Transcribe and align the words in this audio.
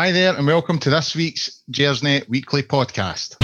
Hi 0.00 0.12
there, 0.12 0.36
and 0.36 0.46
welcome 0.46 0.78
to 0.78 0.90
this 0.90 1.16
week's 1.16 1.64
Gersnet 1.72 2.28
Weekly 2.28 2.62
Podcast. 2.62 3.34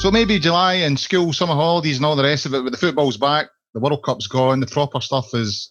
So 0.00 0.10
maybe 0.10 0.40
July 0.40 0.72
and 0.82 0.98
school, 0.98 1.32
summer 1.32 1.54
holidays, 1.54 1.98
and 1.98 2.04
all 2.04 2.16
the 2.16 2.24
rest 2.24 2.44
of 2.44 2.54
it. 2.54 2.64
But 2.64 2.72
the 2.72 2.76
football's 2.76 3.16
back, 3.16 3.46
the 3.74 3.78
World 3.78 4.02
Cup's 4.02 4.26
gone, 4.26 4.58
the 4.58 4.66
proper 4.66 5.00
stuff 5.00 5.32
is 5.32 5.70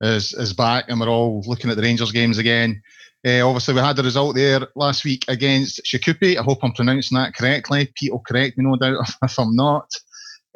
is 0.00 0.32
is 0.32 0.54
back, 0.54 0.86
and 0.88 0.98
we're 0.98 1.10
all 1.10 1.42
looking 1.46 1.68
at 1.68 1.76
the 1.76 1.82
Rangers 1.82 2.10
games 2.10 2.38
again. 2.38 2.80
Uh, 3.26 3.46
obviously, 3.46 3.74
we 3.74 3.80
had 3.80 3.96
the 3.96 4.02
result 4.02 4.34
there 4.34 4.68
last 4.76 5.04
week 5.04 5.24
against 5.28 5.82
Shikopi. 5.84 6.36
I 6.36 6.42
hope 6.42 6.58
I'm 6.62 6.72
pronouncing 6.72 7.16
that 7.16 7.34
correctly. 7.34 7.90
Pete 7.94 8.12
will 8.12 8.20
correct 8.20 8.58
me, 8.58 8.64
no 8.64 8.76
doubt, 8.76 9.08
if 9.22 9.38
I'm 9.38 9.56
not. 9.56 9.90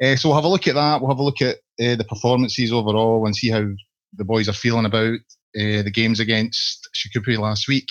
Uh, 0.01 0.15
so 0.15 0.29
we'll 0.29 0.37
have 0.37 0.45
a 0.45 0.49
look 0.49 0.67
at 0.67 0.75
that. 0.75 1.01
We'll 1.01 1.11
have 1.11 1.19
a 1.19 1.23
look 1.23 1.41
at 1.41 1.57
uh, 1.81 1.95
the 1.95 2.05
performances 2.07 2.71
overall 2.71 3.25
and 3.25 3.35
see 3.35 3.49
how 3.49 3.65
the 4.13 4.25
boys 4.25 4.47
are 4.47 4.53
feeling 4.53 4.85
about 4.85 5.19
the 5.53 5.91
games 5.91 6.19
against 6.19 6.89
Shikopi 6.95 7.37
last 7.37 7.67
week. 7.67 7.87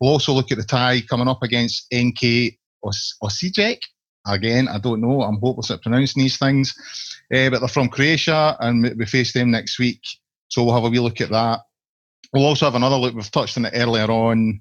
We'll 0.00 0.10
also 0.10 0.32
look 0.32 0.50
at 0.50 0.58
the 0.58 0.64
tie 0.64 1.02
coming 1.02 1.28
up 1.28 1.42
against 1.42 1.86
NK 1.94 2.56
Osijek 2.84 3.78
again, 4.26 4.68
I 4.68 4.78
don't 4.78 5.00
know. 5.00 5.22
I'm 5.22 5.40
hopeless 5.40 5.70
at 5.70 5.82
pronouncing 5.82 6.22
these 6.22 6.38
things. 6.38 6.74
But 7.30 7.58
they're 7.58 7.68
from 7.68 7.88
Croatia, 7.88 8.56
and 8.60 8.94
we 8.96 9.06
face 9.06 9.32
them 9.32 9.50
next 9.50 9.78
week. 9.78 10.02
So 10.48 10.64
we'll 10.64 10.74
have 10.74 10.84
a 10.84 10.90
wee 10.90 10.98
look 10.98 11.20
at 11.20 11.30
that. 11.30 11.60
We'll 12.32 12.46
also 12.46 12.66
have 12.66 12.74
another 12.74 12.96
look. 12.96 13.14
We've 13.14 13.30
touched 13.30 13.58
on 13.58 13.66
it 13.66 13.74
earlier 13.74 14.10
on 14.10 14.60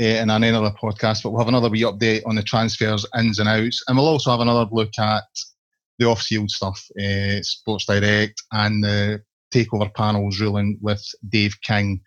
uh, 0.00 0.04
in 0.04 0.30
another 0.30 0.70
podcast, 0.70 1.22
but 1.22 1.30
we'll 1.30 1.40
have 1.40 1.48
another 1.48 1.68
wee 1.68 1.82
update 1.82 2.22
on 2.26 2.36
the 2.36 2.42
transfers, 2.42 3.04
ins 3.18 3.38
and 3.38 3.48
outs. 3.48 3.82
And 3.86 3.96
we'll 3.96 4.08
also 4.08 4.30
have 4.30 4.40
another 4.40 4.68
look 4.70 4.98
at 4.98 5.24
the 5.98 6.06
off 6.06 6.22
field 6.22 6.50
stuff, 6.50 6.82
uh, 6.98 7.42
Sports 7.42 7.84
Direct, 7.84 8.42
and 8.52 8.82
the 8.82 9.22
takeover 9.52 9.92
panels 9.94 10.40
ruling 10.40 10.78
with 10.80 11.04
Dave 11.28 11.56
King. 11.62 12.00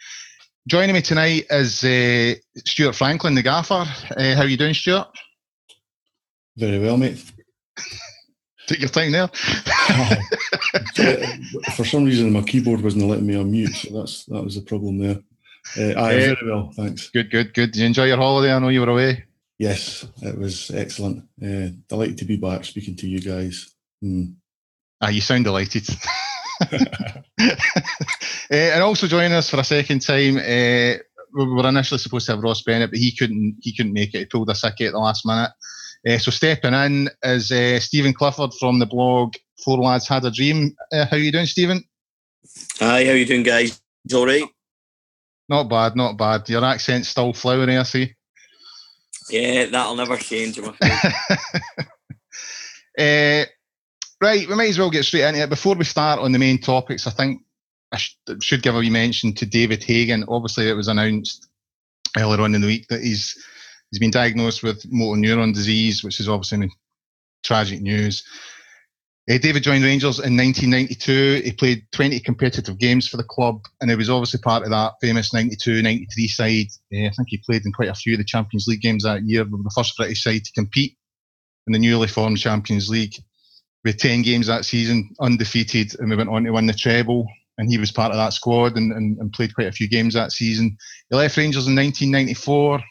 Joining 0.67 0.95
me 0.95 1.01
tonight 1.01 1.45
is 1.49 1.83
uh, 1.83 2.33
Stuart 2.65 2.95
Franklin, 2.95 3.35
the 3.35 3.43
gaffer. 3.43 3.85
Uh, 4.17 4.35
how 4.35 4.41
are 4.41 4.47
you 4.47 4.57
doing, 4.57 4.73
Stuart? 4.73 5.07
Very 6.57 6.79
well, 6.79 6.97
mate. 6.97 7.23
Take 8.67 8.79
your 8.79 8.89
time 8.89 9.11
there. 9.11 9.29
oh, 9.29 10.15
for 11.75 11.85
some 11.85 12.05
reason, 12.05 12.31
my 12.31 12.41
keyboard 12.41 12.81
wasn't 12.81 13.05
letting 13.05 13.27
me 13.27 13.35
unmute, 13.35 13.75
so 13.75 13.99
that's 13.99 14.25
that 14.25 14.43
was 14.43 14.55
the 14.55 14.61
problem 14.61 14.99
there. 14.99 15.19
Uh, 15.77 15.99
aye, 15.99 16.15
uh, 16.15 16.35
very 16.35 16.37
well, 16.45 16.71
thanks. 16.75 17.09
Good, 17.09 17.31
good, 17.31 17.53
good. 17.53 17.71
Did 17.71 17.79
you 17.81 17.85
enjoy 17.85 18.05
your 18.05 18.17
holiday? 18.17 18.53
I 18.53 18.59
know 18.59 18.69
you 18.69 18.81
were 18.81 18.89
away. 18.89 19.25
Yes, 19.59 20.05
it 20.21 20.37
was 20.37 20.71
excellent. 20.71 21.23
Uh, 21.41 21.69
delighted 21.87 22.17
to 22.19 22.25
be 22.25 22.37
back 22.37 22.65
speaking 22.65 22.95
to 22.97 23.07
you 23.07 23.21
guys. 23.21 23.73
Mm. 24.03 24.35
Ah, 25.01 25.09
you 25.09 25.21
sound 25.21 25.45
delighted. 25.45 25.87
uh, 26.71 27.21
and 28.49 28.83
also 28.83 29.07
joining 29.07 29.33
us 29.33 29.49
for 29.49 29.59
a 29.59 29.63
second 29.63 30.01
time, 30.01 30.37
uh, 30.37 30.97
we 31.33 31.45
were 31.45 31.67
initially 31.67 31.97
supposed 31.97 32.25
to 32.27 32.33
have 32.33 32.43
Ross 32.43 32.61
Bennett, 32.61 32.91
but 32.91 32.99
he 32.99 33.15
couldn't. 33.15 33.57
He 33.61 33.75
couldn't 33.75 33.93
make 33.93 34.13
it. 34.13 34.19
He 34.19 34.25
pulled 34.25 34.49
a 34.49 34.53
sickie 34.53 34.87
at 34.87 34.93
the 34.93 34.99
last 34.99 35.25
minute. 35.25 35.51
Uh, 36.07 36.17
so 36.17 36.31
stepping 36.31 36.73
in 36.73 37.09
is 37.23 37.51
uh, 37.51 37.79
Stephen 37.79 38.13
Clifford 38.13 38.51
from 38.59 38.79
the 38.79 38.85
blog 38.85 39.33
Four 39.63 39.77
Lads 39.77 40.07
Had 40.07 40.25
a 40.25 40.31
Dream. 40.31 40.75
Uh, 40.91 41.05
how 41.05 41.15
are 41.15 41.19
you 41.19 41.31
doing, 41.31 41.45
Stephen? 41.45 41.83
Hi, 42.79 43.05
how 43.05 43.11
you 43.11 43.25
doing, 43.25 43.43
guys? 43.43 43.81
All 44.13 44.25
right? 44.25 44.43
Not 45.47 45.69
bad, 45.69 45.95
not 45.95 46.17
bad. 46.17 46.49
Your 46.49 46.65
accent's 46.65 47.07
still 47.07 47.33
flowery, 47.33 47.77
I 47.77 47.83
see. 47.83 48.13
Yeah, 49.29 49.67
that'll 49.67 49.95
never 49.95 50.17
change, 50.17 50.59
uh, 50.59 50.73
right, 52.99 54.49
we 54.49 54.55
might 54.55 54.69
as 54.69 54.79
well 54.79 54.91
get 54.91 55.05
straight 55.05 55.23
into 55.23 55.41
it. 55.41 55.49
Before 55.49 55.75
we 55.75 55.85
start 55.85 56.19
on 56.19 56.33
the 56.33 56.39
main 56.39 56.59
topics, 56.59 57.07
I 57.07 57.11
think 57.11 57.41
I 57.93 57.97
sh- 57.97 58.17
should 58.41 58.61
give 58.61 58.75
a 58.75 58.79
wee 58.79 58.89
mention 58.89 59.33
to 59.35 59.45
David 59.45 59.83
Hagen. 59.83 60.25
Obviously, 60.27 60.67
it 60.67 60.73
was 60.73 60.89
announced 60.89 61.47
earlier 62.17 62.41
on 62.41 62.55
in 62.55 62.61
the 62.61 62.67
week 62.67 62.87
that 62.89 63.01
he's 63.01 63.37
He's 63.93 63.99
been 63.99 64.09
diagnosed 64.09 64.63
with 64.63 64.91
motor 64.91 65.21
neuron 65.21 65.53
disease, 65.53 66.03
which 66.03 66.19
is 66.19 66.27
obviously 66.27 66.67
tragic 67.43 67.79
news. 67.79 68.23
Uh, 69.29 69.37
David 69.37 69.61
joined 69.61 69.83
Rangers 69.83 70.17
in 70.17 70.35
1992. 70.35 71.43
He 71.45 71.51
played 71.51 71.85
20 71.91 72.19
competitive 72.21 72.79
games 72.79 73.07
for 73.07 73.17
the 73.17 73.23
club, 73.23 73.61
and 73.79 73.91
he 73.91 73.95
was 73.95 74.09
obviously 74.09 74.39
part 74.39 74.63
of 74.63 74.71
that 74.71 74.93
famous 74.99 75.31
92 75.31 75.83
93 75.83 76.27
side. 76.27 76.65
Uh, 76.91 77.05
I 77.05 77.11
think 77.11 77.27
he 77.27 77.43
played 77.45 77.67
in 77.67 77.71
quite 77.71 77.89
a 77.89 77.93
few 77.93 78.15
of 78.15 78.17
the 78.17 78.23
Champions 78.23 78.65
League 78.67 78.81
games 78.81 79.03
that 79.03 79.21
year. 79.25 79.43
The 79.43 79.71
first 79.75 79.95
British 79.95 80.23
side 80.23 80.43
to 80.43 80.51
compete 80.53 80.97
in 81.67 81.73
the 81.73 81.77
newly 81.77 82.07
formed 82.07 82.39
Champions 82.39 82.89
League. 82.89 83.13
We 83.83 83.91
had 83.91 83.99
10 83.99 84.23
games 84.23 84.47
that 84.47 84.65
season, 84.65 85.13
undefeated, 85.19 85.99
and 85.99 86.09
we 86.09 86.15
went 86.15 86.31
on 86.31 86.45
to 86.45 86.51
win 86.51 86.65
the 86.65 86.73
treble. 86.73 87.27
And 87.59 87.69
he 87.69 87.77
was 87.77 87.91
part 87.91 88.11
of 88.11 88.17
that 88.17 88.33
squad 88.33 88.75
and, 88.75 88.91
and, 88.91 89.19
and 89.19 89.31
played 89.31 89.53
quite 89.53 89.67
a 89.67 89.71
few 89.71 89.87
games 89.87 90.15
that 90.15 90.31
season. 90.31 90.75
He 91.11 91.15
left 91.15 91.37
Rangers 91.37 91.67
in 91.67 91.75
1994 91.75 92.81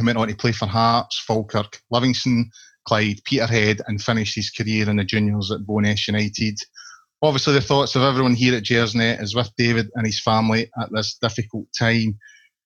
and 0.00 0.06
went 0.06 0.18
on 0.18 0.28
to 0.28 0.34
play 0.34 0.52
for 0.52 0.66
Hearts, 0.66 1.18
Falkirk, 1.20 1.78
Livingston, 1.90 2.50
Clyde, 2.86 3.20
Peterhead, 3.24 3.82
and 3.86 4.02
finished 4.02 4.34
his 4.34 4.50
career 4.50 4.88
in 4.88 4.96
the 4.96 5.04
juniors 5.04 5.50
at 5.50 5.60
Bo'ness 5.60 6.08
United. 6.08 6.58
Obviously, 7.20 7.52
the 7.52 7.60
thoughts 7.60 7.94
of 7.94 8.02
everyone 8.02 8.34
here 8.34 8.54
at 8.54 8.62
Gersnet 8.62 9.22
is 9.22 9.34
with 9.34 9.50
David 9.58 9.90
and 9.94 10.06
his 10.06 10.18
family 10.18 10.70
at 10.80 10.90
this 10.90 11.18
difficult 11.20 11.66
time. 11.78 12.18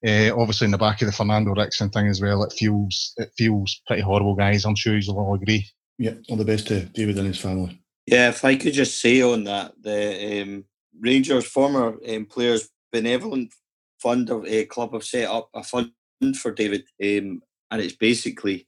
Uh, 0.06 0.30
obviously, 0.38 0.66
in 0.66 0.70
the 0.70 0.78
back 0.78 1.02
of 1.02 1.06
the 1.06 1.12
Fernando 1.12 1.54
Ricksen 1.54 1.92
thing 1.92 2.06
as 2.06 2.20
well, 2.20 2.44
it 2.44 2.52
feels 2.52 3.12
it 3.16 3.30
feels 3.36 3.80
pretty 3.86 4.02
horrible, 4.02 4.36
guys. 4.36 4.64
I'm 4.64 4.76
sure 4.76 4.96
you'll 4.96 5.18
all 5.18 5.34
agree. 5.34 5.66
Yeah, 5.98 6.14
all 6.28 6.36
the 6.36 6.44
best 6.44 6.68
to 6.68 6.84
David 6.84 7.18
and 7.18 7.26
his 7.26 7.40
family. 7.40 7.80
Yeah, 8.06 8.28
if 8.28 8.44
I 8.44 8.54
could 8.54 8.74
just 8.74 9.00
say 9.00 9.22
on 9.22 9.42
that, 9.44 9.72
the 9.80 10.42
um, 10.42 10.64
Rangers 11.00 11.46
former 11.46 11.96
um, 12.08 12.26
players 12.26 12.68
benevolent 12.92 13.52
fund 13.98 14.30
of 14.30 14.46
a 14.46 14.66
club 14.66 14.92
have 14.92 15.02
set 15.02 15.28
up 15.28 15.48
a 15.52 15.64
fund 15.64 15.90
for 16.32 16.52
David, 16.52 16.84
um, 17.02 17.42
and 17.70 17.82
it's 17.82 17.96
basically 17.96 18.66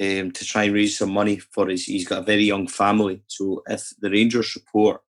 um, 0.00 0.30
to 0.30 0.44
try 0.44 0.64
and 0.64 0.74
raise 0.74 0.96
some 0.96 1.10
money 1.10 1.38
for 1.38 1.68
his. 1.68 1.84
He's 1.84 2.08
got 2.08 2.20
a 2.20 2.26
very 2.26 2.44
young 2.44 2.68
family, 2.68 3.22
so 3.26 3.62
if 3.66 3.90
the 4.00 4.10
Rangers 4.10 4.52
support 4.52 5.02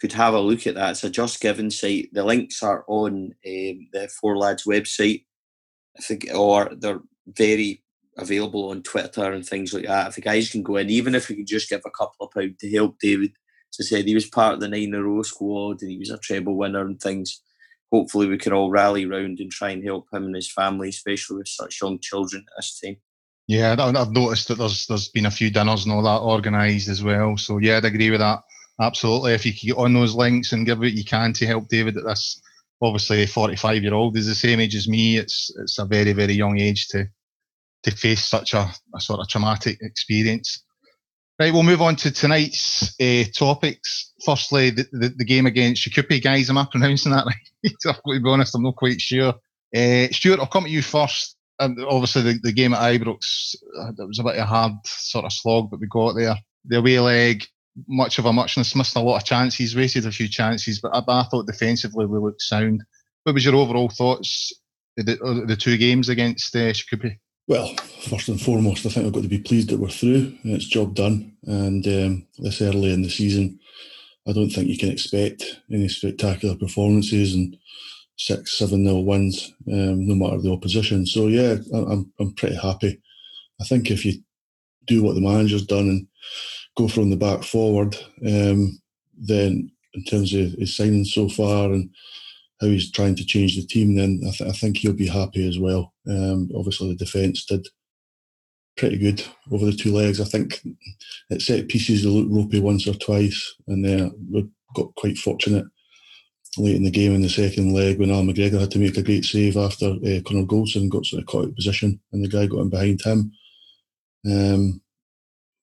could 0.00 0.12
have 0.12 0.34
a 0.34 0.40
look 0.40 0.66
at 0.66 0.74
that, 0.74 0.92
it's 0.92 1.04
a 1.04 1.10
Just 1.10 1.40
Giving 1.40 1.70
site. 1.70 2.08
The 2.12 2.24
links 2.24 2.62
are 2.62 2.84
on 2.88 3.34
um, 3.46 3.88
the 3.92 4.10
Four 4.20 4.36
Lads 4.36 4.64
website, 4.64 5.24
I 5.98 6.02
think, 6.02 6.26
or 6.34 6.70
they're 6.76 7.00
very 7.26 7.82
available 8.18 8.70
on 8.70 8.82
Twitter 8.82 9.32
and 9.32 9.44
things 9.46 9.72
like 9.72 9.86
that. 9.86 10.08
If 10.08 10.14
the 10.16 10.20
guys 10.20 10.50
can 10.50 10.62
go 10.62 10.76
in, 10.76 10.90
even 10.90 11.14
if 11.14 11.28
we 11.28 11.36
could 11.36 11.46
just 11.46 11.68
give 11.68 11.82
a 11.84 11.90
couple 11.90 12.26
of 12.26 12.32
pounds 12.32 12.56
to 12.60 12.70
help 12.70 12.98
David. 12.98 13.32
As 13.78 13.86
I 13.86 13.96
said, 13.96 14.04
he 14.04 14.14
was 14.14 14.26
part 14.26 14.54
of 14.54 14.60
the 14.60 14.68
nine 14.68 14.84
in 14.84 14.94
a 14.94 15.02
row 15.02 15.22
squad 15.22 15.82
and 15.82 15.90
he 15.90 15.98
was 15.98 16.10
a 16.10 16.18
treble 16.18 16.56
winner 16.56 16.86
and 16.86 17.00
things 17.00 17.40
hopefully 17.94 18.26
we 18.26 18.38
can 18.38 18.52
all 18.52 18.70
rally 18.70 19.06
round 19.06 19.38
and 19.38 19.50
try 19.50 19.70
and 19.70 19.84
help 19.84 20.06
him 20.12 20.24
and 20.24 20.34
his 20.34 20.50
family, 20.50 20.88
especially 20.88 21.36
with 21.36 21.48
such 21.48 21.80
young 21.80 21.98
children 22.00 22.44
at 22.48 22.56
this 22.58 22.80
time. 22.80 22.96
Yeah, 23.46 23.76
I've 23.78 24.10
noticed 24.10 24.48
that 24.48 24.58
there's 24.58 24.86
there's 24.86 25.08
been 25.08 25.26
a 25.26 25.30
few 25.30 25.50
dinners 25.50 25.84
and 25.84 25.92
all 25.92 26.02
that 26.02 26.22
organised 26.22 26.88
as 26.88 27.04
well. 27.04 27.36
So 27.36 27.58
yeah, 27.58 27.76
I'd 27.76 27.84
agree 27.84 28.10
with 28.10 28.20
that. 28.20 28.40
Absolutely. 28.80 29.34
If 29.34 29.46
you 29.46 29.52
can 29.52 29.68
get 29.68 29.76
on 29.76 29.92
those 29.92 30.14
links 30.14 30.52
and 30.52 30.66
give 30.66 30.78
what 30.78 30.92
you 30.92 31.04
can 31.04 31.32
to 31.34 31.46
help 31.46 31.68
David 31.68 31.96
at 31.96 32.04
this 32.04 32.40
obviously 32.82 33.26
45 33.26 33.82
year 33.82 33.94
old 33.94 34.16
is 34.16 34.26
the 34.26 34.34
same 34.34 34.60
age 34.60 34.74
as 34.74 34.88
me. 34.88 35.16
It's 35.16 35.54
it's 35.58 35.78
a 35.78 35.84
very, 35.84 36.12
very 36.12 36.34
young 36.34 36.58
age 36.58 36.88
to 36.88 37.06
to 37.84 37.90
face 37.90 38.24
such 38.24 38.54
a, 38.54 38.70
a 38.94 39.00
sort 39.00 39.20
of 39.20 39.28
traumatic 39.28 39.78
experience. 39.82 40.64
Right, 41.36 41.52
we'll 41.52 41.64
move 41.64 41.82
on 41.82 41.96
to 41.96 42.12
tonight's 42.12 42.94
uh, 43.00 43.24
topics. 43.34 44.12
Firstly, 44.24 44.70
the, 44.70 44.86
the, 44.92 45.08
the, 45.08 45.24
game 45.24 45.46
against 45.46 45.82
Shikopi, 45.82 46.22
guys. 46.22 46.48
Am 46.48 46.58
I 46.58 46.66
pronouncing 46.70 47.10
that 47.10 47.26
right? 47.64 47.74
to 47.80 48.20
be 48.22 48.30
honest, 48.30 48.54
I'm 48.54 48.62
not 48.62 48.76
quite 48.76 49.00
sure. 49.00 49.34
Uh, 49.74 50.06
Stuart, 50.12 50.38
I'll 50.38 50.46
come 50.46 50.64
to 50.64 50.70
you 50.70 50.80
first. 50.80 51.36
Um, 51.58 51.76
obviously, 51.88 52.22
the, 52.22 52.38
the 52.40 52.52
game 52.52 52.72
at 52.72 52.80
Ibrox, 52.80 53.56
uh, 53.80 53.88
it 53.98 54.06
was 54.06 54.20
a 54.20 54.22
bit 54.22 54.34
of 54.36 54.42
a 54.42 54.46
hard 54.46 54.74
sort 54.84 55.24
of 55.24 55.32
slog, 55.32 55.70
but 55.70 55.80
we 55.80 55.88
got 55.88 56.12
there. 56.12 56.36
The 56.66 56.78
away 56.78 57.00
leg, 57.00 57.44
much 57.88 58.20
of 58.20 58.26
a 58.26 58.32
muchness, 58.32 58.76
missed 58.76 58.94
a 58.94 59.00
lot 59.00 59.16
of 59.16 59.24
chances, 59.24 59.74
wasted 59.74 60.06
a 60.06 60.12
few 60.12 60.28
chances, 60.28 60.78
but 60.80 60.94
I, 60.94 61.02
I 61.06 61.24
thought 61.24 61.48
defensively 61.48 62.06
we 62.06 62.18
looked 62.18 62.42
sound. 62.42 62.84
What 63.24 63.34
was 63.34 63.44
your 63.44 63.56
overall 63.56 63.88
thoughts 63.88 64.52
the, 64.96 65.44
the 65.46 65.56
two 65.56 65.76
games 65.78 66.08
against 66.08 66.54
uh? 66.54 66.72
Well, 67.46 67.74
first 68.08 68.28
and 68.28 68.40
foremost, 68.40 68.86
I 68.86 68.88
think 68.88 69.04
we've 69.04 69.12
got 69.12 69.22
to 69.22 69.28
be 69.28 69.38
pleased 69.38 69.70
that 69.70 69.78
we're 69.78 69.90
through. 69.90 70.34
And 70.44 70.54
it's 70.54 70.66
job 70.66 70.94
done, 70.94 71.36
and 71.44 71.86
um, 71.86 72.26
this 72.38 72.62
early 72.62 72.92
in 72.92 73.02
the 73.02 73.10
season, 73.10 73.60
I 74.26 74.32
don't 74.32 74.50
think 74.50 74.68
you 74.68 74.78
can 74.78 74.90
expect 74.90 75.60
any 75.70 75.88
spectacular 75.88 76.56
performances 76.56 77.34
and 77.34 77.56
six, 78.16 78.58
seven 78.58 78.84
nil 78.84 79.04
wins, 79.04 79.52
um, 79.68 80.06
no 80.06 80.14
matter 80.14 80.40
the 80.40 80.52
opposition. 80.52 81.06
So 81.06 81.28
yeah, 81.28 81.56
I'm 81.74 82.12
I'm 82.20 82.34
pretty 82.34 82.56
happy. 82.56 83.00
I 83.60 83.64
think 83.64 83.90
if 83.90 84.06
you 84.06 84.14
do 84.86 85.02
what 85.02 85.14
the 85.14 85.22
manager's 85.22 85.66
done 85.66 85.88
and 85.88 86.08
go 86.76 86.88
from 86.88 87.10
the 87.10 87.16
back 87.16 87.44
forward, 87.44 87.96
um, 88.26 88.80
then 89.18 89.70
in 89.94 90.04
terms 90.04 90.34
of 90.34 90.52
his 90.52 90.72
signings 90.72 91.08
so 91.08 91.28
far 91.30 91.72
and 91.72 91.90
how 92.60 92.68
he's 92.68 92.92
trying 92.92 93.16
to 93.16 93.26
change 93.26 93.56
the 93.56 93.66
team, 93.66 93.96
then 93.96 94.20
I, 94.26 94.32
th- 94.32 94.50
I 94.50 94.52
think 94.52 94.78
he'll 94.78 94.94
be 94.94 95.08
happy 95.08 95.48
as 95.48 95.58
well. 95.58 95.93
Um, 96.08 96.50
obviously, 96.56 96.88
the 96.88 97.04
defence 97.04 97.44
did 97.44 97.66
pretty 98.76 98.98
good 98.98 99.22
over 99.52 99.64
the 99.64 99.72
two 99.72 99.92
legs. 99.92 100.20
I 100.20 100.24
think 100.24 100.60
at 101.30 101.42
set 101.42 101.68
pieces 101.68 102.02
they 102.02 102.08
looked 102.08 102.32
ropey 102.32 102.60
once 102.60 102.86
or 102.86 102.94
twice, 102.94 103.54
and 103.68 103.84
then 103.84 104.12
we 104.30 104.48
got 104.74 104.94
quite 104.96 105.18
fortunate 105.18 105.66
late 106.56 106.76
in 106.76 106.84
the 106.84 106.90
game 106.90 107.14
in 107.14 107.22
the 107.22 107.28
second 107.28 107.72
leg 107.72 107.98
when 107.98 108.10
Al 108.10 108.22
McGregor 108.22 108.60
had 108.60 108.70
to 108.72 108.78
make 108.78 108.96
a 108.96 109.02
great 109.02 109.24
save 109.24 109.56
after 109.56 109.86
uh, 109.86 110.20
Connor 110.26 110.46
Goldson 110.46 110.88
got 110.88 111.04
sort 111.04 111.22
of 111.22 111.26
caught 111.26 111.46
out 111.46 111.56
position 111.56 112.00
and 112.12 112.24
the 112.24 112.28
guy 112.28 112.46
got 112.46 112.60
in 112.60 112.70
behind 112.70 113.02
him. 113.02 113.32
Um, 114.26 114.80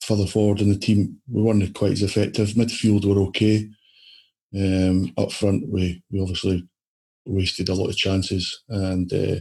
further 0.02 0.28
forward 0.28 0.62
in 0.62 0.70
the 0.70 0.78
team, 0.78 1.18
we 1.30 1.42
weren't 1.42 1.74
quite 1.76 1.94
as 1.94 2.02
effective. 2.02 2.50
Midfield 2.50 3.06
were 3.06 3.22
okay. 3.28 3.70
Um, 4.54 5.14
up 5.18 5.32
front, 5.32 5.70
we, 5.70 6.04
we 6.12 6.22
obviously 6.22 6.68
wasted 7.26 7.70
a 7.70 7.74
lot 7.74 7.90
of 7.90 7.96
chances, 7.96 8.64
and 8.68 9.12
uh, 9.14 9.40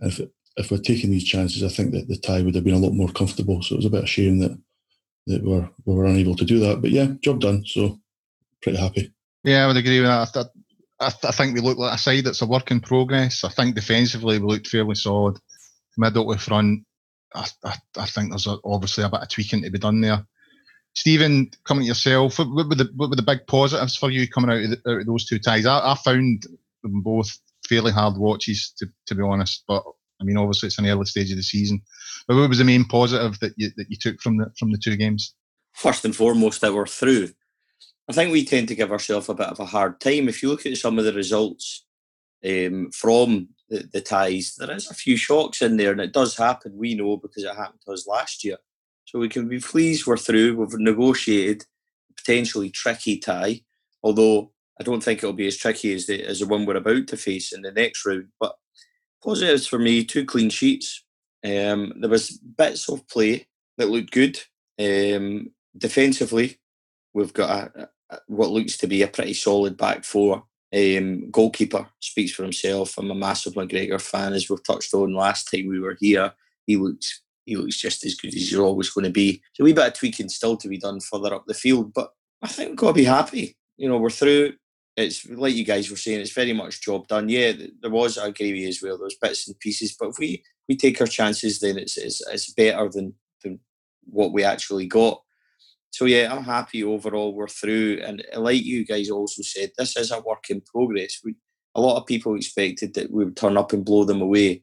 if 0.00 0.20
if 0.56 0.70
we're 0.70 0.78
taking 0.78 1.10
these 1.10 1.24
chances, 1.24 1.62
I 1.62 1.68
think 1.68 1.92
that 1.92 2.08
the 2.08 2.16
tie 2.16 2.42
would 2.42 2.54
have 2.54 2.64
been 2.64 2.74
a 2.74 2.78
lot 2.78 2.92
more 2.92 3.10
comfortable. 3.10 3.62
So 3.62 3.74
it 3.74 3.78
was 3.78 3.86
a 3.86 3.90
bit 3.90 4.02
of 4.02 4.08
shame 4.08 4.38
that 4.40 4.58
that 5.26 5.42
we're 5.44 5.68
we 5.84 5.94
were 5.94 6.06
unable 6.06 6.36
to 6.36 6.44
do 6.44 6.58
that. 6.60 6.80
But 6.80 6.90
yeah, 6.90 7.08
job 7.22 7.40
done. 7.40 7.64
So 7.66 8.00
pretty 8.62 8.78
happy. 8.78 9.12
Yeah, 9.44 9.64
I 9.64 9.66
would 9.66 9.76
agree 9.76 10.00
with 10.00 10.08
that. 10.08 10.36
I, 11.00 11.06
I, 11.06 11.12
I 11.24 11.32
think 11.32 11.54
we 11.54 11.60
look 11.60 11.78
like 11.78 11.94
a 11.94 11.98
side 11.98 12.24
that's 12.24 12.42
a 12.42 12.46
work 12.46 12.70
in 12.70 12.80
progress. 12.80 13.44
I 13.44 13.48
think 13.48 13.74
defensively 13.74 14.38
we 14.38 14.46
looked 14.46 14.66
fairly 14.66 14.94
solid. 14.94 15.38
Middle 15.96 16.32
to 16.32 16.38
front, 16.38 16.84
I, 17.34 17.46
I, 17.64 17.74
I 17.98 18.06
think 18.06 18.30
there's 18.30 18.46
a, 18.46 18.56
obviously 18.64 19.04
a 19.04 19.08
bit 19.08 19.20
of 19.20 19.28
tweaking 19.28 19.62
to 19.62 19.70
be 19.70 19.78
done 19.78 20.00
there. 20.00 20.24
Stephen, 20.94 21.50
coming 21.64 21.84
to 21.84 21.88
yourself, 21.88 22.38
what, 22.38 22.50
what, 22.50 22.68
were 22.68 22.74
the, 22.74 22.90
what 22.96 23.10
were 23.10 23.16
the 23.16 23.22
big 23.22 23.46
positives 23.46 23.96
for 23.96 24.10
you 24.10 24.28
coming 24.28 24.50
out 24.50 24.64
of, 24.64 24.70
the, 24.70 24.90
out 24.90 25.00
of 25.00 25.06
those 25.06 25.24
two 25.24 25.38
ties? 25.38 25.66
I, 25.66 25.92
I, 25.92 25.94
found 25.94 26.44
them 26.82 27.02
both 27.02 27.38
fairly 27.70 27.92
hard 27.92 28.16
watches, 28.18 28.74
to, 28.78 28.86
to 29.06 29.14
be 29.14 29.22
honest. 29.22 29.64
But 29.66 29.82
I 30.20 30.24
mean, 30.24 30.36
obviously 30.36 30.66
it's 30.66 30.78
an 30.78 30.86
early 30.86 31.06
stage 31.06 31.30
of 31.30 31.36
the 31.36 31.42
season. 31.42 31.80
But 32.26 32.36
what 32.36 32.48
was 32.48 32.58
the 32.58 32.64
main 32.64 32.84
positive 32.84 33.38
that 33.40 33.54
you 33.56 33.70
that 33.76 33.86
you 33.88 33.96
took 33.98 34.20
from 34.20 34.36
the 34.36 34.52
from 34.58 34.72
the 34.72 34.78
two 34.78 34.96
games? 34.96 35.34
First 35.72 36.04
and 36.04 36.14
foremost, 36.14 36.60
that 36.60 36.74
we're 36.74 36.86
through. 36.86 37.30
I 38.08 38.12
think 38.12 38.32
we 38.32 38.44
tend 38.44 38.66
to 38.68 38.74
give 38.74 38.90
ourselves 38.90 39.28
a 39.28 39.34
bit 39.34 39.46
of 39.46 39.60
a 39.60 39.64
hard 39.64 40.00
time. 40.00 40.28
If 40.28 40.42
you 40.42 40.48
look 40.48 40.66
at 40.66 40.76
some 40.76 40.98
of 40.98 41.04
the 41.04 41.12
results 41.12 41.86
um, 42.44 42.90
from 42.90 43.50
the, 43.68 43.88
the 43.92 44.00
ties, 44.00 44.56
there 44.58 44.72
is 44.72 44.90
a 44.90 44.94
few 44.94 45.16
shocks 45.16 45.62
in 45.62 45.76
there, 45.76 45.92
and 45.92 46.00
it 46.00 46.12
does 46.12 46.36
happen. 46.36 46.76
We 46.76 46.96
know 46.96 47.16
because 47.16 47.44
it 47.44 47.54
happened 47.54 47.82
to 47.86 47.92
us 47.92 48.08
last 48.08 48.44
year. 48.44 48.58
So 49.04 49.20
we 49.20 49.28
can 49.28 49.48
be 49.48 49.60
pleased 49.60 50.06
we're 50.06 50.16
through. 50.16 50.56
We've 50.56 50.78
negotiated 50.78 51.66
a 52.10 52.14
potentially 52.14 52.70
tricky 52.70 53.18
tie, 53.18 53.62
although 54.02 54.52
I 54.80 54.82
don't 54.82 55.02
think 55.02 55.18
it'll 55.18 55.34
be 55.34 55.46
as 55.46 55.58
tricky 55.58 55.92
as 55.92 56.06
the 56.06 56.24
as 56.24 56.40
the 56.40 56.46
one 56.46 56.64
we're 56.64 56.76
about 56.76 57.06
to 57.08 57.16
face 57.18 57.52
in 57.52 57.60
the 57.60 57.70
next 57.70 58.06
round. 58.06 58.28
But 58.40 58.56
positives 59.22 59.66
for 59.66 59.78
me: 59.78 60.04
two 60.04 60.24
clean 60.24 60.48
sheets. 60.48 61.04
Um, 61.44 61.92
there 62.00 62.10
was 62.10 62.30
bits 62.30 62.88
of 62.88 63.06
play 63.06 63.46
that 63.76 63.90
looked 63.90 64.10
good. 64.10 64.40
Um, 64.78 65.50
defensively, 65.76 66.58
we've 67.12 67.32
got 67.32 67.70
a, 67.76 67.88
a, 68.08 68.18
what 68.26 68.50
looks 68.50 68.78
to 68.78 68.86
be 68.86 69.02
a 69.02 69.08
pretty 69.08 69.34
solid 69.34 69.76
back 69.76 70.04
four. 70.04 70.44
Um, 70.74 71.30
goalkeeper 71.30 71.86
speaks 72.00 72.32
for 72.32 72.44
himself. 72.44 72.96
I'm 72.96 73.10
a 73.10 73.14
massive 73.14 73.54
McGregor 73.54 74.00
fan, 74.00 74.32
as 74.32 74.48
we've 74.48 74.62
touched 74.62 74.94
on 74.94 75.12
last 75.12 75.50
time 75.50 75.68
we 75.68 75.80
were 75.80 75.96
here. 76.00 76.32
He 76.66 76.76
looks 76.76 77.20
he 77.44 77.56
looks 77.56 77.76
just 77.76 78.06
as 78.06 78.14
good 78.14 78.34
as 78.34 78.50
you're 78.50 78.64
always 78.64 78.88
going 78.88 79.04
to 79.04 79.10
be. 79.10 79.42
So 79.52 79.62
a 79.62 79.64
wee 79.64 79.72
bit 79.74 79.88
of 79.88 79.92
tweaking 79.92 80.30
still 80.30 80.56
to 80.56 80.68
be 80.68 80.78
done 80.78 81.00
further 81.00 81.34
up 81.34 81.44
the 81.46 81.54
field, 81.54 81.92
but 81.92 82.12
I 82.40 82.48
think 82.48 82.70
we've 82.70 82.76
got 82.78 82.88
to 82.88 82.94
be 82.94 83.04
happy. 83.04 83.56
You 83.76 83.88
know, 83.88 83.98
we're 83.98 84.08
through. 84.08 84.54
It's 84.96 85.26
like 85.28 85.54
you 85.54 85.64
guys 85.64 85.90
were 85.90 85.96
saying, 85.96 86.20
it's 86.20 86.32
very 86.32 86.52
much 86.52 86.82
job 86.82 87.06
done. 87.08 87.28
Yeah, 87.28 87.52
there 87.80 87.90
was, 87.90 88.18
I 88.18 88.26
agree 88.26 88.52
with 88.52 88.60
you 88.60 88.68
as 88.68 88.82
well, 88.82 88.98
there's 88.98 89.16
bits 89.20 89.48
and 89.48 89.58
pieces, 89.58 89.96
but 89.98 90.10
if 90.10 90.18
we, 90.18 90.42
we 90.68 90.76
take 90.76 91.00
our 91.00 91.06
chances, 91.06 91.60
then 91.60 91.78
it's, 91.78 91.96
it's, 91.96 92.20
it's 92.28 92.52
better 92.52 92.88
than, 92.88 93.14
than 93.42 93.60
what 94.04 94.32
we 94.32 94.44
actually 94.44 94.86
got. 94.86 95.22
So 95.90 96.04
yeah, 96.04 96.32
I'm 96.32 96.44
happy 96.44 96.84
overall. 96.84 97.34
We're 97.34 97.48
through, 97.48 98.00
and 98.04 98.24
uh, 98.34 98.40
like 98.40 98.62
you 98.62 98.84
guys 98.84 99.10
also 99.10 99.42
said, 99.42 99.72
this 99.76 99.96
is 99.96 100.10
a 100.10 100.20
work 100.20 100.48
in 100.48 100.60
progress. 100.60 101.20
We, 101.24 101.34
a 101.74 101.80
lot 101.80 101.98
of 101.98 102.06
people 102.06 102.36
expected 102.36 102.94
that 102.94 103.10
we 103.10 103.24
would 103.24 103.36
turn 103.36 103.56
up 103.56 103.72
and 103.72 103.84
blow 103.84 104.04
them 104.04 104.22
away. 104.22 104.62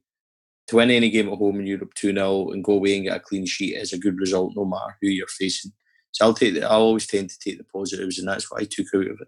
To 0.68 0.75
win 0.77 0.91
any 0.91 1.09
game 1.09 1.30
at 1.30 1.38
home 1.38 1.62
in 1.62 1.68
Europe 1.68 1.94
2 1.95 2.13
0 2.13 2.50
and 2.51 2.62
go 2.62 2.73
away 2.73 2.95
and 2.97 3.06
get 3.06 3.15
a 3.15 3.21
clean 3.21 3.45
sheet 3.45 3.75
is 3.75 3.94
a 3.94 3.97
good 3.97 4.19
result, 4.19 4.53
no 4.56 4.65
matter 4.65 4.97
who 5.01 5.07
you're 5.07 5.27
facing. 5.27 5.71
So 6.12 6.25
I'll 6.25 6.33
take 6.33 6.56
the, 6.56 6.63
I 6.63 6.73
always 6.73 7.07
tend 7.07 7.30
to 7.30 7.39
take 7.39 7.57
the 7.57 7.63
positives, 7.63 8.19
and 8.19 8.27
that's 8.27 8.51
what 8.51 8.62
I 8.62 8.65
took 8.65 8.88
out 8.94 9.07
of 9.07 9.21
it. 9.21 9.27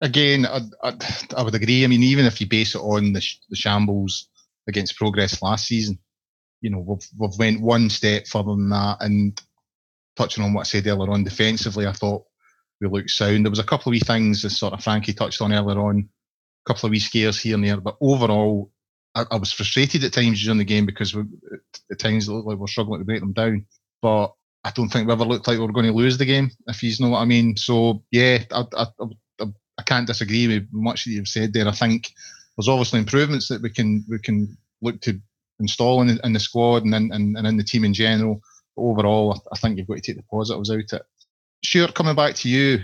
Again, 0.00 0.46
I, 0.46 0.60
I, 0.82 0.94
I 1.36 1.42
would 1.42 1.54
agree. 1.54 1.84
I 1.84 1.86
mean, 1.86 2.02
even 2.02 2.24
if 2.24 2.40
you 2.40 2.46
base 2.46 2.74
it 2.74 2.78
on 2.78 3.12
the, 3.12 3.26
the 3.50 3.56
shambles 3.56 4.28
against 4.66 4.96
progress 4.96 5.42
last 5.42 5.66
season, 5.66 5.98
you 6.60 6.70
know, 6.70 6.78
we've, 6.78 7.06
we've 7.18 7.38
went 7.38 7.60
one 7.60 7.90
step 7.90 8.26
further 8.26 8.50
than 8.50 8.70
that. 8.70 8.98
And 9.00 9.40
touching 10.16 10.44
on 10.44 10.54
what 10.54 10.62
I 10.62 10.64
said 10.64 10.86
earlier 10.86 11.10
on, 11.10 11.24
defensively, 11.24 11.86
I 11.86 11.92
thought 11.92 12.24
we 12.80 12.88
looked 12.88 13.10
sound. 13.10 13.44
There 13.44 13.50
was 13.50 13.58
a 13.58 13.64
couple 13.64 13.90
of 13.90 13.92
wee 13.92 14.00
things, 14.00 14.44
as 14.44 14.56
sort 14.56 14.72
of 14.72 14.82
Frankie 14.82 15.12
touched 15.12 15.42
on 15.42 15.52
earlier 15.52 15.78
on, 15.78 16.08
a 16.66 16.72
couple 16.72 16.86
of 16.86 16.92
wee 16.92 16.98
scares 16.98 17.40
here 17.40 17.54
and 17.54 17.64
there, 17.64 17.78
but 17.78 17.96
overall, 18.00 18.70
I, 19.14 19.24
I 19.30 19.36
was 19.36 19.52
frustrated 19.52 20.04
at 20.04 20.12
times 20.12 20.42
during 20.42 20.58
the 20.58 20.64
game 20.64 20.86
because 20.86 21.14
we, 21.14 21.24
at 21.90 21.98
times 21.98 22.28
it 22.28 22.32
looked 22.32 22.46
like 22.46 22.58
we're 22.58 22.66
struggling 22.68 23.00
to 23.00 23.04
break 23.04 23.20
them 23.20 23.32
down. 23.32 23.66
But 24.00 24.32
I 24.64 24.70
don't 24.70 24.88
think 24.88 25.06
we 25.06 25.12
ever 25.12 25.24
looked 25.24 25.48
like 25.48 25.58
we 25.58 25.66
were 25.66 25.72
going 25.72 25.86
to 25.86 25.92
lose 25.92 26.18
the 26.18 26.24
game, 26.26 26.50
if 26.66 26.82
you 26.82 26.92
know 27.00 27.10
what 27.10 27.20
I 27.20 27.24
mean. 27.24 27.56
So 27.56 28.04
yeah, 28.10 28.44
I, 28.52 28.64
I, 28.76 28.86
I, 29.80 29.82
can't 29.82 30.06
disagree 30.06 30.46
with 30.48 30.68
much 30.72 31.04
that 31.04 31.10
you've 31.10 31.28
said 31.28 31.52
there. 31.52 31.68
I 31.68 31.72
think 31.72 32.12
there's 32.56 32.68
obviously 32.68 33.00
improvements 33.00 33.48
that 33.48 33.62
we 33.62 33.70
can 33.70 34.04
we 34.08 34.18
can 34.18 34.56
look 34.82 35.00
to 35.02 35.20
install 35.58 36.02
in, 36.02 36.18
in 36.24 36.32
the 36.32 36.40
squad 36.40 36.84
and 36.84 36.94
in, 36.94 37.12
and, 37.12 37.36
and 37.36 37.46
in 37.46 37.56
the 37.56 37.64
team 37.64 37.84
in 37.84 37.92
general 37.94 38.40
But 38.76 38.82
overall, 38.82 39.42
I 39.52 39.58
think 39.58 39.76
you've 39.76 39.86
got 39.86 39.96
to 39.96 40.00
take 40.00 40.16
the 40.16 40.22
positives 40.30 40.70
out 40.70 40.78
of 40.78 40.80
it. 40.92 41.02
Stuart, 41.64 41.94
coming 41.94 42.14
back 42.14 42.34
to 42.36 42.48
you, 42.48 42.80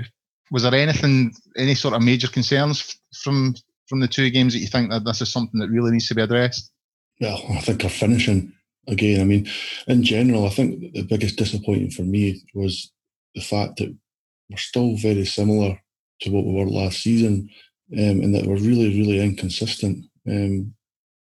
was 0.50 0.62
there 0.62 0.74
anything, 0.74 1.32
any 1.56 1.74
sort 1.74 1.94
of 1.94 2.02
major 2.02 2.28
concerns 2.28 2.98
from 3.14 3.54
from 3.86 4.00
the 4.00 4.08
two 4.08 4.30
games 4.30 4.52
that 4.52 4.58
you 4.58 4.66
think 4.66 4.90
that 4.90 5.04
this 5.04 5.22
is 5.22 5.32
something 5.32 5.60
that 5.60 5.70
really 5.70 5.92
needs 5.92 6.08
to 6.08 6.14
be 6.14 6.22
addressed? 6.22 6.72
Well, 7.20 7.40
I 7.50 7.60
think 7.60 7.84
our 7.84 7.90
finishing 7.90 8.52
again. 8.88 9.20
I 9.20 9.24
mean, 9.24 9.48
in 9.86 10.02
general, 10.02 10.46
I 10.46 10.50
think 10.50 10.92
the 10.92 11.02
biggest 11.02 11.36
disappointing 11.36 11.90
for 11.90 12.02
me 12.02 12.42
was 12.54 12.92
the 13.34 13.40
fact 13.40 13.76
that 13.78 13.96
we're 14.50 14.56
still 14.56 14.96
very 14.96 15.24
similar 15.24 15.80
to 16.20 16.30
what 16.30 16.44
we 16.44 16.54
were 16.54 16.66
last 16.66 17.02
season, 17.02 17.48
um, 17.92 18.20
and 18.22 18.34
that 18.34 18.46
we're 18.46 18.56
really, 18.56 18.98
really 18.98 19.20
inconsistent. 19.20 20.04
Um, 20.28 20.74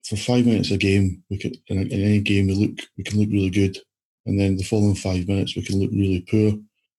for 0.08 0.16
five 0.16 0.46
minutes 0.46 0.70
a 0.70 0.76
game, 0.76 1.22
we 1.30 1.38
could 1.38 1.56
in, 1.68 1.78
in 1.78 2.02
any 2.02 2.20
game 2.20 2.46
we 2.46 2.54
look 2.54 2.78
we 2.96 3.04
can 3.04 3.18
look 3.18 3.30
really 3.30 3.50
good, 3.50 3.78
and 4.26 4.38
then 4.38 4.56
the 4.56 4.64
following 4.64 4.94
five 4.94 5.26
minutes 5.28 5.56
we 5.56 5.62
can 5.62 5.80
look 5.80 5.90
really 5.90 6.24
poor. 6.30 6.52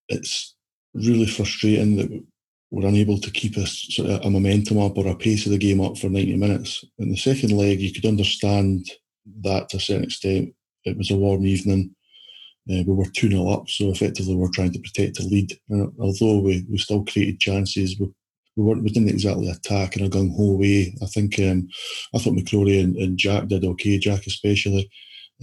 It's 0.08 0.54
really 0.94 1.26
frustrating 1.26 1.96
that 1.96 2.24
we're 2.70 2.88
unable 2.88 3.18
to 3.18 3.30
keep 3.30 3.56
a 3.56 3.66
sort 3.66 4.10
of 4.10 4.24
a 4.24 4.30
momentum 4.30 4.78
up 4.78 4.98
or 4.98 5.06
a 5.06 5.14
pace 5.14 5.46
of 5.46 5.52
the 5.52 5.58
game 5.58 5.80
up 5.80 5.96
for 5.96 6.08
90 6.08 6.36
minutes. 6.36 6.84
In 6.98 7.10
the 7.10 7.16
second 7.16 7.52
leg, 7.52 7.80
you 7.80 7.92
could 7.92 8.06
understand 8.06 8.90
that 9.42 9.68
to 9.68 9.76
a 9.76 9.80
certain 9.80 10.04
extent. 10.04 10.54
It 10.84 10.96
was 10.96 11.10
a 11.10 11.16
warm 11.16 11.46
evening. 11.46 11.95
Uh, 12.70 12.82
we 12.86 12.94
were 12.94 13.06
2 13.06 13.30
0 13.30 13.48
up, 13.48 13.68
so 13.68 13.90
effectively 13.90 14.34
we're 14.34 14.50
trying 14.50 14.72
to 14.72 14.80
protect 14.80 15.16
the 15.16 15.24
lead. 15.24 15.52
And 15.68 15.92
although 16.00 16.38
we, 16.38 16.66
we 16.68 16.78
still 16.78 17.04
created 17.04 17.40
chances, 17.40 17.98
we, 17.98 18.12
we 18.56 18.64
weren't 18.64 18.82
we 18.82 18.90
didn't 18.90 19.10
exactly 19.10 19.48
attack 19.48 19.96
in 19.96 20.04
a 20.04 20.08
gung 20.08 20.34
ho 20.34 20.56
way. 20.56 20.96
I 21.02 21.06
think 21.06 21.38
um, 21.38 21.68
I 22.14 22.18
thought 22.18 22.34
McCrorie 22.34 22.82
and, 22.82 22.96
and 22.96 23.18
Jack 23.18 23.46
did 23.48 23.64
okay, 23.64 23.98
Jack 23.98 24.26
especially. 24.26 24.90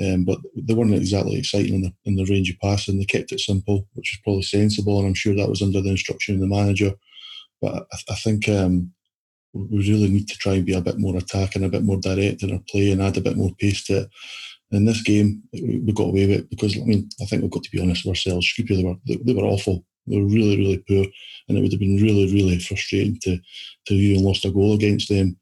Um, 0.04 0.26
but 0.26 0.40
they 0.56 0.74
weren't 0.74 0.96
exactly 0.96 1.38
exciting 1.38 1.76
in 1.76 1.82
the, 1.84 1.94
in 2.06 2.16
the 2.16 2.26
range 2.26 2.50
of 2.50 2.60
passing. 2.60 2.98
They 2.98 3.06
kept 3.06 3.32
it 3.32 3.40
simple, 3.40 3.88
which 3.94 4.12
was 4.12 4.22
probably 4.24 4.42
sensible, 4.42 4.98
and 4.98 5.08
I'm 5.08 5.14
sure 5.14 5.36
that 5.36 5.50
was 5.50 5.62
under 5.62 5.82
the 5.82 5.92
instruction 5.92 6.36
of 6.36 6.42
the 6.42 6.48
manager. 6.48 6.94
But 7.62 7.86
I, 7.94 8.14
I 8.14 8.16
think 8.16 8.50
um, 8.50 8.92
we 9.54 9.88
really 9.88 10.10
need 10.10 10.28
to 10.30 10.38
try 10.38 10.54
and 10.54 10.66
be 10.66 10.74
a 10.74 10.82
bit 10.82 10.98
more 10.98 11.16
attacking, 11.16 11.64
a 11.64 11.70
bit 11.70 11.84
more 11.84 11.98
direct 11.98 12.42
in 12.42 12.54
our 12.54 12.62
play, 12.70 12.92
and 12.92 13.02
add 13.02 13.18
a 13.18 13.22
bit 13.22 13.38
more 13.38 13.52
pace 13.60 13.84
to 13.86 14.02
it. 14.02 14.10
In 14.74 14.86
this 14.86 15.02
game, 15.02 15.44
we 15.54 15.94
got 15.94 16.08
away 16.08 16.28
with 16.28 16.40
it 16.40 16.50
because 16.50 16.76
I 16.78 16.82
mean 16.82 17.10
I 17.22 17.26
think 17.26 17.42
we've 17.42 17.52
got 17.52 17.64
to 17.64 17.72
be 17.72 17.82
honest 17.82 18.06
with 18.06 18.12
ourselves. 18.12 18.48
Scoopy, 18.48 18.76
they 18.76 18.84
were 18.84 18.96
they, 19.08 19.16
they 19.18 19.34
were 19.34 19.48
awful. 19.48 19.86
They 20.08 20.18
were 20.20 20.28
really 20.28 20.58
really 20.58 20.84
poor, 20.88 21.06
and 21.48 21.58
it 21.58 21.62
would 21.62 21.72
have 21.72 21.80
been 21.80 22.02
really 22.02 22.32
really 22.34 22.60
frustrating 22.60 23.20
to 23.24 23.38
to 23.88 23.94
even 23.94 24.24
lost 24.24 24.46
a 24.46 24.52
goal 24.52 24.74
against 24.74 25.10
them. 25.10 25.38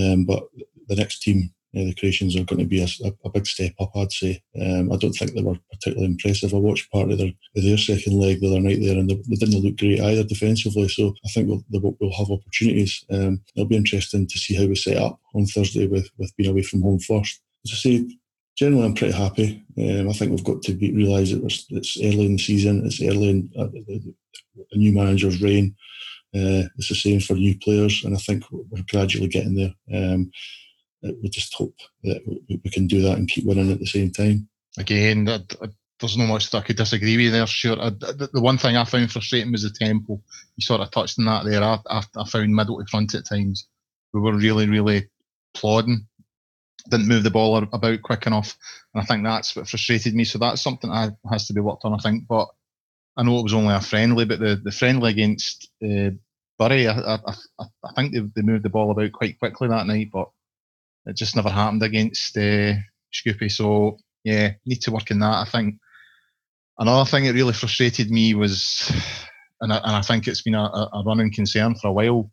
Um, 0.00 0.24
but 0.24 0.44
the 0.88 0.96
next 0.96 1.20
team 1.20 1.52
uh, 1.74 1.84
the 1.84 1.94
Croatians 1.94 2.36
are 2.36 2.44
going 2.44 2.58
to 2.58 2.66
be 2.66 2.82
a, 2.82 2.88
a, 3.24 3.30
big 3.30 3.46
step 3.46 3.72
up, 3.80 3.96
I'd 3.96 4.12
say. 4.12 4.42
Um, 4.60 4.92
I 4.92 4.96
don't 4.96 5.12
think 5.12 5.32
they 5.32 5.40
were 5.42 5.56
particularly 5.70 6.12
impressive. 6.12 6.52
I 6.52 6.58
watched 6.58 6.92
part 6.92 7.10
of 7.10 7.16
their, 7.16 7.32
their 7.54 7.78
second 7.78 8.12
leg 8.12 8.40
the 8.40 8.48
other 8.48 8.60
night 8.60 8.78
there, 8.82 8.98
and 8.98 9.08
they, 9.08 9.36
didn't 9.36 9.62
look 9.62 9.78
great 9.78 10.00
either 10.00 10.22
defensively. 10.22 10.88
So 10.88 11.14
I 11.24 11.28
think 11.30 11.48
we'll, 11.48 11.96
we'll 11.98 12.18
have 12.18 12.30
opportunities. 12.30 13.02
Um, 13.10 13.40
it'll 13.56 13.68
be 13.68 13.76
interesting 13.76 14.26
to 14.26 14.38
see 14.38 14.54
how 14.54 14.66
we 14.66 14.74
set 14.74 14.98
up 14.98 15.18
on 15.34 15.46
Thursday 15.46 15.86
with, 15.86 16.10
with 16.18 16.36
being 16.36 16.50
away 16.50 16.62
from 16.62 16.82
home 16.82 16.98
first. 16.98 17.40
As 17.64 17.72
I 17.72 17.76
say, 17.76 18.06
generally 18.62 18.86
I'm 18.86 18.94
pretty 18.94 19.12
happy. 19.14 19.64
Um, 19.76 20.08
I 20.08 20.12
think 20.12 20.30
we've 20.30 20.44
got 20.44 20.62
to 20.62 20.74
realise 20.74 21.32
that 21.32 21.42
it's 21.70 21.98
early 21.98 22.26
in 22.26 22.36
the 22.36 22.38
season, 22.38 22.86
it's 22.86 23.02
early 23.02 23.30
in 23.30 23.50
uh, 23.58 23.66
a 24.70 24.76
new 24.76 24.92
manager's 24.92 25.42
reign. 25.42 25.74
Uh, 26.34 26.70
it's 26.78 26.88
the 26.88 26.94
same 26.94 27.18
for 27.18 27.34
new 27.34 27.58
players, 27.58 28.04
and 28.04 28.14
I 28.14 28.18
think 28.18 28.44
we're 28.52 28.84
gradually 28.88 29.26
getting 29.26 29.56
there. 29.56 29.74
Um, 29.92 30.30
we 31.02 31.28
just 31.28 31.52
hope 31.54 31.74
that 32.04 32.22
we 32.48 32.70
can 32.70 32.86
do 32.86 33.02
that 33.02 33.18
and 33.18 33.28
keep 33.28 33.44
winning 33.44 33.72
at 33.72 33.80
the 33.80 33.86
same 33.86 34.12
time. 34.12 34.48
Again, 34.78 35.24
there's 35.24 36.16
no 36.16 36.26
much 36.26 36.50
that 36.50 36.58
I 36.58 36.62
could 36.62 36.76
disagree 36.76 37.16
with 37.16 37.32
there. 37.32 37.46
Sure, 37.48 37.76
the, 37.76 38.30
the, 38.32 38.40
one 38.40 38.58
thing 38.58 38.76
I 38.76 38.84
found 38.84 39.10
frustrating 39.10 39.50
was 39.50 39.64
the 39.64 39.70
tempo. 39.70 40.22
You 40.56 40.62
sort 40.62 40.80
of 40.80 40.90
touched 40.92 41.18
on 41.18 41.24
that 41.24 41.44
there. 41.44 41.62
I, 41.62 41.78
I 41.90 42.28
found 42.28 42.54
middle 42.54 42.78
to 42.78 42.86
front 42.86 43.14
at 43.14 43.26
times. 43.26 43.66
We 44.14 44.20
were 44.20 44.36
really, 44.36 44.68
really 44.68 45.08
plodding. 45.52 46.06
Didn't 46.90 47.08
move 47.08 47.22
the 47.22 47.30
ball 47.30 47.58
about 47.58 48.02
quick 48.02 48.26
enough, 48.26 48.56
and 48.92 49.02
I 49.02 49.06
think 49.06 49.22
that's 49.22 49.54
what 49.54 49.68
frustrated 49.68 50.14
me. 50.14 50.24
So 50.24 50.38
that's 50.38 50.60
something 50.60 50.90
that 50.90 51.16
has 51.30 51.46
to 51.46 51.52
be 51.52 51.60
worked 51.60 51.84
on, 51.84 51.94
I 51.94 51.98
think. 51.98 52.26
But 52.26 52.48
I 53.16 53.22
know 53.22 53.38
it 53.38 53.44
was 53.44 53.54
only 53.54 53.74
a 53.74 53.80
friendly, 53.80 54.24
but 54.24 54.40
the, 54.40 54.56
the 54.56 54.72
friendly 54.72 55.10
against 55.10 55.70
uh, 55.84 56.10
Bury, 56.58 56.86
I, 56.88 57.14
I, 57.14 57.34
I, 57.58 57.92
think 57.94 58.12
they, 58.12 58.20
they 58.20 58.42
moved 58.42 58.64
the 58.64 58.70
ball 58.70 58.90
about 58.90 59.12
quite 59.12 59.38
quickly 59.38 59.68
that 59.68 59.86
night, 59.86 60.10
but 60.12 60.30
it 61.06 61.16
just 61.16 61.36
never 61.36 61.50
happened 61.50 61.82
against 61.82 62.36
uh, 62.36 62.74
Scoopy. 63.12 63.50
So 63.50 63.98
yeah, 64.24 64.52
need 64.64 64.82
to 64.82 64.92
work 64.92 65.10
in 65.10 65.18
that. 65.20 65.34
I 65.34 65.44
think 65.44 65.76
another 66.78 67.08
thing 67.08 67.24
that 67.24 67.34
really 67.34 67.52
frustrated 67.52 68.10
me 68.10 68.34
was, 68.34 68.90
and 69.60 69.72
I, 69.72 69.76
and 69.78 69.96
I 69.96 70.02
think 70.02 70.26
it's 70.26 70.42
been 70.42 70.54
a, 70.54 70.62
a 70.92 71.02
running 71.04 71.32
concern 71.32 71.74
for 71.74 71.88
a 71.88 71.92
while, 71.92 72.30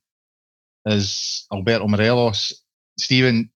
is 0.86 1.48
Alberto 1.52 1.88
Morelos. 1.88 2.54
Stephen, 2.98 3.50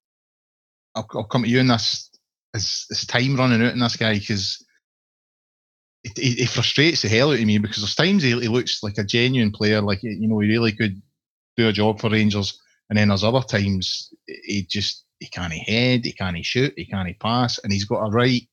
I'll, 0.96 1.08
I'll 1.14 1.24
come 1.24 1.44
to 1.44 1.50
you 1.50 1.60
in 1.60 1.68
this. 1.68 2.10
Is, 2.54 2.86
is 2.92 3.06
time 3.06 3.36
running 3.36 3.66
out 3.66 3.74
in 3.74 3.80
this 3.80 3.96
guy 3.96 4.14
because 4.14 4.64
it, 6.04 6.50
frustrates 6.50 7.02
the 7.02 7.10
hell 7.10 7.32
out 7.32 7.40
of 7.40 7.46
me 7.46 7.58
because 7.58 7.78
there's 7.78 7.96
times 7.96 8.24
he, 8.24 8.32
he, 8.32 8.48
looks 8.48 8.84
like 8.84 8.98
a 8.98 9.04
genuine 9.04 9.52
player, 9.52 9.82
like 9.82 10.04
you 10.04 10.28
know 10.28 10.40
he 10.40 10.50
really 10.50 10.72
could 10.72 11.02
do 11.56 11.68
a 11.68 11.74
job 11.74 12.00
for 12.00 12.10
Rangers, 12.10 12.60
and 12.90 12.98
then 12.98 13.08
there's 13.08 13.24
other 13.24 13.42
times 13.42 14.14
he 14.28 14.66
just 14.70 15.06
he 15.20 15.28
can't 15.28 15.54
head, 15.54 16.06
he 16.06 16.12
can't 16.12 16.46
shoot, 16.46 16.74
he 16.76 16.86
can't 16.86 17.20
pass, 17.20 17.60
and 17.60 17.72
he's 17.72 17.86
got 17.86 18.06
a 18.06 18.12
right 18.12 18.48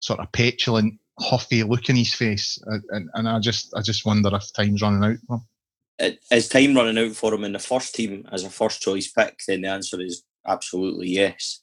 sort 0.00 0.20
of 0.20 0.32
petulant 0.32 0.98
huffy 1.20 1.62
look 1.62 1.88
in 1.88 1.96
his 1.96 2.14
face, 2.14 2.62
and, 2.66 3.08
and 3.14 3.28
I 3.28 3.38
just 3.38 3.72
I 3.76 3.82
just 3.82 4.04
wonder 4.04 4.30
if 4.34 4.52
time's 4.52 4.82
running 4.82 5.04
out 5.04 5.18
for 5.26 5.36
him. 5.36 6.18
Is 6.30 6.48
time 6.48 6.74
running 6.74 6.98
out 6.98 7.14
for 7.14 7.32
him 7.32 7.44
in 7.44 7.52
the 7.52 7.58
first 7.60 7.94
team 7.94 8.26
as 8.32 8.42
a 8.42 8.50
first 8.50 8.82
choice 8.82 9.08
pick? 9.08 9.38
Then 9.46 9.60
the 9.60 9.68
answer 9.68 10.00
is 10.00 10.24
absolutely 10.46 11.10
yes. 11.10 11.61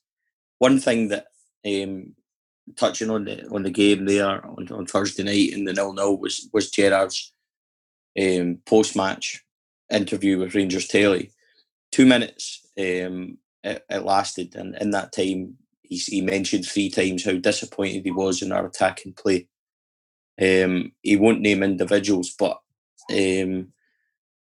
One 0.59 0.79
thing 0.79 1.09
that 1.09 1.27
um, 1.65 2.15
touching 2.75 3.09
on 3.09 3.25
the 3.25 3.47
on 3.49 3.63
the 3.63 3.71
game 3.71 4.05
there 4.05 4.45
on, 4.45 4.67
on 4.71 4.85
Thursday 4.85 5.23
night 5.23 5.53
in 5.53 5.65
the 5.65 5.73
nil 5.73 5.93
nil 5.93 6.17
was 6.17 6.49
was 6.53 6.71
Gerrard's 6.71 7.33
um, 8.21 8.59
post 8.65 8.95
match 8.95 9.43
interview 9.91 10.39
with 10.39 10.55
Rangers 10.55 10.87
Telly. 10.87 11.31
Two 11.91 12.05
minutes 12.05 12.61
um, 12.77 13.37
it, 13.63 13.83
it, 13.89 14.05
lasted, 14.05 14.55
and 14.55 14.75
in 14.79 14.91
that 14.91 15.11
time 15.13 15.57
he, 15.81 15.97
he 15.97 16.21
mentioned 16.21 16.65
three 16.65 16.89
times 16.89 17.25
how 17.25 17.33
disappointed 17.33 18.03
he 18.03 18.11
was 18.11 18.41
in 18.41 18.51
our 18.51 18.67
attacking 18.67 19.13
play. 19.13 19.47
Um, 20.41 20.93
he 21.01 21.17
won't 21.17 21.41
name 21.41 21.63
individuals, 21.63 22.33
but 22.37 22.59
um, 23.11 23.73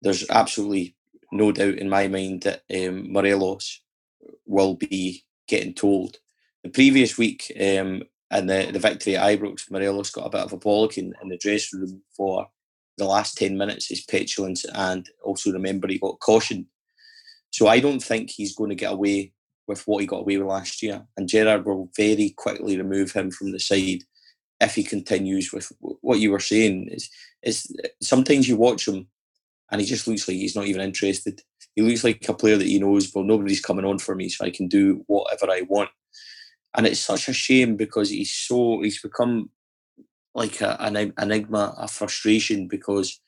there's 0.03 0.29
absolutely 0.31 0.97
no 1.33 1.53
doubt 1.53 1.75
in 1.75 1.88
my 1.88 2.09
mind 2.09 2.43
that 2.43 2.62
um, 2.75 3.12
Morelos 3.12 3.81
will 4.47 4.75
be 4.75 5.25
getting 5.49 5.75
told. 5.75 6.19
The 6.62 6.71
previous 6.71 7.19
week, 7.19 7.52
um, 7.57 8.02
and 8.31 8.49
the, 8.49 8.71
the 8.73 8.78
victory 8.78 9.17
at 9.17 9.38
Ibrox, 9.38 9.71
Morelos 9.71 10.11
got 10.11 10.26
a 10.26 10.31
bit 10.31 10.40
of 10.43 10.52
a 10.52 10.59
bollock 10.59 10.99
in, 10.99 11.14
the 11.28 11.38
dressing 11.38 11.81
room 11.81 12.02
for 12.17 12.47
the 12.99 13.05
last 13.05 13.37
10 13.38 13.57
minutes, 13.57 13.87
his 13.87 14.02
petulance, 14.02 14.64
and 14.75 15.09
also 15.23 15.52
remember 15.52 15.88
he 15.88 15.99
got 15.99 16.21
cautioned. 16.21 16.67
So 17.50 17.69
I 17.69 17.81
don't 17.81 18.02
think 18.02 18.31
he's 18.31 18.55
going 18.55 18.71
to 18.71 18.76
get 18.76 18.93
away 18.93 19.33
with 19.67 19.87
what 19.87 20.00
he 20.00 20.07
got 20.07 20.21
away 20.21 20.37
with 20.37 20.49
last 20.49 20.83
year. 20.83 21.07
And 21.17 21.28
Gerrard 21.28 21.64
will 21.64 21.90
very 21.97 22.31
quickly 22.37 22.76
remove 22.76 23.12
him 23.12 23.31
from 23.31 23.52
the 23.52 23.61
side 23.61 24.02
if 24.61 24.75
he 24.75 24.83
continues 24.83 25.52
with 25.52 25.71
what 25.81 26.19
you 26.19 26.31
were 26.31 26.40
saying. 26.40 26.88
Is 26.90 27.09
is 27.43 27.73
sometimes 28.02 28.49
you 28.49 28.57
watch 28.57 28.88
him 28.88 29.07
and 29.71 29.81
he 29.81 29.87
just 29.87 30.09
looks 30.09 30.26
like 30.26 30.37
he's 30.37 30.57
not 30.57 30.67
even 30.67 30.81
interested. 30.83 31.43
He 31.78 31.85
looks 31.85 32.02
like 32.02 32.28
a 32.28 32.35
player 32.35 32.56
that 32.56 32.66
he 32.66 32.80
knows, 32.80 33.14
well, 33.14 33.23
nobody's 33.23 33.61
coming 33.61 33.85
on 33.85 34.00
for 34.00 34.16
me, 34.16 34.28
so 34.28 34.44
I 34.44 34.50
can 34.50 34.66
do 34.66 35.04
whatever 35.06 35.49
I 35.49 35.61
want. 35.68 35.90
And 36.76 36.88
it's 36.88 36.99
such 36.99 37.28
a 37.28 37.32
shame 37.32 37.76
because 37.76 38.11
he's 38.11 38.35
so 38.35 38.82
he's 38.82 39.00
become 39.00 39.50
like 40.35 40.61
a, 40.61 40.76
an 40.80 41.12
enigma, 41.23 41.76
a 41.78 41.87
frustration 41.87 42.66
because 42.66 43.20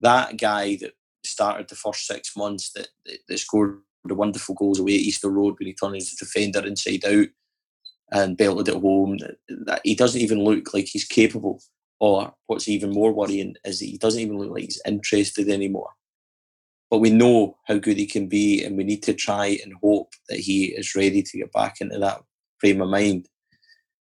that 0.00 0.38
guy 0.38 0.74
that 0.80 0.94
started 1.24 1.68
the 1.68 1.76
first 1.76 2.08
six 2.08 2.36
months 2.36 2.72
that, 2.72 2.88
that, 3.06 3.18
that 3.28 3.38
scored 3.38 3.78
the 4.02 4.16
wonderful 4.16 4.56
goals 4.56 4.80
away 4.80 4.94
at 4.96 5.00
Easter 5.00 5.30
Road 5.30 5.54
when 5.60 5.68
he 5.68 5.72
turned 5.72 5.94
his 5.94 6.16
defender 6.16 6.66
inside 6.66 7.04
out 7.04 7.28
and 8.10 8.36
belted 8.36 8.74
it 8.74 8.80
home. 8.80 9.18
That 9.66 9.82
he 9.84 9.94
doesn't 9.94 10.20
even 10.20 10.42
look 10.42 10.74
like 10.74 10.86
he's 10.86 11.04
capable. 11.04 11.62
Or 12.00 12.34
what's 12.48 12.66
even 12.66 12.90
more 12.90 13.12
worrying 13.12 13.54
is 13.64 13.78
that 13.78 13.86
he 13.86 13.98
doesn't 13.98 14.20
even 14.20 14.36
look 14.36 14.50
like 14.50 14.64
he's 14.64 14.82
interested 14.84 15.48
anymore. 15.48 15.90
But 16.94 17.00
we 17.00 17.10
know 17.10 17.56
how 17.66 17.78
good 17.78 17.96
he 17.96 18.06
can 18.06 18.28
be, 18.28 18.62
and 18.62 18.76
we 18.76 18.84
need 18.84 19.02
to 19.02 19.14
try 19.14 19.58
and 19.64 19.74
hope 19.82 20.12
that 20.28 20.38
he 20.38 20.66
is 20.66 20.94
ready 20.94 21.24
to 21.24 21.38
get 21.38 21.50
back 21.50 21.80
into 21.80 21.98
that 21.98 22.22
frame 22.58 22.80
of 22.80 22.88
mind. 22.88 23.28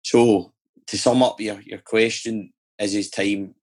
So 0.04 0.52
to 0.87 0.97
sum 0.97 1.20
up 1.25 1.40
your, 1.40 1.61
your 1.62 1.80
question, 1.80 2.52
is 2.78 2.92
his 2.92 3.11
time 3.11 3.56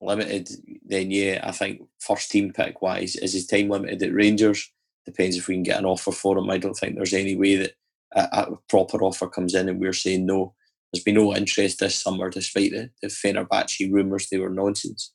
limited? 0.00 0.50
Then 0.84 1.12
yeah, 1.12 1.42
I 1.44 1.52
think 1.52 1.82
first 2.00 2.28
team 2.28 2.52
pick 2.52 2.82
wise, 2.82 3.14
is 3.14 3.34
his 3.34 3.46
time 3.46 3.68
limited 3.68 4.02
at 4.02 4.12
Rangers? 4.12 4.68
Depends 5.04 5.36
if 5.36 5.46
we 5.46 5.54
can 5.54 5.62
get 5.62 5.78
an 5.78 5.84
offer 5.84 6.10
for 6.10 6.36
him. 6.36 6.50
I 6.50 6.58
don't 6.58 6.74
think 6.74 6.96
there's 6.96 7.14
any 7.14 7.36
way 7.36 7.54
that 7.54 7.74
a, 8.16 8.22
a 8.32 8.56
proper 8.68 9.00
offer 9.00 9.28
comes 9.28 9.54
in 9.54 9.68
and 9.68 9.78
we're 9.78 9.92
saying 9.92 10.26
no. 10.26 10.54
There's 10.92 11.04
been 11.04 11.14
no 11.14 11.36
interest 11.36 11.78
this 11.78 11.94
summer, 11.94 12.30
despite 12.30 12.72
the, 12.72 12.90
the 13.00 13.06
Fenerbahce 13.06 13.92
rumours 13.92 14.28
they 14.28 14.38
were 14.38 14.50
nonsense. 14.50 15.12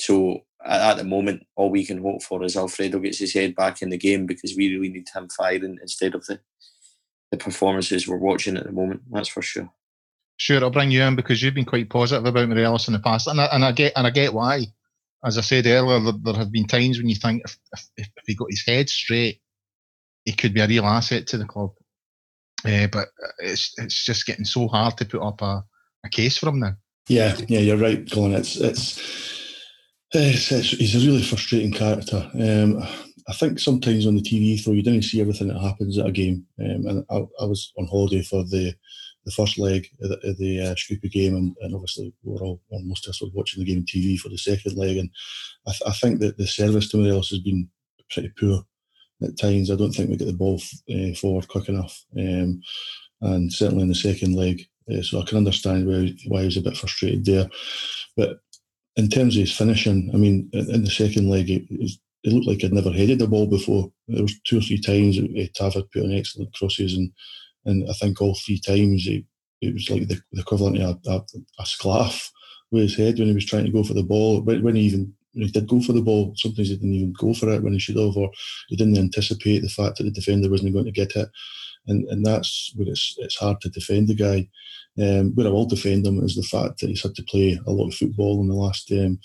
So 0.00 0.40
at, 0.64 0.96
the 0.96 1.04
moment, 1.04 1.46
all 1.56 1.70
we 1.70 1.84
can 1.84 2.02
hope 2.02 2.22
for 2.22 2.42
is 2.44 2.56
Alfredo 2.56 2.98
gets 2.98 3.18
his 3.18 3.34
head 3.34 3.54
back 3.54 3.82
in 3.82 3.90
the 3.90 3.98
game 3.98 4.26
because 4.26 4.54
we 4.56 4.74
really 4.74 4.88
need 4.88 5.08
him 5.14 5.28
firing 5.28 5.78
instead 5.80 6.14
of 6.14 6.24
the 6.26 6.40
the 7.30 7.38
performances 7.38 8.06
we're 8.06 8.18
watching 8.18 8.58
at 8.58 8.64
the 8.64 8.72
moment. 8.72 9.00
That's 9.10 9.28
for 9.28 9.40
sure. 9.40 9.72
Sure, 10.36 10.62
I'll 10.62 10.70
bring 10.70 10.90
you 10.90 11.02
in 11.02 11.16
because 11.16 11.42
you've 11.42 11.54
been 11.54 11.64
quite 11.64 11.88
positive 11.88 12.26
about 12.26 12.48
Morelos 12.48 12.88
in 12.88 12.92
the 12.92 13.00
past, 13.00 13.26
and 13.26 13.40
I, 13.40 13.46
and 13.46 13.64
I 13.64 13.72
get 13.72 13.92
and 13.96 14.06
I 14.06 14.10
get 14.10 14.34
why. 14.34 14.66
As 15.24 15.38
I 15.38 15.40
said 15.40 15.66
earlier, 15.66 16.00
there, 16.00 16.12
there 16.20 16.34
have 16.34 16.50
been 16.50 16.66
times 16.66 16.98
when 16.98 17.08
you 17.08 17.14
think 17.14 17.42
if, 17.44 17.56
if, 17.96 18.08
if 18.16 18.24
he 18.26 18.34
got 18.34 18.50
his 18.50 18.64
head 18.66 18.90
straight, 18.90 19.40
he 20.24 20.32
could 20.32 20.52
be 20.52 20.60
a 20.60 20.66
real 20.66 20.84
asset 20.84 21.28
to 21.28 21.38
the 21.38 21.44
club. 21.44 21.70
Uh, 22.64 22.86
but 22.88 23.08
it's 23.38 23.72
it's 23.78 24.04
just 24.04 24.26
getting 24.26 24.44
so 24.44 24.68
hard 24.68 24.96
to 24.98 25.04
put 25.04 25.22
up 25.22 25.40
a, 25.42 25.64
a 26.04 26.08
case 26.08 26.38
for 26.38 26.48
him 26.48 26.60
now. 26.60 26.74
Yeah, 27.08 27.36
yeah, 27.48 27.60
you're 27.60 27.76
right, 27.76 28.08
Colin. 28.10 28.34
It's 28.34 28.56
it's, 28.56 29.41
it's, 30.14 30.52
it's 30.52 30.70
he's 30.70 30.94
a 31.02 31.06
really 31.06 31.22
frustrating 31.22 31.72
character. 31.72 32.28
Um, 32.34 32.82
I 33.28 33.32
think 33.34 33.60
sometimes 33.60 34.06
on 34.06 34.16
the 34.16 34.22
TV 34.22 34.62
though 34.62 34.72
you 34.72 34.82
didn't 34.82 35.02
see 35.02 35.20
everything 35.20 35.48
that 35.48 35.60
happens 35.60 35.98
at 35.98 36.06
a 36.06 36.12
game. 36.12 36.46
Um, 36.60 36.86
and 36.86 37.04
I, 37.10 37.16
I, 37.40 37.46
was 37.46 37.72
on 37.78 37.86
holiday 37.86 38.22
for 38.22 38.44
the 38.44 38.74
the 39.24 39.30
first 39.30 39.58
leg 39.58 39.86
of 40.02 40.08
the, 40.08 40.28
of 40.28 40.38
the 40.38 40.60
uh, 40.60 40.74
Scoopy 40.74 41.10
game, 41.10 41.36
and, 41.36 41.54
and, 41.60 41.74
obviously 41.74 42.12
we 42.24 42.32
were 42.32 42.44
all 42.44 42.60
almost 42.70 43.06
us 43.06 43.22
were 43.22 43.28
watching 43.32 43.62
the 43.62 43.70
game 43.70 43.78
on 43.78 43.84
TV 43.84 44.18
for 44.18 44.28
the 44.28 44.36
second 44.36 44.76
leg. 44.76 44.96
And 44.96 45.10
I, 45.66 45.70
th- 45.70 45.82
I 45.86 45.92
think 45.92 46.20
that 46.20 46.38
the 46.38 46.46
service 46.46 46.88
to 46.88 46.96
Morelos 46.96 47.30
has 47.30 47.38
been 47.38 47.68
pretty 48.10 48.32
poor 48.38 48.64
at 49.22 49.38
times. 49.38 49.70
I 49.70 49.76
don't 49.76 49.92
think 49.92 50.10
we 50.10 50.16
get 50.16 50.26
the 50.26 50.32
ball 50.32 50.60
uh, 50.90 51.14
forward 51.14 51.46
quick 51.48 51.68
enough, 51.68 52.04
um, 52.18 52.60
and 53.20 53.52
certainly 53.52 53.82
in 53.82 53.88
the 53.88 53.94
second 53.94 54.34
leg. 54.34 54.62
Uh, 54.92 55.02
so 55.02 55.20
I 55.20 55.24
can 55.24 55.38
understand 55.38 55.86
why, 55.86 56.12
why 56.26 56.40
he 56.40 56.46
was 56.46 56.56
a 56.56 56.62
bit 56.62 56.76
frustrated 56.76 57.24
there. 57.24 57.48
But 58.16 58.40
in 58.96 59.08
terms 59.08 59.36
of 59.36 59.40
his 59.40 59.56
finishing, 59.56 60.10
I 60.12 60.16
mean, 60.16 60.50
in 60.52 60.84
the 60.84 60.90
second 60.90 61.28
leg, 61.28 61.50
it, 61.50 61.64
it 61.70 62.32
looked 62.32 62.46
like 62.46 62.60
he'd 62.60 62.72
never 62.72 62.92
headed 62.92 63.18
the 63.18 63.26
ball 63.26 63.46
before. 63.46 63.90
There 64.08 64.22
was 64.22 64.38
two 64.44 64.58
or 64.58 64.60
three 64.60 64.80
times 64.80 65.18
uh, 65.18 65.46
Tavard 65.56 65.90
put 65.92 66.04
on 66.04 66.12
excellent 66.12 66.54
crosses, 66.54 66.94
and 66.94 67.10
and 67.64 67.88
I 67.88 67.92
think 67.94 68.20
all 68.20 68.34
three 68.34 68.58
times 68.58 69.06
it, 69.06 69.24
it 69.60 69.72
was 69.72 69.88
like 69.88 70.08
the, 70.08 70.20
the 70.32 70.40
equivalent 70.40 70.78
of 70.82 70.98
a, 71.06 71.10
a, 71.10 71.22
a 71.60 71.66
sclaff 71.66 72.30
with 72.70 72.82
his 72.82 72.96
head 72.96 73.18
when 73.18 73.28
he 73.28 73.34
was 73.34 73.46
trying 73.46 73.64
to 73.64 73.70
go 73.72 73.82
for 73.82 73.94
the 73.94 74.02
ball. 74.02 74.40
When 74.42 74.74
he 74.74 74.82
even 74.82 75.14
he 75.34 75.50
did 75.50 75.68
go 75.68 75.80
for 75.80 75.92
the 75.92 76.02
ball, 76.02 76.34
sometimes 76.36 76.68
he 76.68 76.76
didn't 76.76 76.94
even 76.94 77.14
go 77.18 77.34
for 77.34 77.50
it 77.50 77.62
when 77.62 77.72
he 77.72 77.78
should 77.78 77.96
have, 77.96 78.16
or 78.16 78.30
he 78.68 78.76
didn't 78.76 78.98
anticipate 78.98 79.60
the 79.60 79.68
fact 79.68 79.98
that 79.98 80.04
the 80.04 80.10
defender 80.10 80.50
wasn't 80.50 80.72
going 80.72 80.84
to 80.84 80.92
get 80.92 81.16
it. 81.16 81.28
And 81.86 82.06
and 82.08 82.24
that's 82.24 82.72
where 82.76 82.88
it's 82.88 83.16
it's 83.18 83.36
hard 83.36 83.60
to 83.62 83.68
defend 83.68 84.08
the 84.08 84.14
guy. 84.14 84.48
Um, 85.02 85.34
where 85.34 85.46
I 85.46 85.50
will 85.50 85.64
defend 85.64 86.06
him 86.06 86.22
is 86.22 86.36
the 86.36 86.42
fact 86.42 86.80
that 86.80 86.88
he's 86.88 87.02
had 87.02 87.14
to 87.14 87.22
play 87.22 87.58
a 87.66 87.70
lot 87.72 87.88
of 87.88 87.94
football 87.94 88.42
in 88.42 88.48
the 88.48 88.54
last 88.54 88.92
um, 88.92 89.18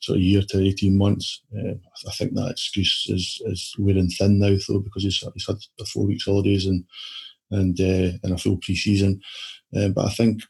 sort 0.00 0.16
of 0.16 0.22
year 0.22 0.42
to 0.48 0.60
18 0.60 0.96
months. 0.96 1.42
Uh, 1.52 1.74
I 2.06 2.12
think 2.12 2.34
that 2.34 2.50
excuse 2.50 3.06
is, 3.08 3.42
is 3.46 3.74
wearing 3.78 4.08
thin 4.08 4.38
now, 4.38 4.56
though, 4.68 4.78
because 4.78 5.02
he's, 5.02 5.22
he's 5.34 5.46
had 5.46 5.56
four 5.88 6.06
weeks 6.06 6.24
holidays 6.24 6.66
and 6.66 6.84
and 7.50 7.80
uh, 7.80 8.16
and 8.22 8.32
a 8.34 8.38
full 8.38 8.58
pre-season. 8.58 9.20
Uh, 9.76 9.88
but 9.88 10.06
I 10.06 10.10
think 10.10 10.42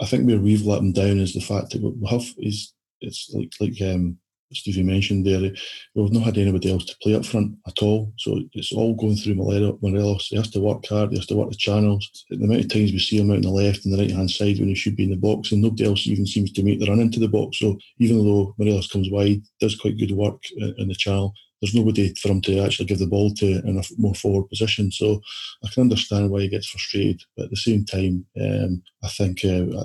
I 0.00 0.06
think 0.06 0.26
where 0.26 0.38
we've 0.38 0.64
let 0.64 0.78
him 0.80 0.92
down 0.92 1.18
is 1.18 1.34
the 1.34 1.40
fact 1.40 1.70
that 1.70 1.82
we 1.82 2.08
have 2.08 2.24
is 2.38 2.72
it's 3.00 3.30
like 3.32 3.52
like 3.60 3.80
um, 3.82 4.18
Stevie 4.52 4.82
mentioned 4.82 5.26
there, 5.26 5.52
we've 5.94 6.12
not 6.12 6.24
had 6.24 6.38
anybody 6.38 6.72
else 6.72 6.84
to 6.86 6.96
play 7.02 7.14
up 7.14 7.26
front 7.26 7.56
at 7.66 7.82
all. 7.82 8.12
So 8.16 8.40
it's 8.52 8.72
all 8.72 8.94
going 8.94 9.16
through 9.16 9.34
Morelos. 9.34 10.28
He 10.28 10.36
has 10.36 10.50
to 10.50 10.60
work 10.60 10.86
hard, 10.86 11.10
he 11.10 11.16
has 11.16 11.26
to 11.26 11.36
work 11.36 11.50
the 11.50 11.56
channels. 11.56 12.24
The 12.30 12.36
amount 12.36 12.60
of 12.60 12.70
times 12.70 12.92
we 12.92 12.98
see 12.98 13.18
him 13.18 13.30
out 13.30 13.36
on 13.36 13.42
the 13.42 13.50
left 13.50 13.84
and 13.84 13.92
the 13.92 13.98
right 13.98 14.10
hand 14.10 14.30
side 14.30 14.58
when 14.58 14.68
he 14.68 14.74
should 14.74 14.96
be 14.96 15.04
in 15.04 15.10
the 15.10 15.16
box, 15.16 15.52
and 15.52 15.62
nobody 15.62 15.84
else 15.84 16.06
even 16.06 16.26
seems 16.26 16.52
to 16.52 16.62
make 16.62 16.80
the 16.80 16.86
run 16.86 17.00
into 17.00 17.20
the 17.20 17.28
box. 17.28 17.58
So 17.58 17.78
even 17.98 18.24
though 18.24 18.54
Morelos 18.58 18.90
comes 18.90 19.10
wide, 19.10 19.42
does 19.60 19.76
quite 19.76 19.98
good 19.98 20.12
work 20.12 20.42
in 20.56 20.88
the 20.88 20.94
channel, 20.94 21.34
there's 21.60 21.74
nobody 21.74 22.14
for 22.14 22.28
him 22.28 22.40
to 22.42 22.60
actually 22.60 22.86
give 22.86 22.98
the 22.98 23.06
ball 23.06 23.34
to 23.34 23.46
in 23.46 23.78
a 23.78 23.82
more 23.96 24.14
forward 24.14 24.48
position. 24.48 24.92
So 24.92 25.20
I 25.64 25.68
can 25.68 25.82
understand 25.82 26.30
why 26.30 26.42
he 26.42 26.48
gets 26.48 26.68
frustrated. 26.68 27.22
But 27.36 27.44
at 27.44 27.50
the 27.50 27.56
same 27.56 27.84
time, 27.84 28.24
um, 28.40 28.82
I 29.02 29.08
think 29.08 29.44
uh, 29.44 29.84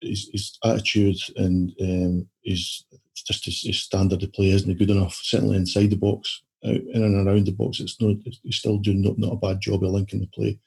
his, 0.00 0.28
his, 0.32 0.58
attitude 0.62 1.16
and 1.36 1.72
um, 1.80 2.28
his 2.44 2.84
just 3.22 3.44
his, 3.44 3.62
his, 3.62 3.82
standard 3.82 4.22
of 4.22 4.32
play 4.32 4.50
isn't 4.50 4.78
good 4.78 4.90
enough. 4.90 5.18
Certainly 5.22 5.56
inside 5.56 5.90
the 5.90 5.96
box, 5.96 6.42
out 6.64 6.74
in 6.74 7.02
and 7.02 7.26
around 7.26 7.46
the 7.46 7.52
box, 7.52 7.80
it's 7.80 8.00
not. 8.00 8.16
He's 8.42 8.56
still 8.56 8.78
doing 8.78 9.02
not, 9.02 9.18
not 9.18 9.32
a 9.32 9.36
bad 9.36 9.60
job 9.60 9.84
of 9.84 9.90
linking 9.90 10.20
the 10.20 10.26
play. 10.26 10.58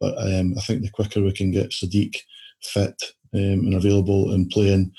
But 0.00 0.18
um, 0.18 0.54
I 0.56 0.60
think 0.62 0.82
the 0.82 0.90
quicker 0.90 1.22
we 1.22 1.32
can 1.32 1.50
get 1.50 1.70
Sadiq 1.70 2.16
fit 2.62 3.00
um, 3.34 3.40
and 3.40 3.74
available 3.74 4.32
and 4.32 4.50
playing, 4.50 4.92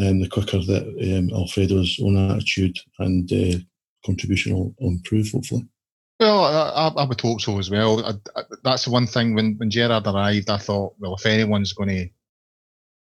um, 0.00 0.20
the 0.20 0.28
quicker 0.28 0.58
that 0.58 0.82
um, 0.86 1.36
Alfredo's 1.36 1.98
own 2.02 2.16
attitude 2.30 2.78
and 2.98 3.30
uh, 3.32 3.58
contribution 4.04 4.54
will, 4.54 4.74
will, 4.78 4.90
improve, 4.90 5.30
hopefully. 5.30 5.66
Well, 6.20 6.44
I, 6.44 6.92
I, 6.96 7.04
would 7.04 7.20
hope 7.20 7.40
so 7.40 7.58
as 7.58 7.70
well. 7.70 8.04
I, 8.04 8.12
I, 8.36 8.42
that's 8.62 8.84
the 8.84 8.90
one 8.90 9.06
thing 9.06 9.34
when, 9.34 9.54
when 9.56 9.70
Gerrard 9.70 10.06
arrived, 10.06 10.50
I 10.50 10.58
thought, 10.58 10.94
well, 10.98 11.16
if 11.16 11.26
anyone's 11.26 11.72
going 11.72 11.88
to 11.88 12.08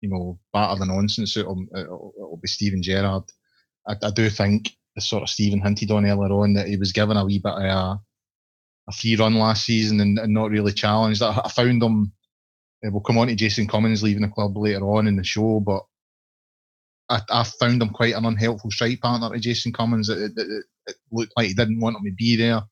you 0.00 0.08
know, 0.08 0.38
batter 0.52 0.78
the 0.78 0.86
nonsense 0.86 1.36
out 1.36 1.46
him, 1.46 1.68
it'll, 1.74 2.12
it'll 2.16 2.40
be 2.40 2.48
Steven 2.48 2.82
Gerrard. 2.82 3.24
I, 3.86 3.94
I, 4.02 4.10
do 4.10 4.28
think, 4.28 4.72
as 4.96 5.06
sort 5.06 5.22
of 5.22 5.28
Stephen 5.28 5.60
hinted 5.60 5.90
on 5.90 6.06
earlier 6.06 6.32
on, 6.32 6.54
that 6.54 6.68
he 6.68 6.76
was 6.76 6.92
given 6.92 7.16
a 7.16 7.24
wee 7.24 7.38
bit 7.38 7.52
of 7.52 7.62
a, 7.62 8.00
a 8.88 8.92
free 8.92 9.16
run 9.16 9.34
last 9.34 9.64
season 9.64 10.00
and, 10.00 10.18
and 10.18 10.34
not 10.34 10.50
really 10.50 10.72
challenged. 10.72 11.22
I, 11.22 11.40
I 11.44 11.48
found 11.48 11.82
him. 11.82 12.12
Uh, 12.84 12.90
we'll 12.90 13.00
come 13.00 13.18
on 13.18 13.28
to 13.28 13.34
Jason 13.34 13.66
Cummings 13.66 14.02
leaving 14.02 14.22
the 14.22 14.28
club 14.28 14.56
later 14.56 14.84
on 14.84 15.06
in 15.06 15.16
the 15.16 15.24
show, 15.24 15.60
but 15.60 15.82
I, 17.08 17.20
I 17.30 17.44
found 17.44 17.80
him 17.80 17.90
quite 17.90 18.14
an 18.14 18.26
unhelpful 18.26 18.70
strike 18.70 19.00
partner 19.00 19.30
to 19.32 19.40
Jason 19.40 19.72
Cummings. 19.72 20.08
It, 20.08 20.18
it, 20.18 20.32
it, 20.36 20.64
it 20.88 20.96
looked 21.10 21.32
like 21.36 21.48
he 21.48 21.54
didn't 21.54 21.80
want 21.80 21.96
him 21.96 22.04
to 22.04 22.12
be 22.12 22.36
there 22.36 22.62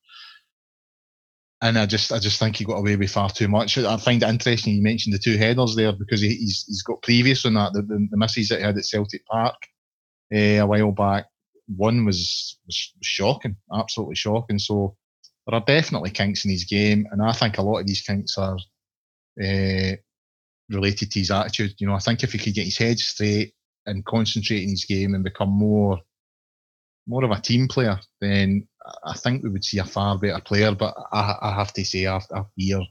and 1.65 1.79
I 1.79 1.85
just 1.85 2.11
I 2.11 2.19
just 2.19 2.39
think 2.39 2.57
he 2.57 2.65
got 2.65 2.77
away 2.77 2.95
with 2.95 3.11
far 3.11 3.29
too 3.29 3.47
much. 3.47 3.77
I 3.77 3.97
find 3.97 4.21
it 4.21 4.29
interesting 4.29 4.75
you 4.75 4.83
mentioned 4.83 5.13
the 5.13 5.19
two 5.19 5.37
headers 5.37 5.75
there 5.75 5.91
because 5.91 6.21
he, 6.21 6.29
he's 6.29 6.63
he's 6.67 6.83
got 6.83 7.01
previous 7.01 7.45
on 7.45 7.55
that 7.55 7.73
the, 7.73 7.81
the, 7.81 8.07
the 8.11 8.17
misses 8.17 8.49
that 8.49 8.59
he 8.59 8.65
had 8.65 8.77
at 8.77 8.85
Celtic 8.85 9.25
Park 9.25 9.55
uh, 10.33 10.37
a 10.37 10.65
while 10.65 10.91
back. 10.91 11.25
One 11.67 12.05
was, 12.05 12.59
was 12.67 12.93
shocking, 13.01 13.55
absolutely 13.73 14.15
shocking. 14.15 14.59
So 14.59 14.95
there 15.47 15.57
are 15.57 15.65
definitely 15.65 16.11
kinks 16.11 16.45
in 16.45 16.51
his 16.51 16.65
game, 16.65 17.07
and 17.11 17.21
I 17.23 17.31
think 17.31 17.57
a 17.57 17.63
lot 17.63 17.79
of 17.79 17.87
these 17.87 18.01
kinks 18.01 18.37
are 18.37 18.57
uh, 19.43 19.95
related 20.69 21.11
to 21.11 21.19
his 21.19 21.31
attitude. 21.31 21.73
You 21.79 21.87
know, 21.87 21.95
I 21.95 21.99
think 21.99 22.23
if 22.23 22.33
he 22.33 22.37
could 22.37 22.53
get 22.53 22.65
his 22.65 22.77
head 22.77 22.99
straight 22.99 23.53
and 23.87 24.05
concentrate 24.05 24.63
in 24.63 24.69
his 24.69 24.85
game 24.85 25.15
and 25.15 25.23
become 25.23 25.49
more 25.49 25.99
more 27.07 27.23
of 27.23 27.31
a 27.31 27.41
team 27.41 27.67
player, 27.67 27.99
then 28.19 28.67
I 29.03 29.13
think 29.13 29.43
we 29.43 29.49
would 29.49 29.63
see 29.63 29.79
a 29.79 29.85
far 29.85 30.17
better 30.17 30.41
player. 30.41 30.73
But 30.73 30.95
I, 31.11 31.35
I 31.41 31.53
have 31.53 31.73
to 31.73 31.85
say, 31.85 32.05
after 32.05 32.35
a 32.35 32.45
year, 32.55 32.81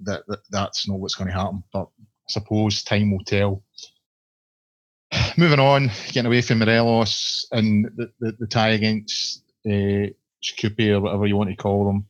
that, 0.00 0.26
that 0.26 0.40
that's 0.50 0.88
not 0.88 0.98
what's 0.98 1.14
going 1.14 1.28
to 1.28 1.36
happen. 1.36 1.62
But 1.72 1.88
I 2.00 2.28
suppose 2.28 2.82
time 2.82 3.10
will 3.10 3.24
tell. 3.24 3.62
Moving 5.36 5.60
on, 5.60 5.90
getting 6.06 6.26
away 6.26 6.42
from 6.42 6.58
Morelos 6.58 7.46
and 7.52 7.86
the, 7.96 8.10
the, 8.20 8.32
the 8.40 8.46
tie 8.46 8.70
against 8.70 9.42
uh, 9.68 10.08
or 10.90 11.00
whatever 11.00 11.26
you 11.26 11.36
want 11.36 11.50
to 11.50 11.56
call 11.56 11.86
them. 11.86 12.06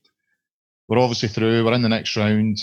We're 0.89 0.99
obviously 0.99 1.29
through. 1.29 1.65
We're 1.65 1.75
in 1.75 1.83
the 1.83 1.89
next 1.89 2.17
round, 2.17 2.59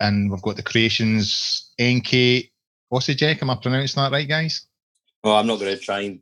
and 0.00 0.30
we've 0.30 0.42
got 0.42 0.56
the 0.56 0.62
creations. 0.62 1.70
NK. 1.80 2.50
Jack? 3.14 3.40
Am 3.40 3.50
I 3.50 3.56
pronouncing 3.62 4.02
that 4.02 4.10
right, 4.10 4.28
guys? 4.28 4.66
Well, 5.22 5.36
I'm 5.36 5.46
not 5.46 5.60
going 5.60 5.76
to 5.76 5.80
try 5.80 6.00
and 6.00 6.20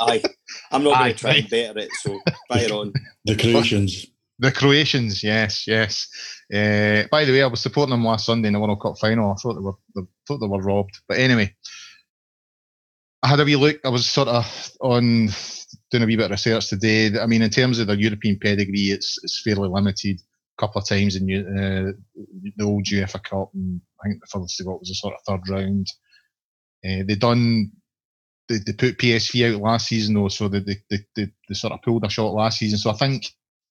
Aye, 0.00 0.22
I'm 0.70 0.84
not 0.84 0.98
going 0.98 1.12
to 1.12 1.18
try 1.18 1.34
and 1.36 1.50
better 1.50 1.78
it. 1.80 1.90
So 2.00 2.20
fire 2.48 2.72
on. 2.72 2.92
The 3.24 3.36
Croatians. 3.36 4.06
The 4.38 4.50
Croatians, 4.50 5.22
yes, 5.22 5.66
yes. 5.66 6.08
Uh, 6.52 7.04
by 7.10 7.26
the 7.26 7.32
way, 7.32 7.42
I 7.42 7.46
was 7.46 7.60
supporting 7.60 7.90
them 7.90 8.04
last 8.04 8.24
Sunday 8.24 8.48
in 8.48 8.54
the 8.54 8.60
World 8.60 8.80
Cup 8.80 8.98
final. 8.98 9.30
I 9.30 9.34
thought 9.34 9.54
they 9.54 9.60
were, 9.60 9.74
they, 9.94 10.00
thought 10.26 10.38
they 10.38 10.46
were 10.46 10.62
robbed, 10.62 10.98
but 11.06 11.18
anyway, 11.18 11.54
I 13.22 13.28
had 13.28 13.40
a 13.40 13.44
wee 13.44 13.56
look. 13.56 13.78
I 13.84 13.90
was 13.90 14.06
sort 14.06 14.28
of 14.28 14.70
on 14.80 15.28
doing 15.90 16.02
a 16.02 16.06
wee 16.06 16.16
bit 16.16 16.24
of 16.24 16.30
research 16.30 16.68
today. 16.68 17.18
I 17.20 17.26
mean, 17.26 17.42
in 17.42 17.50
terms 17.50 17.78
of 17.78 17.88
the 17.88 17.96
European 17.96 18.38
pedigree, 18.38 18.90
it's 18.90 19.18
it's 19.22 19.42
fairly 19.42 19.68
limited. 19.68 20.20
A 20.58 20.60
couple 20.60 20.80
of 20.80 20.88
times 20.88 21.16
in 21.16 21.24
uh, 21.24 21.92
the 22.56 22.64
old 22.64 22.84
UEFA 22.84 23.22
Cup, 23.22 23.50
and 23.54 23.80
I 24.02 24.08
think 24.08 24.20
the 24.20 24.26
furthest 24.26 24.58
they 24.58 24.64
got 24.64 24.80
was 24.80 24.90
a 24.90 24.94
sort 24.94 25.14
of 25.14 25.20
third 25.26 25.48
round. 25.48 25.86
Uh, 26.84 27.04
they 27.06 27.14
done 27.14 27.70
they, 28.50 28.58
they 28.58 28.72
put 28.72 28.98
PSV 28.98 29.54
out 29.54 29.62
last 29.62 29.86
season 29.86 30.14
though, 30.14 30.28
so 30.28 30.48
they, 30.48 30.58
they, 30.58 30.76
they, 30.90 31.28
they, 31.48 31.54
sort 31.54 31.72
of 31.72 31.82
pulled 31.82 32.04
a 32.04 32.10
shot 32.10 32.34
last 32.34 32.58
season. 32.58 32.78
So 32.78 32.90
I 32.90 32.94
think 32.94 33.26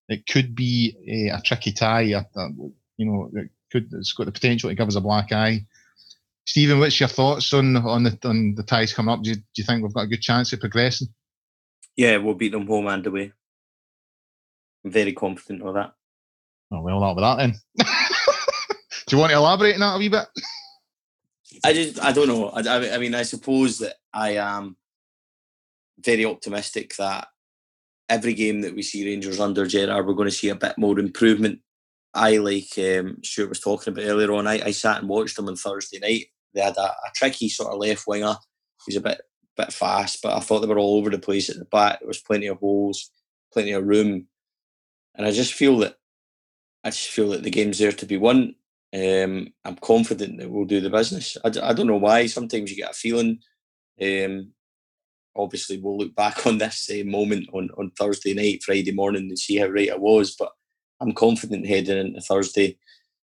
it 0.08 0.26
could 0.26 0.56
be 0.56 0.96
a, 1.08 1.38
a 1.38 1.42
tricky 1.42 1.74
tie. 1.74 2.13
A, 2.13 2.20
a, 2.20 2.50
you 2.98 3.06
know, 3.06 3.30
it 3.34 3.50
could 3.72 3.89
it's 3.92 4.13
got 4.13 4.26
the 4.26 4.32
potential 4.32 4.70
to 4.70 4.76
give 4.76 4.88
us 4.88 4.96
a 4.96 5.02
black 5.02 5.32
eye. 5.34 5.65
Stephen, 6.48 6.80
what's 6.80 7.00
your 7.00 7.10
thoughts 7.10 7.54
on 7.54 7.76
on 7.76 8.04
the 8.04 8.18
on 8.24 8.56
the 8.56 8.63
ties 8.63 8.94
coming 8.94 9.13
up? 9.13 9.22
Do 9.22 9.32
you, 9.32 9.36
do 9.36 9.44
you 9.58 9.65
think 9.65 9.84
we've 9.84 9.94
got 9.94 10.06
a 10.06 10.08
good 10.08 10.22
chance 10.22 10.54
of 10.54 10.62
progressing? 10.62 11.10
Yeah, 11.96 12.18
we'll 12.18 12.34
beat 12.34 12.54
them 12.54 12.65
home 12.65 12.88
and 12.88 13.06
away. 13.06 13.34
I'm 14.86 14.92
very 14.92 15.12
confident 15.13 15.62
of 15.62 15.74
that. 15.74 15.94
Oh 16.72 16.82
well, 16.82 17.02
not 17.02 17.15
with 17.15 17.24
that 17.24 17.38
then. 17.38 17.56
do 19.08 19.15
you 19.15 19.20
want 19.20 19.32
to 19.32 19.38
elaborate 19.38 19.74
on 19.74 19.82
that 19.82 19.96
a 19.96 20.00
wee 20.00 20.10
bit? 20.10 20.26
I 21.64 21.74
just 21.74 22.02
I 22.02 22.12
don't 22.12 22.28
know. 22.28 22.50
I, 22.50 22.96
I 22.96 22.98
mean, 22.98 23.16
I 23.16 23.24
suppose 23.24 23.80
that 23.80 23.96
I 24.14 24.36
am 24.36 24.78
very 26.00 26.26
optimistic 26.26 26.96
that 26.98 27.28
every 28.08 28.34
game 28.34 28.62
that 28.62 28.76
we 28.76 28.82
see 28.82 29.06
Rangers 29.06 29.40
under 29.40 29.66
Gerrard, 29.66 30.06
we're 30.06 30.14
going 30.14 30.30
to 30.30 30.36
see 30.36 30.50
a 30.50 30.56
bit 30.56 30.78
more 30.78 31.00
improvement. 31.00 31.60
I 32.14 32.38
like 32.38 32.70
um, 32.78 33.18
Stuart 33.24 33.50
was 33.50 33.60
talking 33.60 33.94
about 33.94 34.06
earlier 34.06 34.34
on. 34.34 34.48
I, 34.48 34.62
I 34.66 34.72
sat 34.72 35.00
and 35.00 35.10
watched 35.10 35.36
them 35.36 35.48
on 35.48 35.56
Thursday 35.56 36.00
night. 36.00 36.26
They 36.54 36.62
had 36.62 36.78
a, 36.78 36.82
a 36.82 37.12
tricky 37.16 37.50
sort 37.50 37.72
of 37.72 37.80
left 37.80 38.08
winger. 38.08 38.36
He's 38.86 38.96
a 38.96 39.02
bit 39.02 39.22
bit 39.56 39.74
fast, 39.74 40.22
but 40.24 40.36
I 40.36 40.40
thought 40.40 40.62
they 40.62 40.68
were 40.68 40.80
all 40.80 40.98
over 40.98 41.10
the 41.10 41.20
place 41.20 41.50
at 41.50 41.58
the 41.58 41.66
back. 41.66 42.00
There 42.00 42.08
was 42.08 42.22
plenty 42.22 42.48
of 42.48 42.60
holes, 42.60 43.12
plenty 43.54 43.74
of 43.74 43.86
room, 43.86 44.28
and 45.16 45.28
I 45.28 45.32
just 45.32 45.54
feel 45.54 45.78
that 45.80 45.96
I 46.84 46.90
just 46.90 47.10
feel 47.10 47.30
that 47.30 47.44
the 47.44 47.52
game's 47.52 47.78
there 47.78 47.92
to 47.92 48.06
be 48.06 48.18
won. 48.18 48.56
Um, 48.93 49.54
I'm 49.63 49.75
confident 49.75 50.39
that 50.39 50.49
we'll 50.49 50.65
do 50.65 50.82
the 50.82 50.89
business. 50.89 51.38
I, 51.43 51.49
don't 51.49 51.88
know 51.88 51.97
why. 51.97 52.25
Sometimes 52.25 52.71
you 52.71 52.78
get 52.78 52.91
a 52.91 52.93
feeling. 52.93 53.39
Um, 54.02 54.54
obviously, 55.36 55.78
we'll 55.78 55.97
look 55.97 56.15
back 56.15 56.45
on 56.45 56.58
this 56.58 56.89
uh, 56.91 57.04
moment 57.06 57.49
on, 57.54 57.69
on 57.78 57.91
Thursday 57.91 58.34
night, 58.34 58.63
Friday 58.63 58.91
morning, 58.91 59.30
and 59.30 59.38
see 59.38 59.58
how 59.58 59.67
right 59.67 59.91
I 59.91 59.97
was. 59.97 60.36
But 60.36 60.52
I'm 60.99 61.13
confident 61.13 61.67
heading 61.67 61.97
into 61.97 62.21
Thursday 62.21 62.78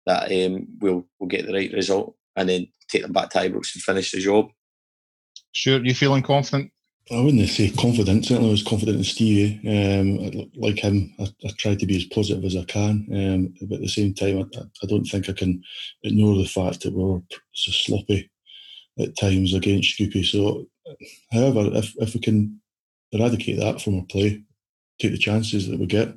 that 0.05 0.31
um, 0.31 0.67
we'll 0.79 1.05
we'll 1.19 1.27
get 1.27 1.45
the 1.45 1.53
right 1.53 1.71
result 1.73 2.15
and 2.35 2.47
then 2.47 2.67
take 2.87 3.01
them 3.01 3.11
back 3.11 3.29
to 3.31 3.39
Ibrox 3.39 3.73
and 3.73 3.83
finish 3.83 4.11
the 4.11 4.19
job. 4.19 4.49
Sure, 5.53 5.83
you 5.83 5.95
feeling 5.95 6.23
confident? 6.23 6.71
I 7.09 7.21
wouldn't 7.21 7.47
say 7.47 7.69
confident. 7.69 8.25
Certainly, 8.25 8.49
I 8.49 8.51
was 8.51 8.63
confident 8.63 8.97
in 8.97 9.03
Stevie. 9.03 9.61
Um, 9.65 10.51
like 10.55 10.79
him, 10.79 11.13
I, 11.19 11.27
I 11.45 11.49
try 11.57 11.75
to 11.75 11.85
be 11.85 11.95
as 11.95 12.03
positive 12.05 12.43
as 12.43 12.55
I 12.55 12.63
can. 12.65 13.07
Um, 13.13 13.53
but 13.67 13.75
at 13.75 13.81
the 13.81 13.87
same 13.87 14.13
time, 14.13 14.39
I, 14.39 14.59
I, 14.83 14.87
don't 14.87 15.05
think 15.05 15.29
I 15.29 15.33
can 15.33 15.63
ignore 16.03 16.35
the 16.35 16.47
fact 16.47 16.81
that 16.81 16.93
we're 16.93 17.21
so 17.53 17.71
sloppy 17.71 18.29
at 18.99 19.17
times 19.17 19.53
against 19.53 19.97
Scoopy. 19.97 20.25
So, 20.25 20.67
however, 21.31 21.69
if, 21.77 21.93
if 21.97 22.13
we 22.13 22.19
can 22.19 22.61
eradicate 23.13 23.59
that 23.59 23.81
from 23.81 23.99
our 23.99 24.05
play, 24.05 24.43
take 24.99 25.11
the 25.11 25.17
chances 25.17 25.69
that 25.69 25.79
we 25.79 25.85
get, 25.85 26.13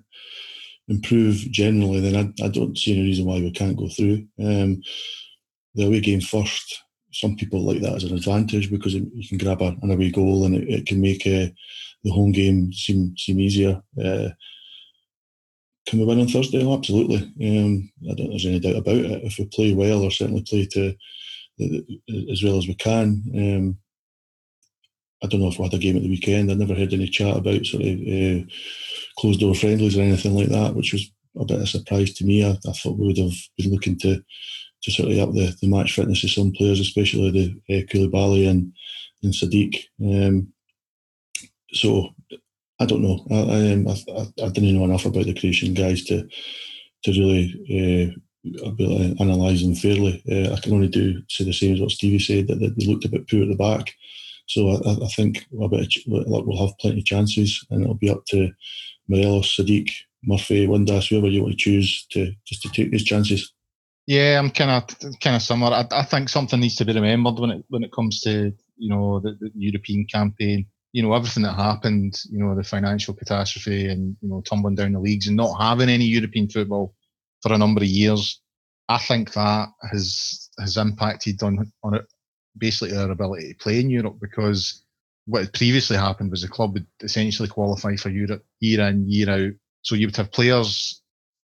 improve 0.88 1.36
generally, 1.52 2.00
then 2.00 2.16
I, 2.16 2.44
I 2.44 2.48
don't 2.48 2.76
see 2.76 2.92
any 2.92 3.02
reason 3.02 3.26
why 3.26 3.40
we 3.40 3.52
can't 3.52 3.76
go 3.76 3.88
through. 3.88 4.26
Um, 4.40 4.82
the 5.74 5.86
away 5.86 6.00
game 6.00 6.20
first 6.20 6.82
some 7.12 7.36
people 7.36 7.62
like 7.62 7.80
that 7.80 7.94
as 7.94 8.04
an 8.04 8.16
advantage 8.16 8.70
because 8.70 8.94
you 8.94 9.28
can 9.28 9.38
grab 9.38 9.62
a, 9.62 9.76
an 9.82 9.90
away 9.90 10.10
goal 10.10 10.44
and 10.44 10.54
it, 10.54 10.68
it 10.68 10.86
can 10.86 11.00
make 11.00 11.26
uh, 11.26 11.48
the 12.04 12.10
home 12.10 12.32
game 12.32 12.72
seem 12.72 13.16
seem 13.16 13.40
easier. 13.40 13.82
Uh, 14.02 14.30
can 15.86 15.98
we 15.98 16.04
win 16.04 16.20
on 16.20 16.28
Thursday? 16.28 16.64
Oh, 16.64 16.76
absolutely. 16.76 17.16
Um, 17.18 17.90
I 18.04 18.14
don't 18.14 18.16
think 18.16 18.30
there's 18.30 18.46
any 18.46 18.60
doubt 18.60 18.76
about 18.76 18.96
it. 18.96 19.24
If 19.24 19.38
we 19.38 19.46
play 19.46 19.74
well, 19.74 20.02
or 20.02 20.10
certainly 20.10 20.42
play 20.42 20.66
to 20.66 20.94
as 22.30 22.42
well 22.42 22.56
as 22.56 22.66
we 22.66 22.74
can. 22.74 23.22
Um, 23.34 23.78
I 25.22 25.26
don't 25.26 25.40
know 25.40 25.48
if 25.48 25.58
we 25.58 25.64
had 25.64 25.74
a 25.74 25.78
game 25.78 25.96
at 25.96 26.02
the 26.02 26.08
weekend. 26.08 26.50
I 26.50 26.54
never 26.54 26.74
heard 26.74 26.94
any 26.94 27.08
chat 27.08 27.36
about 27.36 27.66
sort 27.66 27.82
of 27.84 27.90
uh, 27.90 28.44
closed 29.18 29.40
door 29.40 29.54
friendlies 29.54 29.98
or 29.98 30.02
anything 30.02 30.34
like 30.34 30.48
that, 30.48 30.74
which 30.74 30.92
was 30.92 31.10
a 31.38 31.44
bit 31.44 31.56
of 31.56 31.62
a 31.62 31.66
surprise 31.66 32.14
to 32.14 32.24
me. 32.24 32.44
I, 32.44 32.52
I 32.66 32.72
thought 32.72 32.98
we 32.98 33.06
would 33.08 33.18
have 33.18 33.34
been 33.58 33.70
looking 33.70 33.98
to 33.98 34.22
to 34.82 34.90
sort 34.90 35.10
of 35.10 35.18
up 35.18 35.32
the, 35.34 35.54
the 35.60 35.68
match 35.68 35.94
fitness 35.94 36.24
of 36.24 36.30
some 36.30 36.52
players, 36.52 36.80
especially 36.80 37.30
the 37.30 37.76
uh, 37.76 37.86
Coulibaly 37.86 38.48
and, 38.48 38.72
and 39.22 39.32
Sadiq. 39.32 39.84
Um, 40.02 40.52
so 41.72 42.10
I 42.78 42.86
don't 42.86 43.02
know. 43.02 43.24
I 43.30 43.36
I, 43.36 43.72
um, 43.72 43.88
I, 43.88 44.44
I, 44.44 44.48
didn't 44.48 44.76
know 44.76 44.84
enough 44.84 45.04
about 45.04 45.26
the 45.26 45.34
Croatian 45.34 45.74
guys 45.74 46.04
to 46.04 46.26
to 47.04 47.10
really 47.10 48.16
uh, 48.44 49.22
analyse 49.22 49.62
them 49.62 49.74
fairly. 49.74 50.22
Uh, 50.30 50.54
I 50.54 50.60
can 50.60 50.72
only 50.72 50.88
do 50.88 51.22
say 51.28 51.44
the 51.44 51.52
same 51.52 51.74
as 51.74 51.80
what 51.80 51.90
Stevie 51.90 52.18
said 52.18 52.48
that, 52.48 52.58
they 52.58 52.86
looked 52.86 53.04
a 53.04 53.08
bit 53.08 53.28
poor 53.28 53.42
at 53.42 53.48
the 53.48 53.54
back. 53.54 53.94
So 54.46 54.68
I, 54.68 55.04
I 55.04 55.08
think 55.08 55.46
a 55.62 55.68
bit 55.68 55.80
of, 55.80 56.02
we'll 56.06 56.66
have 56.66 56.76
plenty 56.78 57.00
of 57.00 57.04
chances, 57.04 57.64
and 57.70 57.82
it'll 57.82 57.94
be 57.94 58.10
up 58.10 58.24
to 58.26 58.50
Morelos, 59.08 59.56
Sadiq, 59.56 59.90
Murphy, 60.24 60.66
Windass, 60.66 61.08
whoever 61.08 61.28
you 61.28 61.42
want 61.42 61.52
to 61.52 61.58
choose 61.58 62.06
to 62.10 62.32
just 62.46 62.62
to 62.62 62.68
take 62.70 62.90
these 62.90 63.04
chances. 63.04 63.52
Yeah, 64.10 64.40
I'm 64.40 64.50
kind 64.50 64.72
of 64.72 65.20
kind 65.20 65.36
of 65.36 65.42
similar. 65.42 65.72
I, 65.72 65.86
I, 65.92 66.02
think 66.02 66.28
something 66.28 66.58
needs 66.58 66.74
to 66.76 66.84
be 66.84 66.92
remembered 66.92 67.38
when 67.38 67.50
it 67.50 67.64
when 67.68 67.84
it 67.84 67.92
comes 67.92 68.20
to 68.22 68.52
you 68.76 68.90
know 68.90 69.20
the, 69.20 69.36
the, 69.38 69.52
European 69.54 70.04
campaign. 70.12 70.66
You 70.92 71.04
know 71.04 71.14
everything 71.14 71.44
that 71.44 71.54
happened. 71.54 72.20
You 72.28 72.40
know 72.40 72.56
the 72.56 72.64
financial 72.64 73.14
catastrophe 73.14 73.86
and 73.86 74.16
you 74.20 74.28
know 74.28 74.40
tumbling 74.40 74.74
down 74.74 74.94
the 74.94 74.98
leagues 74.98 75.28
and 75.28 75.36
not 75.36 75.54
having 75.60 75.88
any 75.88 76.06
European 76.06 76.48
football 76.48 76.92
for 77.40 77.52
a 77.52 77.58
number 77.58 77.82
of 77.82 77.86
years. 77.86 78.40
I 78.88 78.98
think 78.98 79.32
that 79.34 79.68
has 79.92 80.50
has 80.58 80.76
impacted 80.76 81.40
on 81.44 81.70
on 81.84 81.94
it 81.94 82.06
basically 82.58 82.96
our 82.96 83.12
ability 83.12 83.52
to 83.52 83.58
play 83.62 83.78
in 83.78 83.90
Europe 83.90 84.16
because 84.20 84.84
what 85.26 85.42
had 85.42 85.52
previously 85.52 85.96
happened 85.96 86.32
was 86.32 86.42
the 86.42 86.48
club 86.48 86.72
would 86.72 86.86
essentially 87.00 87.48
qualify 87.48 87.94
for 87.94 88.08
Europe 88.08 88.44
year 88.58 88.80
in 88.88 89.08
year 89.08 89.30
out. 89.30 89.52
So 89.82 89.94
you 89.94 90.08
would 90.08 90.16
have 90.16 90.32
players 90.32 91.00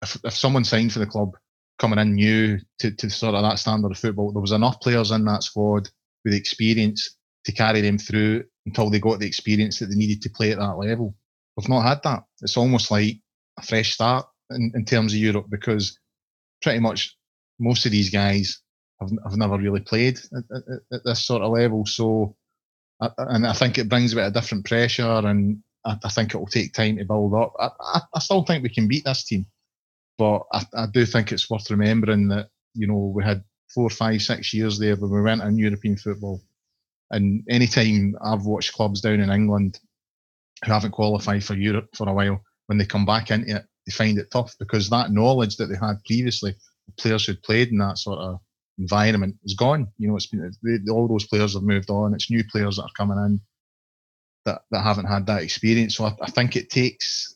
if 0.01 0.17
if 0.23 0.37
someone 0.37 0.63
signed 0.63 0.93
for 0.93 0.99
the 0.99 1.05
club 1.05 1.35
coming 1.79 1.99
in 1.99 2.15
new 2.15 2.59
to, 2.79 2.91
to 2.91 3.09
sort 3.09 3.35
of 3.35 3.43
that 3.43 3.59
standard 3.59 3.91
of 3.91 3.97
football, 3.97 4.31
there 4.31 4.41
was 4.41 4.51
enough 4.51 4.79
players 4.81 5.11
in 5.11 5.25
that 5.25 5.43
squad 5.43 5.89
with 6.23 6.33
experience 6.33 7.17
to 7.45 7.51
carry 7.51 7.81
them 7.81 7.97
through 7.97 8.43
until 8.65 8.89
they 8.89 8.99
got 8.99 9.19
the 9.19 9.27
experience 9.27 9.79
that 9.79 9.87
they 9.87 9.95
needed 9.95 10.21
to 10.21 10.29
play 10.29 10.51
at 10.51 10.59
that 10.59 10.77
level. 10.77 11.15
We've 11.55 11.69
not 11.69 11.83
had 11.83 12.03
that. 12.03 12.23
It's 12.41 12.57
almost 12.57 12.91
like 12.91 13.17
a 13.57 13.61
fresh 13.61 13.93
start 13.93 14.25
in, 14.49 14.71
in 14.75 14.85
terms 14.85 15.13
of 15.13 15.19
Europe 15.19 15.47
because 15.49 15.99
pretty 16.61 16.79
much 16.79 17.15
most 17.59 17.85
of 17.85 17.91
these 17.91 18.09
guys 18.09 18.61
have, 18.99 19.11
have 19.23 19.37
never 19.37 19.57
really 19.57 19.79
played 19.79 20.17
at, 20.17 20.43
at, 20.55 20.63
at 20.91 21.03
this 21.03 21.23
sort 21.23 21.41
of 21.41 21.51
level. 21.51 21.85
So, 21.85 22.35
and 22.99 23.45
I 23.45 23.53
think 23.53 23.77
it 23.77 23.89
brings 23.89 24.13
a 24.13 24.17
bit 24.17 24.25
of 24.25 24.33
different 24.33 24.65
pressure, 24.65 25.03
and 25.03 25.61
I, 25.85 25.97
I 26.03 26.09
think 26.09 26.33
it 26.33 26.37
will 26.37 26.47
take 26.47 26.73
time 26.73 26.97
to 26.97 27.05
build 27.05 27.33
up. 27.33 27.53
I, 27.59 27.69
I, 27.79 28.01
I, 28.15 28.19
still 28.19 28.43
think 28.43 28.63
we 28.63 28.69
can 28.69 28.87
beat 28.87 29.05
this 29.05 29.25
team, 29.25 29.45
but 30.17 30.43
I, 30.51 30.65
I 30.75 30.85
do 30.91 31.05
think 31.05 31.31
it's 31.31 31.49
worth 31.49 31.69
remembering 31.69 32.29
that 32.29 32.49
you 32.73 32.87
know 32.87 33.11
we 33.15 33.23
had 33.23 33.43
four, 33.73 33.89
five, 33.89 34.21
six 34.21 34.53
years 34.53 34.79
there 34.79 34.95
when 34.95 35.11
we 35.11 35.21
went 35.21 35.41
in 35.41 35.57
European 35.57 35.97
football. 35.97 36.41
And 37.11 37.43
any 37.49 37.67
time 37.67 38.15
I've 38.23 38.45
watched 38.45 38.73
clubs 38.73 39.01
down 39.01 39.19
in 39.19 39.29
England 39.29 39.79
who 40.63 40.71
haven't 40.71 40.91
qualified 40.91 41.43
for 41.43 41.55
Europe 41.55 41.89
for 41.93 42.07
a 42.07 42.13
while, 42.13 42.41
when 42.67 42.77
they 42.77 42.85
come 42.85 43.05
back 43.05 43.29
into 43.29 43.57
it, 43.57 43.65
they 43.85 43.91
find 43.91 44.17
it 44.17 44.31
tough 44.31 44.55
because 44.57 44.89
that 44.89 45.11
knowledge 45.11 45.57
that 45.57 45.67
they 45.67 45.75
had 45.75 46.03
previously, 46.05 46.55
players 46.97 47.25
who'd 47.25 47.43
played 47.43 47.69
in 47.69 47.77
that 47.77 47.97
sort 47.97 48.19
of 48.19 48.39
environment 48.79 49.35
is 49.43 49.53
gone. 49.53 49.87
You 49.97 50.07
know, 50.07 50.15
it's 50.15 50.27
been 50.27 50.51
all 50.89 51.07
those 51.07 51.27
players 51.27 51.53
have 51.53 51.63
moved 51.63 51.89
on. 51.89 52.13
It's 52.13 52.31
new 52.31 52.43
players 52.43 52.77
that 52.77 52.83
are 52.83 52.97
coming 52.97 53.17
in 53.17 53.41
that, 54.45 54.61
that 54.71 54.81
haven't 54.81 55.05
had 55.05 55.27
that 55.27 55.43
experience. 55.43 55.97
So 55.97 56.05
I, 56.05 56.15
I 56.21 56.31
think 56.31 56.55
it 56.55 56.69
takes 56.69 57.35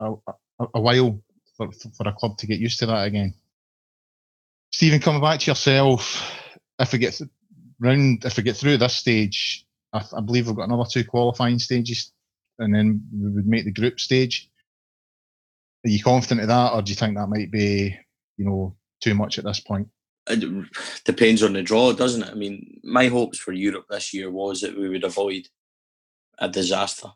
a, 0.00 0.12
a, 0.12 0.66
a 0.74 0.80
while 0.80 1.22
for, 1.70 1.90
for 1.90 2.08
a 2.08 2.12
club 2.12 2.36
to 2.38 2.46
get 2.46 2.58
used 2.58 2.78
to 2.80 2.86
that 2.86 3.06
again. 3.06 3.34
Stephen, 4.72 5.00
coming 5.00 5.20
back 5.20 5.40
to 5.40 5.50
yourself, 5.50 6.32
if 6.78 6.92
we 6.92 6.98
get 6.98 7.20
round, 7.78 8.24
if 8.24 8.36
we 8.36 8.42
get 8.42 8.56
through 8.56 8.78
this 8.78 8.96
stage, 8.96 9.66
I, 9.92 10.02
I 10.16 10.20
believe 10.20 10.46
we've 10.46 10.56
got 10.56 10.68
another 10.68 10.88
two 10.90 11.04
qualifying 11.04 11.58
stages, 11.58 12.12
and 12.58 12.74
then 12.74 13.02
we 13.12 13.30
would 13.30 13.46
make 13.46 13.64
the 13.64 13.72
group 13.72 14.00
stage. 14.00 14.48
Are 15.84 15.90
you 15.90 16.02
confident 16.02 16.40
of 16.40 16.48
that, 16.48 16.72
or 16.72 16.82
do 16.82 16.90
you 16.90 16.96
think 16.96 17.16
that 17.16 17.28
might 17.28 17.50
be, 17.50 17.98
you 18.36 18.44
know, 18.44 18.76
too 19.00 19.14
much 19.14 19.38
at 19.38 19.44
this 19.44 19.60
point? 19.60 19.88
It 20.28 20.68
depends 21.04 21.42
on 21.42 21.52
the 21.52 21.62
draw, 21.62 21.92
doesn't 21.92 22.22
it? 22.22 22.30
I 22.30 22.34
mean, 22.34 22.80
my 22.84 23.08
hopes 23.08 23.38
for 23.38 23.52
Europe 23.52 23.86
this 23.90 24.14
year 24.14 24.30
was 24.30 24.60
that 24.60 24.78
we 24.78 24.88
would 24.88 25.04
avoid 25.04 25.48
a 26.38 26.48
disaster, 26.48 27.08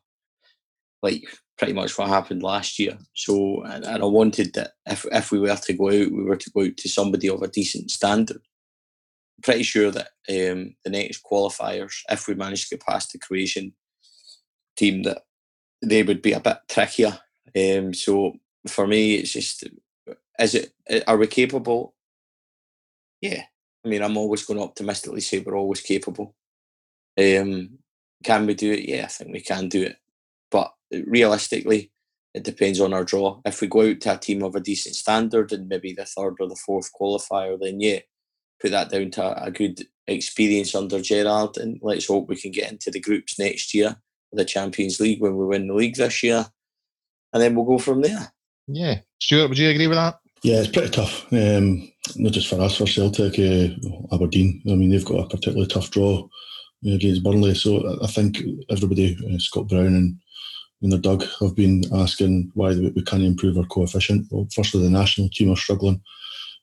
like 1.02 1.24
pretty 1.58 1.72
much 1.72 1.96
what 1.96 2.08
happened 2.08 2.42
last 2.42 2.78
year. 2.78 2.98
So, 3.14 3.62
and, 3.62 3.84
and 3.84 4.02
I 4.02 4.06
wanted 4.06 4.54
that 4.54 4.72
if 4.86 5.06
if 5.12 5.32
we 5.32 5.38
were 5.38 5.56
to 5.56 5.72
go 5.72 5.88
out, 5.88 6.12
we 6.12 6.24
were 6.24 6.36
to 6.36 6.50
go 6.50 6.62
out 6.62 6.76
to 6.76 6.88
somebody 6.88 7.28
of 7.28 7.42
a 7.42 7.48
decent 7.48 7.90
standard. 7.90 8.42
Pretty 9.42 9.62
sure 9.62 9.90
that 9.90 10.08
um, 10.28 10.74
the 10.84 10.90
next 10.90 11.22
qualifiers, 11.22 11.94
if 12.10 12.26
we 12.26 12.34
manage 12.34 12.68
to 12.68 12.76
get 12.76 12.86
past 12.86 13.12
the 13.12 13.18
Croatian 13.18 13.74
team, 14.76 15.02
that 15.02 15.22
they 15.84 16.02
would 16.02 16.22
be 16.22 16.32
a 16.32 16.40
bit 16.40 16.58
trickier. 16.68 17.18
Um, 17.54 17.94
so 17.94 18.34
for 18.66 18.86
me, 18.86 19.16
it's 19.16 19.32
just 19.32 19.64
is 20.38 20.54
it 20.54 20.72
are 21.06 21.16
we 21.16 21.26
capable? 21.26 21.94
Yeah, 23.20 23.42
I 23.84 23.88
mean, 23.88 24.02
I'm 24.02 24.16
always 24.16 24.44
going 24.44 24.58
to 24.58 24.64
optimistically 24.64 25.20
say 25.20 25.38
we're 25.38 25.56
always 25.56 25.80
capable. 25.80 26.34
Um, 27.18 27.78
can 28.22 28.46
we 28.46 28.54
do 28.54 28.72
it? 28.72 28.88
Yeah, 28.88 29.04
I 29.04 29.08
think 29.08 29.32
we 29.32 29.40
can 29.40 29.68
do 29.68 29.82
it. 29.82 29.96
But 30.90 31.02
realistically, 31.06 31.90
it 32.34 32.44
depends 32.44 32.80
on 32.80 32.92
our 32.92 33.04
draw. 33.04 33.40
If 33.44 33.60
we 33.60 33.66
go 33.66 33.88
out 33.88 34.00
to 34.02 34.14
a 34.14 34.18
team 34.18 34.42
of 34.42 34.54
a 34.54 34.60
decent 34.60 34.94
standard 34.94 35.52
and 35.52 35.68
maybe 35.68 35.92
the 35.92 36.04
third 36.04 36.36
or 36.38 36.48
the 36.48 36.60
fourth 36.66 36.90
qualifier, 36.92 37.58
then 37.60 37.80
yeah, 37.80 38.00
put 38.60 38.70
that 38.72 38.90
down 38.90 39.10
to 39.12 39.42
a 39.42 39.50
good 39.50 39.80
experience 40.06 40.74
under 40.74 41.00
Gerrard, 41.00 41.56
and 41.56 41.78
let's 41.82 42.06
hope 42.06 42.28
we 42.28 42.36
can 42.36 42.52
get 42.52 42.70
into 42.70 42.90
the 42.90 43.00
groups 43.00 43.38
next 43.38 43.74
year, 43.74 43.96
the 44.32 44.44
Champions 44.44 45.00
League 45.00 45.20
when 45.20 45.36
we 45.36 45.46
win 45.46 45.66
the 45.66 45.74
league 45.74 45.96
this 45.96 46.22
year, 46.22 46.46
and 47.32 47.42
then 47.42 47.54
we'll 47.54 47.64
go 47.64 47.78
from 47.78 48.02
there. 48.02 48.32
Yeah, 48.68 49.00
Stuart, 49.20 49.48
would 49.48 49.58
you 49.58 49.70
agree 49.70 49.86
with 49.86 49.96
that? 49.96 50.18
Yeah, 50.42 50.60
it's 50.60 50.68
pretty 50.68 50.90
tough. 50.90 51.26
Um, 51.32 51.90
not 52.16 52.32
just 52.32 52.48
for 52.48 52.60
us, 52.60 52.76
for 52.76 52.86
Celtic, 52.86 53.38
uh, 53.38 54.14
Aberdeen. 54.14 54.62
I 54.70 54.74
mean, 54.74 54.90
they've 54.90 55.04
got 55.04 55.24
a 55.24 55.28
particularly 55.28 55.66
tough 55.66 55.90
draw 55.90 56.28
against 56.84 57.24
Burnley. 57.24 57.54
So 57.54 57.98
I 58.02 58.06
think 58.06 58.42
everybody, 58.68 59.16
uh, 59.28 59.38
Scott 59.38 59.68
Brown 59.68 59.86
and 59.86 60.20
and 60.82 60.92
their 60.92 60.98
Doug 60.98 61.24
have 61.40 61.54
been 61.54 61.84
asking 61.94 62.50
why 62.54 62.68
we 62.74 63.02
can't 63.02 63.22
improve 63.22 63.56
our 63.56 63.64
coefficient. 63.66 64.26
Well, 64.30 64.46
firstly, 64.54 64.82
the 64.82 64.90
national 64.90 65.28
team 65.30 65.50
are 65.50 65.56
struggling, 65.56 66.00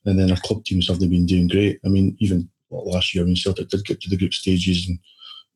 and 0.06 0.20
then 0.20 0.32
our 0.32 0.38
club 0.38 0.64
teams 0.66 0.88
haven't 0.88 1.10
been 1.10 1.26
doing 1.26 1.48
great. 1.48 1.80
I 1.86 1.90
mean, 1.90 2.16
even 2.20 2.50
last 2.70 3.14
year, 3.14 3.24
I 3.24 3.28
mean, 3.28 3.36
Celtic 3.36 3.70
did 3.70 3.86
get 3.86 4.02
to 4.02 4.10
the 4.10 4.18
group 4.18 4.34
stages 4.34 4.88
and, 4.88 5.00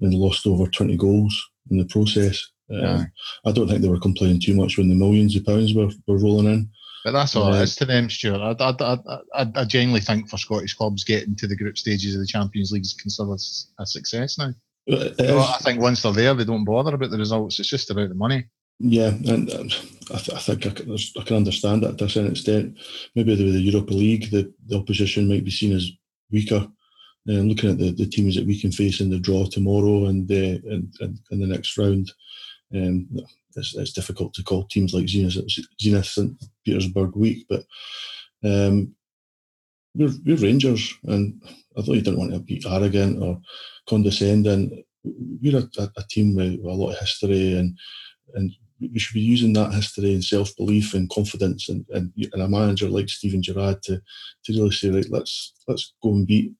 and 0.01 0.13
lost 0.13 0.47
over 0.47 0.67
20 0.67 0.97
goals 0.97 1.49
in 1.69 1.77
the 1.77 1.85
process. 1.85 2.43
Um, 2.69 3.09
I 3.45 3.51
don't 3.51 3.67
think 3.67 3.81
they 3.81 3.87
were 3.87 3.99
complaining 3.99 4.41
too 4.41 4.53
much 4.53 4.77
when 4.77 4.89
the 4.89 4.95
millions 4.95 5.35
of 5.35 5.45
pounds 5.45 5.73
were, 5.73 5.89
were 6.07 6.19
rolling 6.19 6.47
in. 6.47 6.69
But 7.05 7.11
that's 7.13 7.35
all 7.37 7.53
uh, 7.53 7.59
it 7.59 7.63
is 7.63 7.75
to 7.77 7.85
them, 7.85 8.09
Stuart. 8.09 8.41
I, 8.59 8.73
I, 8.73 8.97
I, 9.33 9.51
I, 9.55 9.63
genuinely 9.63 10.01
think 10.01 10.29
for 10.29 10.37
Scottish 10.37 10.73
clubs 10.73 11.05
getting 11.05 11.35
to 11.37 11.47
the 11.47 11.55
group 11.55 11.77
stages 11.77 12.13
of 12.13 12.19
the 12.19 12.27
Champions 12.27 12.73
League 12.73 12.81
is 12.81 12.93
considered 12.93 13.39
a 13.79 13.85
success 13.85 14.37
now. 14.37 14.53
So 14.89 15.39
I 15.39 15.57
think 15.63 15.81
once 15.81 16.01
they're 16.01 16.13
there, 16.13 16.33
they 16.33 16.45
don't 16.45 16.63
bother 16.63 16.95
about 16.95 17.11
the 17.11 17.17
results. 17.17 17.59
It's 17.59 17.69
just 17.69 17.91
about 17.91 18.09
the 18.09 18.15
money. 18.15 18.45
Yeah, 18.79 19.09
and 19.09 19.51
um, 19.53 19.69
I, 20.13 20.17
th- 20.17 20.37
I, 20.37 20.39
think 20.39 20.67
I 20.67 20.69
can, 20.69 20.95
I 21.17 21.23
can, 21.23 21.35
understand 21.35 21.83
that 21.83 21.97
to 21.97 22.05
a 22.05 22.09
certain 22.09 22.31
extent. 22.31 22.77
Maybe 23.15 23.31
with 23.31 23.53
the 23.53 23.59
Europa 23.59 23.93
League, 23.93 24.29
the, 24.29 24.53
the 24.67 24.77
opposition 24.77 25.27
might 25.27 25.43
be 25.43 25.51
seen 25.51 25.75
as 25.75 25.89
weaker. 26.31 26.67
And 27.25 27.49
looking 27.49 27.71
at 27.71 27.79
the, 27.79 27.91
the 27.91 28.05
teams 28.05 28.35
that 28.35 28.45
we 28.45 28.59
can 28.59 28.71
face 28.71 29.01
in 29.01 29.09
the 29.09 29.19
draw 29.19 29.45
tomorrow 29.45 30.05
and 30.05 30.29
uh, 30.31 30.35
in, 30.35 30.91
in, 31.01 31.19
in 31.31 31.39
the 31.39 31.47
next 31.47 31.77
round, 31.77 32.11
um, 32.73 33.07
it's, 33.55 33.75
it's, 33.75 33.93
difficult 33.93 34.33
to 34.35 34.43
call 34.43 34.65
teams 34.65 34.93
like 34.93 35.05
Zenit, 35.05 35.35
Zenit 35.81 36.05
St. 36.05 36.31
Petersburg 36.63 37.15
weak, 37.15 37.45
but 37.49 37.63
um, 38.43 38.93
we're, 39.95 40.11
we're 40.25 40.37
Rangers, 40.37 40.93
and 41.05 41.41
although 41.75 41.93
you 41.93 42.01
don't 42.01 42.19
want 42.19 42.31
to 42.31 42.39
be 42.39 42.61
arrogant 42.65 43.21
or 43.21 43.41
condescending, 43.87 44.83
we're 45.03 45.57
a, 45.57 45.89
a, 45.97 46.03
team 46.09 46.35
with, 46.35 46.59
a 46.63 46.67
lot 46.67 46.91
of 46.91 46.99
history, 46.99 47.57
and 47.57 47.77
and 48.35 48.51
we 48.79 48.99
should 48.99 49.13
be 49.13 49.21
using 49.21 49.53
that 49.53 49.73
history 49.73 50.13
and 50.13 50.23
self 50.23 50.55
belief 50.55 50.93
and 50.93 51.09
confidence, 51.09 51.69
and, 51.69 51.85
and, 51.89 52.11
and 52.33 52.41
a 52.41 52.47
manager 52.47 52.89
like 52.89 53.09
Steven 53.09 53.41
Gerrard 53.41 53.81
to 53.83 54.01
to 54.45 54.53
really 54.53 54.71
say, 54.71 54.89
like 54.89 55.07
let's 55.09 55.53
let's 55.67 55.93
go 56.03 56.09
and 56.09 56.27
beat 56.27 56.51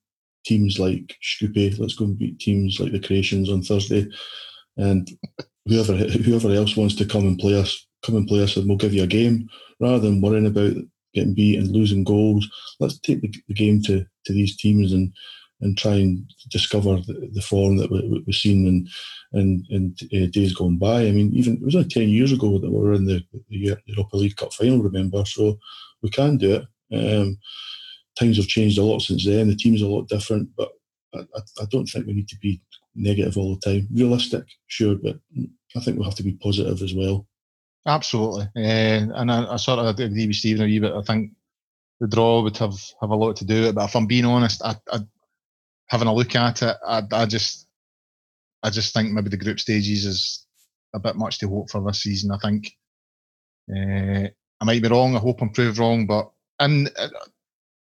teams 0.46 0.80
like 0.80 1.16
Skopje, 1.24 1.78
let's 1.80 1.96
go 1.96 2.06
and 2.06 2.18
beat 2.18 2.40
teams 2.40 2.80
like 2.80 2.92
the 2.92 3.00
Croatians 3.00 3.50
on 3.50 3.62
Thursday, 3.62 4.08
and 4.78 5.10
whoever 5.68 5.96
whoever 5.96 6.52
else 6.52 6.76
wants 6.78 6.96
to 6.96 7.06
come 7.06 7.28
and 7.28 7.40
play 7.40 7.60
us, 7.60 7.88
come 8.04 8.16
and 8.16 8.28
play 8.28 8.44
us, 8.44 8.56
and 8.56 8.68
we'll 8.68 8.78
give 8.78 8.94
you 8.94 9.04
a 9.04 9.08
game 9.08 9.50
rather 9.80 10.00
than 10.00 10.22
worrying 10.22 10.48
about 10.48 10.74
getting 11.14 11.34
beat 11.34 11.60
and 11.60 11.72
losing 11.72 12.04
goals. 12.04 12.48
Let's 12.80 13.00
take 13.00 13.22
the, 13.22 13.34
the 13.48 13.54
game 13.54 13.82
to, 13.84 14.06
to 14.26 14.34
these 14.34 14.56
teams 14.56 14.94
and 14.94 15.14
and 15.62 15.78
try 15.78 15.94
and 15.94 16.24
discover 16.50 16.98
the, 16.98 17.30
the 17.34 17.42
form 17.42 17.78
that 17.78 17.92
we, 17.92 18.24
we've 18.26 18.36
seen 18.36 18.68
in 18.68 18.88
in, 19.34 19.66
in 19.70 19.96
uh, 20.14 20.28
days 20.32 20.54
gone 20.54 20.78
by. 20.78 21.08
I 21.08 21.12
mean, 21.12 21.34
even 21.34 21.56
it 21.56 21.64
was 21.64 21.76
only 21.76 21.90
ten 21.90 22.10
years 22.10 22.32
ago 22.32 22.58
that 22.60 22.70
we 22.72 22.80
were 22.80 22.94
in 22.94 23.06
the, 23.06 23.24
the 23.50 23.78
Europa 23.86 24.18
League 24.18 24.36
Cup 24.36 24.54
final. 24.54 24.82
Remember, 24.82 25.26
so 25.26 25.58
we 26.02 26.10
can 26.10 26.38
do 26.38 26.56
it. 26.56 26.66
Um, 26.94 27.38
times 28.18 28.38
have 28.38 28.48
changed 28.48 28.78
a 28.78 28.84
lot 28.84 29.00
since 29.00 29.26
then. 29.26 29.48
The 29.48 29.56
team's 29.56 29.82
a 29.82 29.88
lot 29.88 30.08
different, 30.08 30.50
but 30.56 30.70
I, 31.14 31.20
I, 31.62 31.66
don't 31.70 31.86
think 31.86 32.08
we 32.08 32.14
need 32.14 32.30
to 32.30 32.38
be 32.40 32.62
negative 32.96 33.38
all 33.38 33.56
the 33.56 33.62
time. 33.62 33.88
Realistic, 33.94 34.46
sure, 34.68 34.96
but 34.96 35.18
I 35.76 35.80
think 35.80 35.98
we 35.98 36.06
have 36.06 36.16
to 36.16 36.24
be 36.24 36.34
positive 36.34 36.82
as 36.82 36.94
well. 36.94 37.28
Absolutely, 37.86 38.44
uh, 38.56 39.08
and 39.16 39.32
I, 39.32 39.54
I, 39.54 39.56
sort 39.58 39.80
of 39.80 39.88
agree 39.88 40.28
with 40.28 40.36
Stephen 40.36 40.64
a 40.64 40.66
wee 40.66 40.80
bit. 40.80 40.94
I 40.94 41.02
think 41.02 41.32
the 42.00 42.08
draw 42.08 42.42
would 42.42 42.58
have, 42.58 42.76
have 43.02 43.10
a 43.10 43.16
lot 43.16 43.36
to 43.38 43.46
do 43.46 43.62
with 43.62 43.70
it. 43.70 43.76
But 43.76 43.86
if 43.86 43.96
I'm 43.96 44.06
being 44.06 44.26
honest, 44.26 44.62
I, 44.64 44.76
I 44.92 45.00
having 45.88 46.08
a 46.08 46.14
look 46.14 46.36
at 46.36 46.62
it, 46.62 46.76
I, 46.86 47.04
I 47.12 47.26
just 47.26 47.68
I 48.64 48.70
just 48.70 48.94
think 48.94 49.12
maybe 49.12 49.30
the 49.30 49.38
group 49.38 49.60
stages 49.60 50.06
is 50.06 50.46
a 50.94 51.00
bit 51.00 51.16
much 51.16 51.40
to 51.40 51.48
hope 51.48 51.70
for 51.70 51.84
this 51.86 52.02
season. 52.02 52.32
I 52.32 52.38
think 52.38 52.72
uh, 53.72 54.28
I 54.62 54.66
might 54.66 54.82
be 54.82 54.90
wrong. 54.90 55.16
I 55.16 55.20
hope 55.20 55.42
I'm 55.42 55.52
proved 55.52 55.78
wrong, 55.78 56.08
but 56.08 56.32
and 56.60 56.90
uh, 56.98 57.10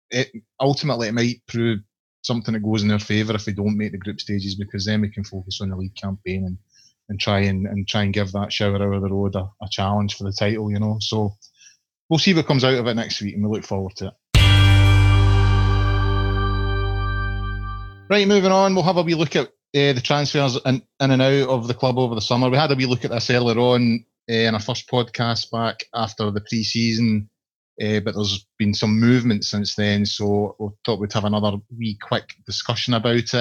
it, 0.09 0.31
ultimately 0.59 1.07
it 1.07 1.13
might 1.13 1.41
prove 1.47 1.79
something 2.23 2.53
that 2.53 2.63
goes 2.63 2.83
in 2.83 2.89
their 2.89 2.99
favour 2.99 3.35
if 3.35 3.45
we 3.45 3.53
don't 3.53 3.77
make 3.77 3.91
the 3.91 3.97
group 3.97 4.19
stages 4.19 4.55
because 4.55 4.85
then 4.85 5.01
we 5.01 5.09
can 5.09 5.23
focus 5.23 5.59
on 5.61 5.69
the 5.69 5.75
league 5.75 5.95
campaign 5.95 6.45
and, 6.45 6.57
and 7.09 7.19
try 7.19 7.39
and, 7.41 7.67
and 7.67 7.87
try 7.87 8.03
and 8.03 8.13
give 8.13 8.31
that 8.31 8.51
shower 8.51 8.93
of 8.93 9.01
the 9.01 9.09
road 9.09 9.35
a, 9.35 9.49
a 9.61 9.67
challenge 9.69 10.15
for 10.15 10.23
the 10.23 10.31
title, 10.31 10.71
you 10.71 10.79
know. 10.79 10.97
So 11.01 11.35
we'll 12.09 12.19
see 12.19 12.33
what 12.33 12.47
comes 12.47 12.63
out 12.63 12.75
of 12.75 12.87
it 12.87 12.93
next 12.93 13.21
week 13.21 13.35
and 13.35 13.43
we 13.43 13.49
look 13.49 13.65
forward 13.65 13.95
to 13.97 14.07
it. 14.07 14.13
Right, 18.13 18.27
moving 18.27 18.51
on, 18.51 18.75
we'll 18.75 18.83
have 18.83 18.97
a 18.97 19.01
wee 19.01 19.15
look 19.15 19.35
at 19.35 19.47
uh, 19.47 19.49
the 19.93 19.99
transfers 19.99 20.55
in, 20.67 20.83
in 20.99 21.09
and 21.09 21.19
out 21.19 21.49
of 21.49 21.67
the 21.67 21.73
club 21.73 21.97
over 21.97 22.13
the 22.13 22.21
summer. 22.21 22.47
We 22.47 22.57
had 22.57 22.71
a 22.71 22.75
wee 22.75 22.85
look 22.85 23.03
at 23.03 23.09
this 23.09 23.31
earlier 23.31 23.57
on 23.57 24.05
uh, 24.29 24.33
in 24.33 24.53
our 24.53 24.59
first 24.59 24.87
podcast 24.87 25.49
back 25.49 25.85
after 25.95 26.29
the 26.29 26.41
pre-season, 26.41 27.27
uh, 27.81 28.01
but 28.01 28.13
there's 28.13 28.45
been 28.59 28.75
some 28.75 28.99
movement 28.99 29.45
since 29.45 29.73
then, 29.73 30.05
so 30.05 30.55
we 30.59 30.67
thought 30.85 30.99
we'd 30.99 31.11
have 31.11 31.25
another 31.25 31.57
wee 31.75 31.97
quick 31.99 32.35
discussion 32.45 32.93
about 32.93 33.33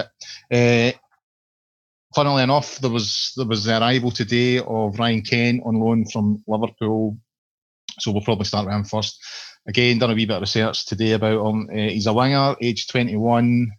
it. 0.51 0.99
Funnily 2.15 2.43
enough, 2.43 2.79
there 2.79 2.91
was 2.91 3.35
there 3.37 3.45
was 3.45 3.65
the 3.65 3.79
arrival 3.79 4.11
today 4.11 4.59
of 4.59 4.99
Ryan 4.99 5.21
Kent 5.21 5.63
on 5.67 5.81
loan 5.81 6.07
from 6.07 6.43
Liverpool, 6.47 7.19
so 7.99 8.11
we'll 8.11 8.23
probably 8.23 8.47
start 8.47 8.65
with 8.65 8.75
him 8.75 8.85
first. 8.85 9.23
Again, 9.69 9.99
done 9.99 10.13
a 10.13 10.15
wee 10.15 10.25
bit 10.25 10.37
of 10.37 10.41
research 10.41 10.87
today 10.87 11.13
about 11.13 11.47
him. 11.47 11.69
He's 11.71 12.07
a 12.07 12.15
winger, 12.15 12.57
age 12.63 12.87
21. 12.87 13.71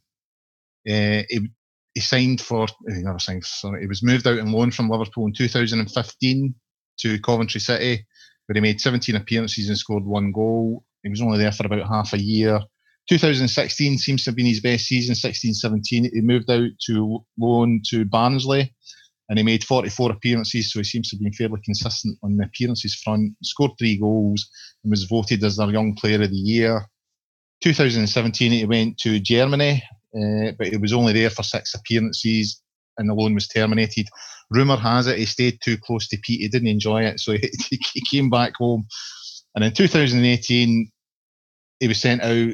Uh, 0.87 1.23
he, 1.29 1.49
he 1.93 2.01
signed 2.01 2.41
for 2.41 2.67
he 2.87 3.03
never 3.03 3.19
signed. 3.19 3.45
Sorry, 3.45 3.81
he 3.81 3.87
was 3.87 4.03
moved 4.03 4.27
out 4.27 4.39
on 4.39 4.51
loan 4.51 4.71
from 4.71 4.89
Liverpool 4.89 5.27
in 5.27 5.33
2015 5.33 6.55
to 6.99 7.19
Coventry 7.19 7.59
City, 7.59 8.05
where 8.45 8.55
he 8.55 8.61
made 8.61 8.81
17 8.81 9.15
appearances 9.15 9.69
and 9.69 9.77
scored 9.77 10.03
one 10.03 10.31
goal. 10.31 10.83
He 11.03 11.09
was 11.09 11.21
only 11.21 11.37
there 11.37 11.51
for 11.51 11.65
about 11.65 11.87
half 11.87 12.13
a 12.13 12.21
year. 12.21 12.59
2016 13.09 13.97
seems 13.97 14.23
to 14.23 14.29
have 14.29 14.35
been 14.35 14.45
his 14.45 14.61
best 14.61 14.85
season. 14.85 15.13
16-17, 15.13 16.09
he 16.13 16.21
moved 16.21 16.49
out 16.49 16.69
to 16.85 17.19
loan 17.37 17.81
to 17.89 18.05
Barnsley, 18.05 18.73
and 19.27 19.37
he 19.37 19.43
made 19.43 19.63
44 19.63 20.11
appearances. 20.13 20.71
So 20.71 20.79
he 20.79 20.85
seems 20.85 21.09
to 21.09 21.17
have 21.17 21.21
been 21.21 21.33
fairly 21.33 21.59
consistent 21.63 22.17
on 22.23 22.37
the 22.37 22.45
appearances 22.45 22.95
front. 22.95 23.33
Scored 23.43 23.71
three 23.77 23.97
goals 23.99 24.49
and 24.83 24.91
was 24.91 25.03
voted 25.03 25.43
as 25.43 25.57
their 25.57 25.69
young 25.69 25.95
player 25.95 26.21
of 26.21 26.29
the 26.29 26.35
year. 26.35 26.85
2017, 27.61 28.51
he 28.51 28.65
went 28.65 28.97
to 28.99 29.19
Germany 29.19 29.83
uh, 30.15 30.51
but 30.57 30.67
he 30.67 30.77
was 30.77 30.93
only 30.93 31.13
there 31.13 31.29
for 31.29 31.43
six 31.43 31.73
appearances 31.73 32.61
and 32.97 33.09
the 33.09 33.13
loan 33.13 33.33
was 33.33 33.47
terminated. 33.47 34.07
Rumour 34.49 34.77
has 34.77 35.07
it 35.07 35.17
he 35.17 35.25
stayed 35.25 35.59
too 35.61 35.77
close 35.77 36.07
to 36.09 36.17
Pete. 36.21 36.41
He 36.41 36.47
didn't 36.47 36.67
enjoy 36.67 37.03
it, 37.03 37.19
so 37.19 37.31
he, 37.69 37.79
he 37.93 38.01
came 38.01 38.29
back 38.29 38.53
home. 38.57 38.85
And 39.55 39.63
in 39.63 39.73
2018, 39.73 40.91
he 41.79 41.87
was 41.87 42.01
sent 42.01 42.21
out 42.21 42.53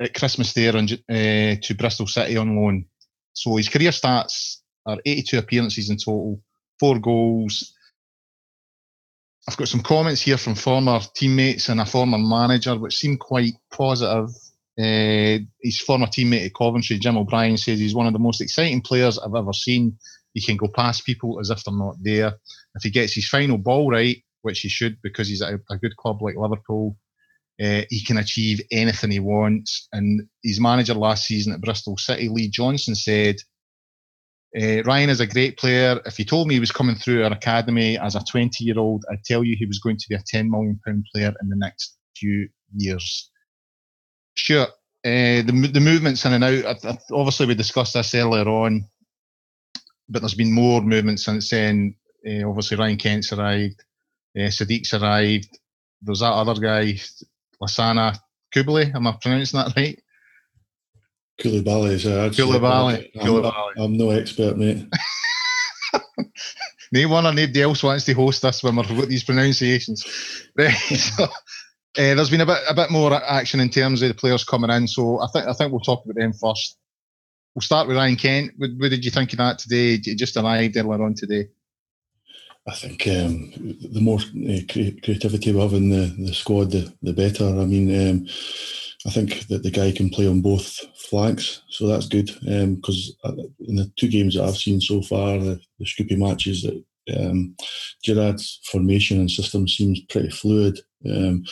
at 0.00 0.14
Christmas 0.14 0.52
Day 0.52 0.68
on, 0.68 0.84
uh, 0.84 1.56
to 1.60 1.74
Bristol 1.76 2.06
City 2.06 2.36
on 2.36 2.56
loan. 2.56 2.86
So 3.32 3.56
his 3.56 3.68
career 3.68 3.90
stats 3.90 4.58
are 4.86 4.98
82 5.04 5.38
appearances 5.38 5.90
in 5.90 5.96
total, 5.96 6.40
four 6.78 6.98
goals. 6.98 7.74
I've 9.48 9.56
got 9.56 9.68
some 9.68 9.82
comments 9.82 10.22
here 10.22 10.38
from 10.38 10.54
former 10.54 11.00
teammates 11.14 11.68
and 11.68 11.80
a 11.80 11.86
former 11.86 12.18
manager, 12.18 12.78
which 12.78 12.96
seem 12.96 13.18
quite 13.18 13.54
positive. 13.70 14.30
His 14.76 15.80
former 15.80 16.06
teammate 16.06 16.46
at 16.46 16.54
Coventry, 16.54 16.98
Jim 16.98 17.16
O'Brien, 17.16 17.56
says 17.56 17.78
he's 17.78 17.94
one 17.94 18.06
of 18.06 18.12
the 18.12 18.18
most 18.18 18.40
exciting 18.40 18.80
players 18.80 19.18
I've 19.18 19.34
ever 19.34 19.52
seen. 19.52 19.98
He 20.32 20.40
can 20.40 20.56
go 20.56 20.68
past 20.68 21.06
people 21.06 21.38
as 21.40 21.50
if 21.50 21.62
they're 21.62 21.74
not 21.74 21.96
there. 22.02 22.34
If 22.74 22.82
he 22.82 22.90
gets 22.90 23.14
his 23.14 23.28
final 23.28 23.56
ball 23.56 23.90
right, 23.90 24.16
which 24.42 24.60
he 24.60 24.68
should 24.68 25.00
because 25.02 25.28
he's 25.28 25.42
at 25.42 25.54
a, 25.70 25.78
good 25.78 25.96
club 25.96 26.20
like 26.20 26.36
Liverpool, 26.36 26.96
uh, 27.62 27.82
he 27.88 28.04
can 28.04 28.18
achieve 28.18 28.60
anything 28.72 29.12
he 29.12 29.20
wants. 29.20 29.88
And 29.92 30.28
his 30.42 30.60
manager 30.60 30.94
last 30.94 31.24
season 31.26 31.52
at 31.52 31.60
Bristol 31.60 31.96
City, 31.96 32.28
Lee 32.28 32.48
Johnson, 32.48 32.96
said, 32.96 33.36
uh, 34.60 34.82
Ryan 34.82 35.10
is 35.10 35.20
a 35.20 35.26
great 35.26 35.56
player. 35.56 36.00
If 36.04 36.16
he 36.16 36.24
told 36.24 36.48
me 36.48 36.54
he 36.54 36.60
was 36.60 36.72
coming 36.72 36.96
through 36.96 37.24
our 37.24 37.32
academy 37.32 37.98
as 37.98 38.14
a 38.14 38.24
20 38.24 38.64
year 38.64 38.78
old, 38.78 39.04
I'd 39.10 39.24
tell 39.24 39.44
you 39.44 39.56
he 39.56 39.66
was 39.66 39.80
going 39.80 39.96
to 39.96 40.06
be 40.08 40.14
a 40.14 40.22
10 40.26 40.50
million 40.50 40.80
pound 40.84 41.06
player 41.12 41.32
in 41.40 41.48
the 41.48 41.56
next 41.56 41.96
few 42.16 42.48
years. 42.76 43.30
Sure. 44.34 44.66
Uh, 45.06 45.42
the 45.42 45.70
the 45.72 45.80
movements 45.80 46.24
in 46.24 46.32
and 46.32 46.44
out. 46.44 46.84
Obviously, 47.12 47.46
we 47.46 47.54
discussed 47.54 47.94
this 47.94 48.14
earlier 48.14 48.48
on, 48.48 48.88
but 50.08 50.20
there's 50.20 50.34
been 50.34 50.52
more 50.52 50.80
movement 50.80 51.20
since 51.20 51.50
then. 51.50 51.94
Uh, 52.26 52.48
obviously, 52.48 52.78
Ryan 52.78 52.96
Kent's 52.96 53.32
arrived. 53.32 53.84
Uh, 54.36 54.48
Sadiq's 54.48 54.94
arrived. 54.94 55.58
There's 56.00 56.20
that 56.20 56.32
other 56.32 56.54
guy, 56.60 56.98
Lasana 57.62 58.16
Kubali. 58.54 58.94
Am 58.94 59.06
I 59.06 59.16
pronouncing 59.20 59.60
that 59.60 59.76
right? 59.76 60.00
Coulibaly 61.40 61.90
is 61.90 62.06
uh, 62.06 62.30
Coulibaly. 62.30 63.10
I'm, 63.20 63.82
I'm, 63.82 63.96
no 63.96 64.10
expert, 64.10 64.56
mate. 64.56 64.86
no 66.92 67.08
one 67.08 67.26
or 67.26 67.32
nobody 67.32 67.62
else 67.62 67.82
wants 67.82 68.04
to 68.04 68.14
host 68.14 68.44
us 68.44 68.62
when 68.62 68.76
we've 68.76 68.88
got 68.88 69.08
these 69.08 69.24
pronunciations. 69.24 70.04
Right, 70.56 70.70
so, 70.76 71.26
uh, 71.96 72.14
there's 72.14 72.30
been 72.30 72.40
a 72.40 72.46
bit 72.46 72.58
a 72.68 72.74
bit 72.74 72.90
more 72.90 73.12
action 73.12 73.60
in 73.60 73.70
terms 73.70 74.02
of 74.02 74.08
the 74.08 74.14
players 74.14 74.44
coming 74.44 74.70
in, 74.70 74.88
so 74.88 75.20
I 75.20 75.26
think 75.28 75.46
I 75.46 75.52
think 75.52 75.70
we'll 75.70 75.80
talk 75.80 76.04
about 76.04 76.16
them 76.16 76.32
first. 76.32 76.76
We'll 77.54 77.62
start 77.62 77.86
with 77.86 77.96
Ryan 77.96 78.16
Kent. 78.16 78.52
What, 78.56 78.70
what 78.78 78.90
did 78.90 79.04
you 79.04 79.12
think 79.12 79.32
of 79.32 79.38
that 79.38 79.60
today? 79.60 79.98
Just 79.98 80.36
arrived 80.36 80.76
earlier 80.76 81.02
on 81.02 81.14
today. 81.14 81.48
I 82.66 82.74
think 82.74 83.06
um, 83.06 83.52
the 83.92 84.00
more 84.00 84.18
uh, 84.18 84.60
creativity 85.02 85.52
we 85.52 85.60
have 85.60 85.74
in 85.74 85.90
the, 85.90 86.14
the 86.18 86.34
squad, 86.34 86.70
the, 86.70 86.92
the 87.02 87.12
better. 87.12 87.44
I 87.44 87.64
mean, 87.66 88.10
um, 88.10 88.26
I 89.06 89.10
think 89.10 89.46
that 89.48 89.62
the 89.62 89.70
guy 89.70 89.92
can 89.92 90.08
play 90.08 90.26
on 90.26 90.40
both 90.40 90.80
flanks, 90.96 91.62
so 91.68 91.86
that's 91.86 92.08
good. 92.08 92.30
Because 92.40 93.14
um, 93.24 93.38
in 93.60 93.76
the 93.76 93.92
two 93.96 94.08
games 94.08 94.34
that 94.34 94.44
I've 94.44 94.56
seen 94.56 94.80
so 94.80 95.02
far, 95.02 95.38
the, 95.38 95.60
the 95.78 95.84
Scoopy 95.84 96.16
matches, 96.16 96.62
that 96.62 96.82
um, 97.20 97.54
Gerrard's 98.02 98.60
formation 98.64 99.20
and 99.20 99.30
system 99.30 99.68
seems 99.68 100.00
pretty 100.08 100.30
fluid. 100.30 100.80
Um, 101.10 101.44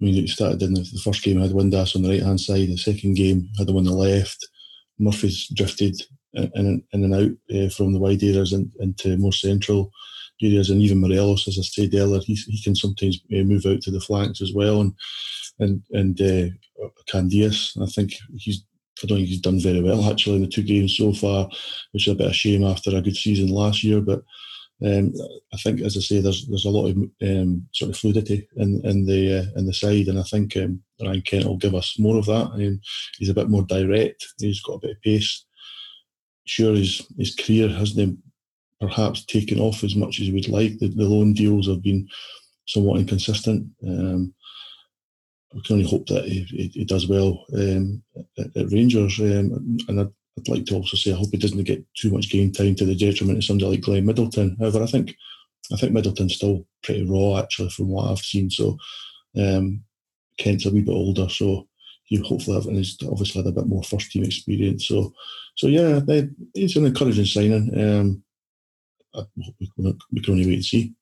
I 0.00 0.04
mean, 0.04 0.24
it 0.24 0.28
started 0.28 0.62
in 0.62 0.74
the, 0.74 0.80
the 0.80 1.00
first 1.02 1.22
game, 1.22 1.38
I 1.38 1.42
had 1.42 1.52
Windass 1.52 1.94
on 1.94 2.02
the 2.02 2.10
right 2.10 2.22
hand 2.22 2.40
side. 2.40 2.68
The 2.68 2.76
second 2.76 3.14
game, 3.14 3.48
I 3.56 3.62
had 3.62 3.70
one 3.70 3.86
on 3.86 3.92
the 3.92 3.92
left. 3.92 4.46
Murphy's 4.98 5.48
drifted 5.54 6.00
in, 6.34 6.50
in, 6.54 6.82
in 6.92 7.04
and 7.04 7.14
out 7.14 7.56
uh, 7.56 7.68
from 7.70 7.92
the 7.92 7.98
wide 7.98 8.22
areas 8.22 8.52
in, 8.52 8.70
into 8.80 9.16
more 9.16 9.32
central 9.32 9.90
areas, 10.42 10.70
and 10.70 10.80
even 10.82 11.00
Morelos, 11.00 11.48
as 11.48 11.58
I 11.58 11.62
said 11.62 11.94
earlier, 11.94 12.20
he, 12.24 12.34
he 12.34 12.62
can 12.62 12.74
sometimes 12.74 13.20
uh, 13.32 13.44
move 13.44 13.66
out 13.66 13.80
to 13.82 13.90
the 13.90 14.00
flanks 14.00 14.40
as 14.40 14.52
well. 14.52 14.80
And 14.80 14.92
and 15.60 15.82
and 15.92 16.20
uh, 16.20 16.50
Candeias, 17.08 17.80
I 17.80 17.86
think 17.86 18.14
he's 18.36 18.64
I 19.02 19.06
don't 19.06 19.18
think 19.18 19.28
he's 19.28 19.40
done 19.40 19.60
very 19.60 19.80
well 19.80 20.10
actually 20.10 20.36
in 20.36 20.42
the 20.42 20.48
two 20.48 20.62
games 20.62 20.96
so 20.96 21.12
far, 21.12 21.48
which 21.92 22.06
is 22.06 22.12
a 22.12 22.16
bit 22.16 22.28
of 22.28 22.36
shame 22.36 22.64
after 22.64 22.96
a 22.96 23.00
good 23.00 23.16
season 23.16 23.48
last 23.48 23.82
year. 23.84 24.00
But 24.00 24.22
um, 24.82 25.12
I 25.52 25.56
think, 25.58 25.80
as 25.80 25.96
I 25.96 26.00
say, 26.00 26.20
there's 26.20 26.46
there's 26.48 26.64
a 26.64 26.70
lot 26.70 26.88
of 26.88 26.96
um, 27.22 27.66
sort 27.72 27.90
of 27.90 27.96
fluidity 27.96 28.48
in 28.56 28.84
in 28.84 29.06
the 29.06 29.38
uh, 29.38 29.58
in 29.58 29.66
the 29.66 29.72
side, 29.72 30.08
and 30.08 30.18
I 30.18 30.24
think 30.24 30.56
um, 30.56 30.82
Ryan 31.00 31.22
Kent 31.22 31.44
will 31.46 31.56
give 31.56 31.74
us 31.74 31.96
more 31.98 32.16
of 32.18 32.26
that. 32.26 32.56
Mean, 32.56 32.80
he's 33.18 33.28
a 33.28 33.34
bit 33.34 33.48
more 33.48 33.62
direct. 33.62 34.26
He's 34.38 34.60
got 34.60 34.74
a 34.74 34.80
bit 34.80 34.90
of 34.92 35.02
pace. 35.02 35.44
Sure, 36.46 36.74
his 36.74 37.06
his 37.16 37.34
career 37.34 37.68
hasn't 37.68 38.18
perhaps 38.80 39.24
taken 39.24 39.60
off 39.60 39.84
as 39.84 39.94
much 39.94 40.20
as 40.20 40.26
he 40.26 40.32
would 40.32 40.48
like. 40.48 40.78
The, 40.78 40.88
the 40.88 41.04
loan 41.04 41.32
deals 41.32 41.68
have 41.68 41.82
been 41.82 42.08
somewhat 42.66 42.98
inconsistent. 42.98 43.68
Um, 43.86 44.34
we 45.54 45.62
can 45.62 45.74
only 45.76 45.88
hope 45.88 46.06
that 46.08 46.24
he, 46.24 46.42
he, 46.42 46.68
he 46.68 46.84
does 46.84 47.06
well 47.06 47.44
um, 47.54 48.02
at, 48.36 48.56
at, 48.56 48.72
Rangers. 48.72 49.20
Um, 49.20 49.78
and 49.88 50.00
I, 50.00 50.06
I'd 50.38 50.48
like 50.48 50.66
to 50.66 50.74
also 50.74 50.96
say 50.96 51.12
I 51.12 51.16
hope 51.16 51.28
he 51.30 51.36
doesn't 51.36 51.62
get 51.62 51.84
too 51.94 52.10
much 52.10 52.30
game 52.30 52.52
time 52.52 52.74
to 52.76 52.84
the 52.84 52.94
detriment 52.94 53.38
of 53.38 53.44
somebody 53.44 53.70
like 53.70 53.80
Glenn 53.82 54.04
Middleton. 54.06 54.56
However, 54.58 54.82
I 54.82 54.86
think 54.86 55.14
I 55.72 55.76
think 55.76 55.92
Middleton's 55.92 56.34
still 56.34 56.66
pretty 56.82 57.04
raw 57.04 57.38
actually 57.38 57.70
from 57.70 57.88
what 57.88 58.10
I've 58.10 58.18
seen. 58.18 58.50
So 58.50 58.76
um, 59.36 59.82
Kent's 60.38 60.66
a 60.66 60.70
wee 60.70 60.82
bit 60.82 60.92
older, 60.92 61.28
so 61.28 61.68
he 62.04 62.16
hopefully 62.16 62.56
have, 62.56 62.66
and 62.66 62.76
he's 62.76 62.98
obviously 63.08 63.42
had 63.42 63.48
a 63.48 63.52
bit 63.52 63.66
more 63.66 63.82
first 63.82 64.10
team 64.10 64.24
experience. 64.24 64.88
So 64.88 65.14
so 65.56 65.68
yeah, 65.68 66.00
they, 66.00 66.28
it's 66.54 66.76
an 66.76 66.86
encouraging 66.86 67.26
signing. 67.26 67.70
Um, 67.78 68.22
we, 69.60 69.70
can, 70.20 70.32
only 70.32 70.46
wait 70.46 70.54
and 70.54 70.64
see. 70.64 70.92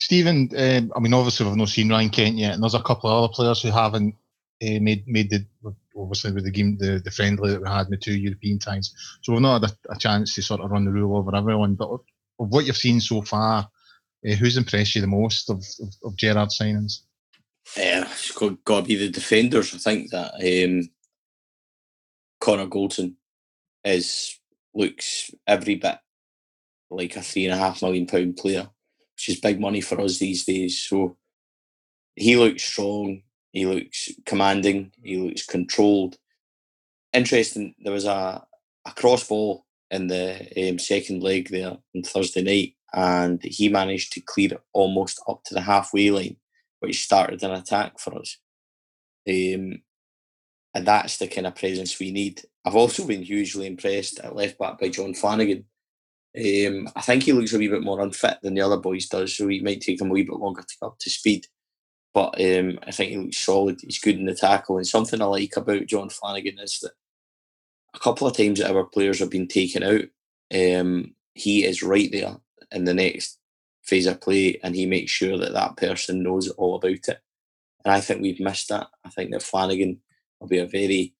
Stephen, 0.00 0.48
um, 0.56 0.92
I 0.94 1.00
mean, 1.00 1.12
obviously 1.12 1.46
we've 1.46 1.56
not 1.56 1.68
seen 1.68 1.88
Ryan 1.88 2.10
Kent 2.10 2.36
yet, 2.36 2.54
and 2.54 2.62
there's 2.62 2.74
a 2.74 2.82
couple 2.82 3.10
of 3.10 3.24
other 3.24 3.32
players 3.32 3.60
who 3.62 3.70
haven't 3.70 4.14
uh, 4.62 4.78
made 4.80 5.06
made 5.08 5.30
the 5.30 5.44
obviously 5.96 6.32
with 6.32 6.44
the 6.44 6.50
game, 6.50 6.76
the, 6.78 7.00
the 7.04 7.10
friendly 7.10 7.50
that 7.50 7.62
we 7.62 7.68
had 7.68 7.86
in 7.86 7.90
the 7.90 7.96
two 7.96 8.16
European 8.16 8.58
ties. 8.58 8.94
So 9.22 9.32
we've 9.32 9.42
not 9.42 9.62
had 9.62 9.70
a, 9.70 9.92
a 9.94 9.98
chance 9.98 10.34
to 10.34 10.42
sort 10.42 10.60
of 10.60 10.70
run 10.70 10.84
the 10.84 10.92
rule 10.92 11.16
over 11.16 11.34
everyone. 11.34 11.74
But 11.74 11.90
of 11.90 12.00
what 12.36 12.64
you've 12.64 12.76
seen 12.76 13.00
so 13.00 13.22
far, 13.22 13.68
uh, 14.28 14.34
who's 14.34 14.56
impressed 14.56 14.94
you 14.94 15.00
the 15.00 15.06
most 15.06 15.50
of, 15.50 15.64
of, 15.80 15.94
of 16.04 16.16
Gerrard's 16.16 16.58
signings? 16.58 17.00
Yeah, 17.76 18.04
it's 18.10 18.32
got, 18.32 18.64
got 18.64 18.82
to 18.82 18.86
be 18.86 18.96
the 18.96 19.08
defenders. 19.08 19.74
I 19.74 19.78
think 19.78 20.10
that 20.10 20.34
um, 20.34 20.88
Connor 22.40 22.66
Goldson 22.66 23.14
is 23.84 24.38
looks 24.74 25.30
every 25.46 25.74
bit 25.76 25.98
like 26.90 27.16
a 27.16 27.22
three 27.22 27.46
and 27.46 27.54
a 27.54 27.56
half 27.56 27.82
million 27.82 28.06
pound 28.06 28.36
player, 28.36 28.68
which 29.14 29.28
is 29.28 29.40
big 29.40 29.60
money 29.60 29.80
for 29.80 30.00
us 30.00 30.18
these 30.18 30.44
days. 30.44 30.78
So 30.78 31.16
he 32.16 32.36
looks 32.36 32.62
strong. 32.62 33.22
He 33.52 33.66
looks 33.66 34.10
commanding. 34.26 34.92
He 35.02 35.16
looks 35.16 35.44
controlled. 35.44 36.16
Interesting. 37.12 37.74
There 37.82 37.92
was 37.92 38.04
a 38.04 38.44
a 38.86 38.92
cross 38.92 39.26
ball 39.26 39.66
in 39.90 40.06
the 40.06 40.70
um, 40.70 40.78
second 40.78 41.22
leg 41.22 41.48
there 41.50 41.76
on 41.94 42.02
Thursday 42.02 42.42
night, 42.42 42.74
and 42.92 43.42
he 43.42 43.68
managed 43.68 44.12
to 44.12 44.20
clear 44.20 44.54
it 44.54 44.62
almost 44.72 45.20
up 45.28 45.42
to 45.44 45.54
the 45.54 45.60
halfway 45.60 46.10
line, 46.10 46.36
which 46.80 47.04
started 47.04 47.42
an 47.42 47.52
attack 47.52 47.98
for 47.98 48.18
us. 48.18 48.38
Um, 49.28 49.82
and 50.74 50.86
that's 50.86 51.18
the 51.18 51.26
kind 51.26 51.46
of 51.46 51.56
presence 51.56 51.98
we 51.98 52.12
need. 52.12 52.42
I've 52.64 52.76
also 52.76 53.06
been 53.06 53.22
hugely 53.22 53.66
impressed 53.66 54.20
at 54.20 54.36
left 54.36 54.58
back 54.58 54.78
by 54.78 54.88
John 54.88 55.14
Flanagan. 55.14 55.64
Um, 56.36 56.88
I 56.94 57.00
think 57.00 57.24
he 57.24 57.32
looks 57.32 57.52
a 57.52 57.58
wee 57.58 57.68
bit 57.68 57.82
more 57.82 58.00
unfit 58.00 58.38
than 58.42 58.54
the 58.54 58.60
other 58.60 58.76
boys 58.76 59.08
does, 59.08 59.36
so 59.36 59.48
he 59.48 59.60
might 59.60 59.80
take 59.80 60.00
him 60.00 60.10
a 60.10 60.12
wee 60.12 60.22
bit 60.22 60.36
longer 60.36 60.62
to 60.62 60.76
get 60.80 60.86
up 60.86 60.98
to 61.00 61.10
speed. 61.10 61.46
But 62.12 62.40
um, 62.40 62.78
I 62.86 62.90
think 62.90 63.10
he 63.10 63.18
looks 63.18 63.38
solid. 63.38 63.80
He's 63.80 64.00
good 64.00 64.18
in 64.18 64.26
the 64.26 64.34
tackle, 64.34 64.76
and 64.78 64.86
something 64.86 65.22
I 65.22 65.26
like 65.26 65.56
about 65.56 65.86
John 65.86 66.08
Flanagan 66.10 66.58
is 66.58 66.80
that 66.80 66.92
a 67.94 67.98
couple 67.98 68.26
of 68.26 68.36
times 68.36 68.60
that 68.60 68.74
our 68.74 68.84
players 68.84 69.20
have 69.20 69.30
been 69.30 69.48
taken 69.48 69.82
out, 69.82 70.04
um, 70.54 71.14
he 71.34 71.64
is 71.64 71.82
right 71.82 72.10
there 72.10 72.36
in 72.72 72.84
the 72.84 72.94
next 72.94 73.38
phase 73.82 74.06
of 74.06 74.20
play, 74.20 74.58
and 74.62 74.74
he 74.74 74.86
makes 74.86 75.10
sure 75.10 75.38
that 75.38 75.52
that 75.52 75.76
person 75.76 76.22
knows 76.22 76.48
all 76.50 76.76
about 76.76 77.08
it. 77.08 77.20
And 77.84 77.94
I 77.94 78.00
think 78.00 78.20
we've 78.22 78.40
missed 78.40 78.68
that. 78.68 78.88
I 79.04 79.10
think 79.10 79.32
that 79.32 79.42
Flanagan 79.42 80.00
will 80.40 80.48
be 80.48 80.58
a 80.58 80.66
very 80.66 81.14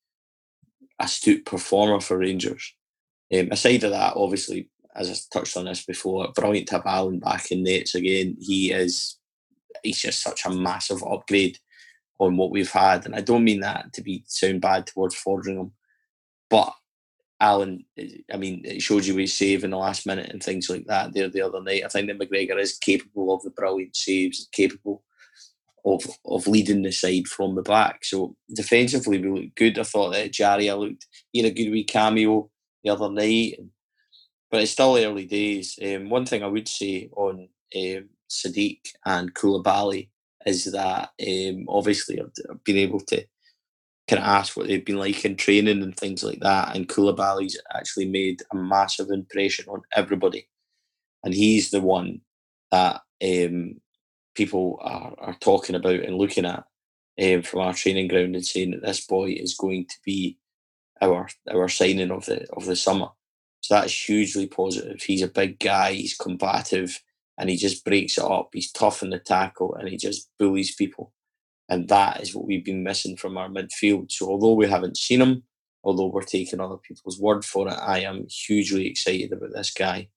astute 0.98 1.46
performer 1.46 2.00
for 2.00 2.18
Rangers. 2.18 2.74
Um, 3.32 3.48
aside 3.52 3.84
of 3.84 3.92
that, 3.92 4.14
obviously, 4.16 4.68
as 4.94 5.10
I 5.10 5.14
touched 5.38 5.56
on 5.56 5.66
this 5.66 5.84
before, 5.84 6.32
brilliant 6.34 6.68
to 6.68 6.74
have 6.76 6.86
Allan 6.86 7.20
back 7.20 7.50
in 7.52 7.62
nets 7.62 7.94
again. 7.94 8.36
He 8.40 8.72
is 8.72 9.18
he's 9.82 10.00
just 10.00 10.22
such 10.22 10.44
a 10.46 10.50
massive 10.50 11.02
upgrade 11.02 11.58
on 12.18 12.36
what 12.36 12.50
we've 12.50 12.70
had. 12.70 13.06
And 13.06 13.14
I 13.14 13.20
don't 13.20 13.44
mean 13.44 13.60
that 13.60 13.92
to 13.94 14.02
be 14.02 14.24
sound 14.26 14.60
bad 14.60 14.86
towards 14.86 15.14
Foderingham, 15.14 15.72
but 16.48 16.72
Allan, 17.40 17.84
I 18.32 18.36
mean, 18.36 18.62
it 18.64 18.82
shows 18.82 19.08
you 19.08 19.16
his 19.16 19.32
save 19.32 19.64
in 19.64 19.70
the 19.70 19.78
last 19.78 20.06
minute 20.06 20.30
and 20.30 20.42
things 20.42 20.68
like 20.68 20.84
that 20.86 21.14
there 21.14 21.28
the 21.28 21.40
other 21.40 21.62
night. 21.62 21.82
I 21.84 21.88
think 21.88 22.08
that 22.08 22.18
McGregor 22.18 22.60
is 22.60 22.76
capable 22.76 23.34
of 23.34 23.42
the 23.42 23.50
brilliant 23.50 23.96
saves, 23.96 24.48
capable 24.52 25.02
of 25.86 26.04
of 26.26 26.46
leading 26.46 26.82
the 26.82 26.92
side 26.92 27.26
from 27.26 27.54
the 27.54 27.62
back. 27.62 28.04
So 28.04 28.36
defensively, 28.54 29.18
we 29.18 29.40
look 29.40 29.54
good. 29.54 29.78
I 29.78 29.84
thought 29.84 30.10
that 30.10 30.30
Ejaria 30.30 30.78
looked 30.78 31.06
he 31.32 31.42
had 31.42 31.50
a 31.50 31.54
good 31.54 31.70
wee 31.70 31.84
cameo 31.84 32.50
the 32.84 32.90
other 32.90 33.10
night, 33.10 33.58
but 34.50 34.60
it's 34.60 34.72
still 34.72 34.96
early 34.96 35.24
days. 35.24 35.78
Um, 35.82 36.10
one 36.10 36.26
thing 36.26 36.42
I 36.42 36.48
would 36.48 36.68
say 36.68 37.08
on 37.16 37.48
um, 37.74 38.08
Sadiq 38.30 38.80
and 39.04 39.34
Coulibaly 39.34 40.08
is 40.46 40.64
that 40.72 41.10
um, 41.28 41.66
obviously 41.68 42.20
I've 42.20 42.64
been 42.64 42.78
able 42.78 43.00
to 43.00 43.24
kind 44.08 44.20
of 44.22 44.28
ask 44.28 44.56
what 44.56 44.68
they've 44.68 44.84
been 44.84 44.98
like 44.98 45.24
in 45.24 45.36
training 45.36 45.82
and 45.82 45.96
things 45.96 46.24
like 46.24 46.40
that. 46.40 46.74
And 46.74 46.88
Coulibaly's 46.88 47.60
actually 47.74 48.06
made 48.06 48.42
a 48.52 48.56
massive 48.56 49.10
impression 49.10 49.66
on 49.68 49.82
everybody, 49.94 50.48
and 51.24 51.34
he's 51.34 51.70
the 51.70 51.80
one 51.80 52.20
that 52.72 53.02
um, 53.22 53.80
people 54.34 54.78
are, 54.82 55.14
are 55.18 55.36
talking 55.40 55.76
about 55.76 56.00
and 56.00 56.16
looking 56.16 56.46
at 56.46 56.64
um, 57.22 57.42
from 57.42 57.60
our 57.60 57.74
training 57.74 58.08
ground 58.08 58.34
and 58.34 58.46
saying 58.46 58.72
that 58.72 58.82
this 58.82 59.06
boy 59.06 59.30
is 59.30 59.54
going 59.54 59.86
to 59.86 59.96
be 60.04 60.38
our 61.02 61.28
our 61.52 61.68
signing 61.68 62.10
of 62.10 62.26
the 62.26 62.46
of 62.54 62.66
the 62.66 62.76
summer. 62.76 63.08
So 63.62 63.74
that's 63.74 64.08
hugely 64.08 64.46
positive. 64.46 65.02
He's 65.02 65.22
a 65.22 65.28
big 65.28 65.58
guy. 65.58 65.92
He's 65.92 66.16
combative, 66.16 67.00
and 67.40 67.48
he 67.48 67.56
just 67.56 67.86
breaks 67.86 68.18
it 68.18 68.24
up. 68.24 68.50
He's 68.52 68.70
tough 68.70 69.02
in 69.02 69.08
the 69.08 69.18
tackle, 69.18 69.74
and 69.74 69.88
he 69.88 69.96
just 69.96 70.28
bullies 70.38 70.74
people. 70.74 71.14
And 71.70 71.88
that 71.88 72.20
is 72.20 72.34
what 72.34 72.46
we've 72.46 72.64
been 72.64 72.82
missing 72.82 73.16
from 73.16 73.38
our 73.38 73.48
midfield. 73.48 74.12
So 74.12 74.28
although 74.28 74.52
we 74.52 74.68
haven't 74.68 74.98
seen 74.98 75.22
him, 75.22 75.44
although 75.82 76.08
we're 76.08 76.22
taking 76.22 76.60
other 76.60 76.76
people's 76.76 77.18
word 77.18 77.42
for 77.42 77.68
it, 77.68 77.78
I 77.80 78.00
am 78.00 78.26
hugely 78.28 78.86
excited 78.86 79.32
about 79.32 79.54
this 79.54 79.72
guy. 79.72 80.10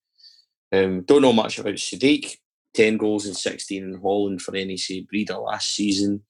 Um, 0.73 1.03
don't 1.03 1.21
know 1.21 1.31
much 1.31 1.57
about 1.57 1.75
Sadiq. 1.75 2.35
10 2.73 2.97
goals 2.97 3.27
and 3.27 3.37
16 3.37 3.83
in 3.83 4.01
Holland 4.01 4.41
for 4.41 4.51
NAC 4.51 5.07
Breda 5.07 5.37
last 5.37 5.75
season. 5.75 6.23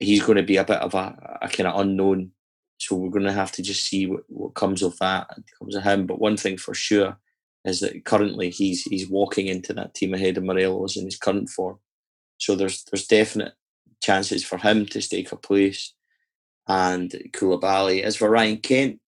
He's 0.00 0.22
going 0.22 0.38
to 0.38 0.42
be 0.42 0.56
a 0.56 0.64
bit 0.64 0.78
of 0.78 0.94
a, 0.94 1.38
a 1.42 1.48
kind 1.48 1.68
of 1.68 1.78
unknown. 1.78 2.30
So 2.78 2.96
we're 2.96 3.10
going 3.10 3.26
to 3.26 3.32
have 3.32 3.52
to 3.52 3.62
just 3.62 3.84
see 3.84 4.06
what, 4.06 4.22
what 4.28 4.54
comes 4.54 4.82
of 4.82 4.98
that 4.98 5.26
and 5.36 5.44
comes 5.58 5.76
of 5.76 5.82
him. 5.84 6.06
But 6.06 6.18
one 6.18 6.38
thing 6.38 6.56
for 6.56 6.74
sure 6.74 7.18
is 7.64 7.80
that 7.80 8.04
currently 8.04 8.50
he's 8.50 8.82
he's 8.82 9.08
walking 9.08 9.46
into 9.46 9.72
that 9.74 9.94
team 9.94 10.14
ahead 10.14 10.36
of 10.36 10.44
Morelos 10.44 10.96
in 10.96 11.04
his 11.04 11.18
current 11.18 11.48
form. 11.48 11.78
So 12.38 12.54
there's 12.54 12.84
there's 12.84 13.06
definite 13.06 13.54
chances 14.02 14.44
for 14.44 14.58
him 14.58 14.86
to 14.86 15.00
stake 15.00 15.32
a 15.32 15.36
place. 15.36 15.94
And 16.68 17.10
Coulibaly. 17.32 18.02
As 18.02 18.16
for 18.16 18.30
Ryan 18.30 18.58
Kent, 18.58 19.00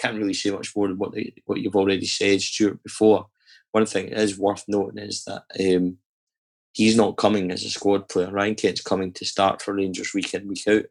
can't 0.00 0.18
really 0.18 0.34
say 0.34 0.50
much 0.50 0.74
more 0.74 0.88
than 0.88 0.98
what 0.98 1.12
they, 1.12 1.32
what 1.44 1.60
you've 1.60 1.76
already 1.76 2.06
said, 2.06 2.40
Stuart, 2.40 2.82
before 2.82 3.26
one 3.72 3.86
thing 3.86 4.08
is 4.08 4.38
worth 4.38 4.64
noting 4.66 4.98
is 4.98 5.24
that 5.24 5.44
um, 5.60 5.98
he's 6.72 6.96
not 6.96 7.16
coming 7.16 7.50
as 7.50 7.64
a 7.64 7.70
squad 7.70 8.08
player. 8.08 8.30
Ryan 8.30 8.54
Kent's 8.54 8.80
coming 8.80 9.12
to 9.12 9.24
start 9.24 9.62
for 9.62 9.74
Rangers 9.74 10.14
week 10.14 10.34
in, 10.34 10.48
week 10.48 10.66
out. 10.68 10.84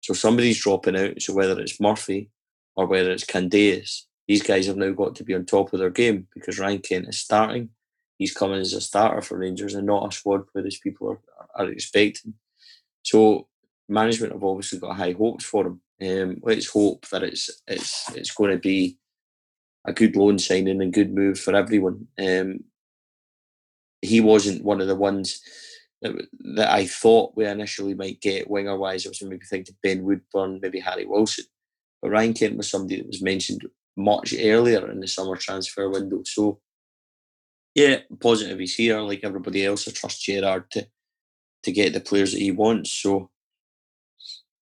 So 0.00 0.14
somebody's 0.14 0.62
dropping 0.62 0.96
out. 0.96 1.20
So 1.20 1.34
whether 1.34 1.58
it's 1.60 1.80
Murphy 1.80 2.30
or 2.76 2.86
whether 2.86 3.10
it's 3.10 3.24
Candeias, 3.24 4.02
these 4.26 4.42
guys 4.42 4.66
have 4.66 4.76
now 4.76 4.90
got 4.90 5.14
to 5.16 5.24
be 5.24 5.34
on 5.34 5.44
top 5.44 5.72
of 5.72 5.80
their 5.80 5.90
game 5.90 6.28
because 6.34 6.58
Ryan 6.58 6.78
Kent 6.78 7.08
is 7.08 7.18
starting. 7.18 7.70
He's 8.18 8.34
coming 8.34 8.60
as 8.60 8.72
a 8.72 8.80
starter 8.80 9.20
for 9.20 9.38
Rangers 9.38 9.74
and 9.74 9.86
not 9.86 10.08
a 10.08 10.16
squad 10.16 10.46
player 10.48 10.66
as 10.66 10.78
people 10.78 11.10
are, 11.10 11.20
are 11.56 11.70
expecting. 11.70 12.34
So 13.02 13.48
management 13.88 14.32
have 14.32 14.44
obviously 14.44 14.78
got 14.78 14.96
high 14.96 15.12
hopes 15.12 15.44
for 15.44 15.66
him. 15.66 15.80
Um, 16.02 16.36
let's 16.42 16.68
hope 16.68 17.06
that 17.10 17.22
it's 17.22 17.50
it's 17.66 18.10
it's 18.16 18.32
going 18.32 18.50
to 18.50 18.58
be 18.58 18.98
a 19.86 19.92
good 19.92 20.16
loan 20.16 20.38
signing 20.38 20.80
and 20.80 20.92
good 20.92 21.14
move 21.14 21.38
for 21.38 21.54
everyone. 21.54 22.08
Um, 22.18 22.60
he 24.02 24.20
wasn't 24.20 24.64
one 24.64 24.80
of 24.80 24.88
the 24.88 24.96
ones 24.96 25.40
that, 26.02 26.12
that 26.56 26.70
I 26.70 26.86
thought 26.86 27.36
we 27.36 27.46
initially 27.46 27.94
might 27.94 28.20
get 28.20 28.50
winger 28.50 28.76
wise. 28.76 29.06
I 29.06 29.10
was 29.10 29.22
maybe 29.22 29.44
thinking 29.44 29.76
Ben 29.82 30.02
Woodburn, 30.02 30.60
maybe 30.62 30.80
Harry 30.80 31.06
Wilson. 31.06 31.44
But 32.02 32.10
Ryan 32.10 32.34
Kent 32.34 32.56
was 32.56 32.70
somebody 32.70 32.98
that 32.98 33.06
was 33.06 33.22
mentioned 33.22 33.62
much 33.96 34.34
earlier 34.38 34.90
in 34.90 35.00
the 35.00 35.08
summer 35.08 35.36
transfer 35.36 35.88
window. 35.88 36.22
So, 36.24 36.60
yeah, 37.74 37.98
positive 38.20 38.58
he's 38.58 38.74
here. 38.74 39.00
Like 39.00 39.20
everybody 39.22 39.64
else, 39.64 39.88
I 39.88 39.92
trust 39.92 40.22
Gerrard 40.22 40.70
to 40.72 40.86
to 41.64 41.72
get 41.72 41.92
the 41.92 42.00
players 42.00 42.32
that 42.32 42.40
he 42.40 42.50
wants. 42.50 42.90
So 42.90 43.30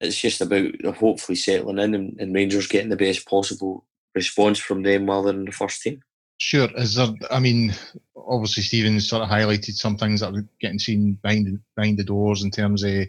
it's 0.01 0.21
just 0.21 0.41
about 0.41 0.73
hopefully 0.97 1.37
settling 1.37 1.79
in 1.79 1.95
and, 1.95 2.17
and 2.21 2.35
Rangers 2.35 2.69
getting 2.69 2.91
the 2.91 2.97
best 2.97 3.27
possible 3.27 3.85
response 4.15 4.59
from 4.59 4.83
them 4.83 5.07
while 5.07 5.23
they're 5.23 5.35
in 5.35 5.45
the 5.45 5.53
first 5.53 5.83
team. 5.83 6.01
Sure. 6.39 6.69
Is 6.77 6.97
there? 6.97 7.09
I 7.31 7.41
mean, 7.41 7.75
obviously 8.17 8.63
Stephen 8.63 9.01
sort 9.01 9.23
of 9.23 9.29
highlighted 9.29 9.75
some 9.75 9.97
things 9.97 10.21
that 10.21 10.35
are 10.35 10.49
getting 10.61 10.79
seen 10.79 11.19
behind 11.23 11.59
behind 11.77 11.99
the 11.99 12.05
doors 12.05 12.43
in 12.43 12.51
terms 12.51 12.83
of 12.83 13.07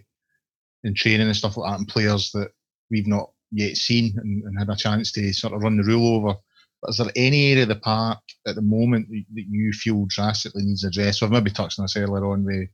in 0.84 0.94
training 0.94 1.28
and 1.28 1.36
stuff 1.36 1.58
like 1.58 1.72
that, 1.72 1.80
and 1.80 1.88
players 1.88 2.32
that 2.32 2.50
we've 2.92 3.08
not 3.08 3.32
yet 3.58 3.78
seen 3.78 4.14
and, 4.18 4.44
and 4.44 4.58
had 4.60 4.70
a 4.70 4.76
chance 4.76 5.12
to 5.14 5.34
sort 5.34 5.54
of 5.54 5.62
run 5.62 5.78
the 5.78 5.84
rule 5.84 6.16
over. 6.16 6.38
But 6.82 6.90
is 6.90 6.98
there 6.98 7.08
any 7.16 7.52
area 7.52 7.64
of 7.64 7.70
the 7.70 7.76
park 7.76 8.20
at 8.46 8.56
the 8.56 8.62
moment 8.62 9.08
that, 9.10 9.24
that 9.34 9.46
you 9.50 9.72
feel 9.74 10.06
drastically 10.08 10.64
needs 10.64 10.84
addressed? 10.84 11.20
So 11.20 11.26
I've 11.26 11.32
maybe 11.32 11.52
touched 11.52 11.80
on 11.80 11.86
this 11.86 11.98
earlier 11.98 12.26
on 12.26 12.44
with 12.44 12.70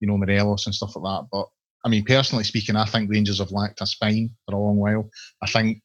you 0.00 0.08
know 0.08 0.18
Morelos 0.18 0.66
and 0.66 0.74
stuff 0.74 0.96
like 0.96 1.04
that, 1.04 1.28
but 1.32 1.46
I 1.86 1.88
mean, 1.88 2.04
personally 2.04 2.42
speaking, 2.42 2.74
I 2.74 2.84
think 2.84 3.08
Rangers 3.08 3.38
have 3.38 3.52
lacked 3.52 3.80
a 3.80 3.86
spine 3.86 4.30
for 4.44 4.56
a 4.56 4.58
long 4.58 4.76
while. 4.76 5.08
I 5.40 5.46
think 5.46 5.82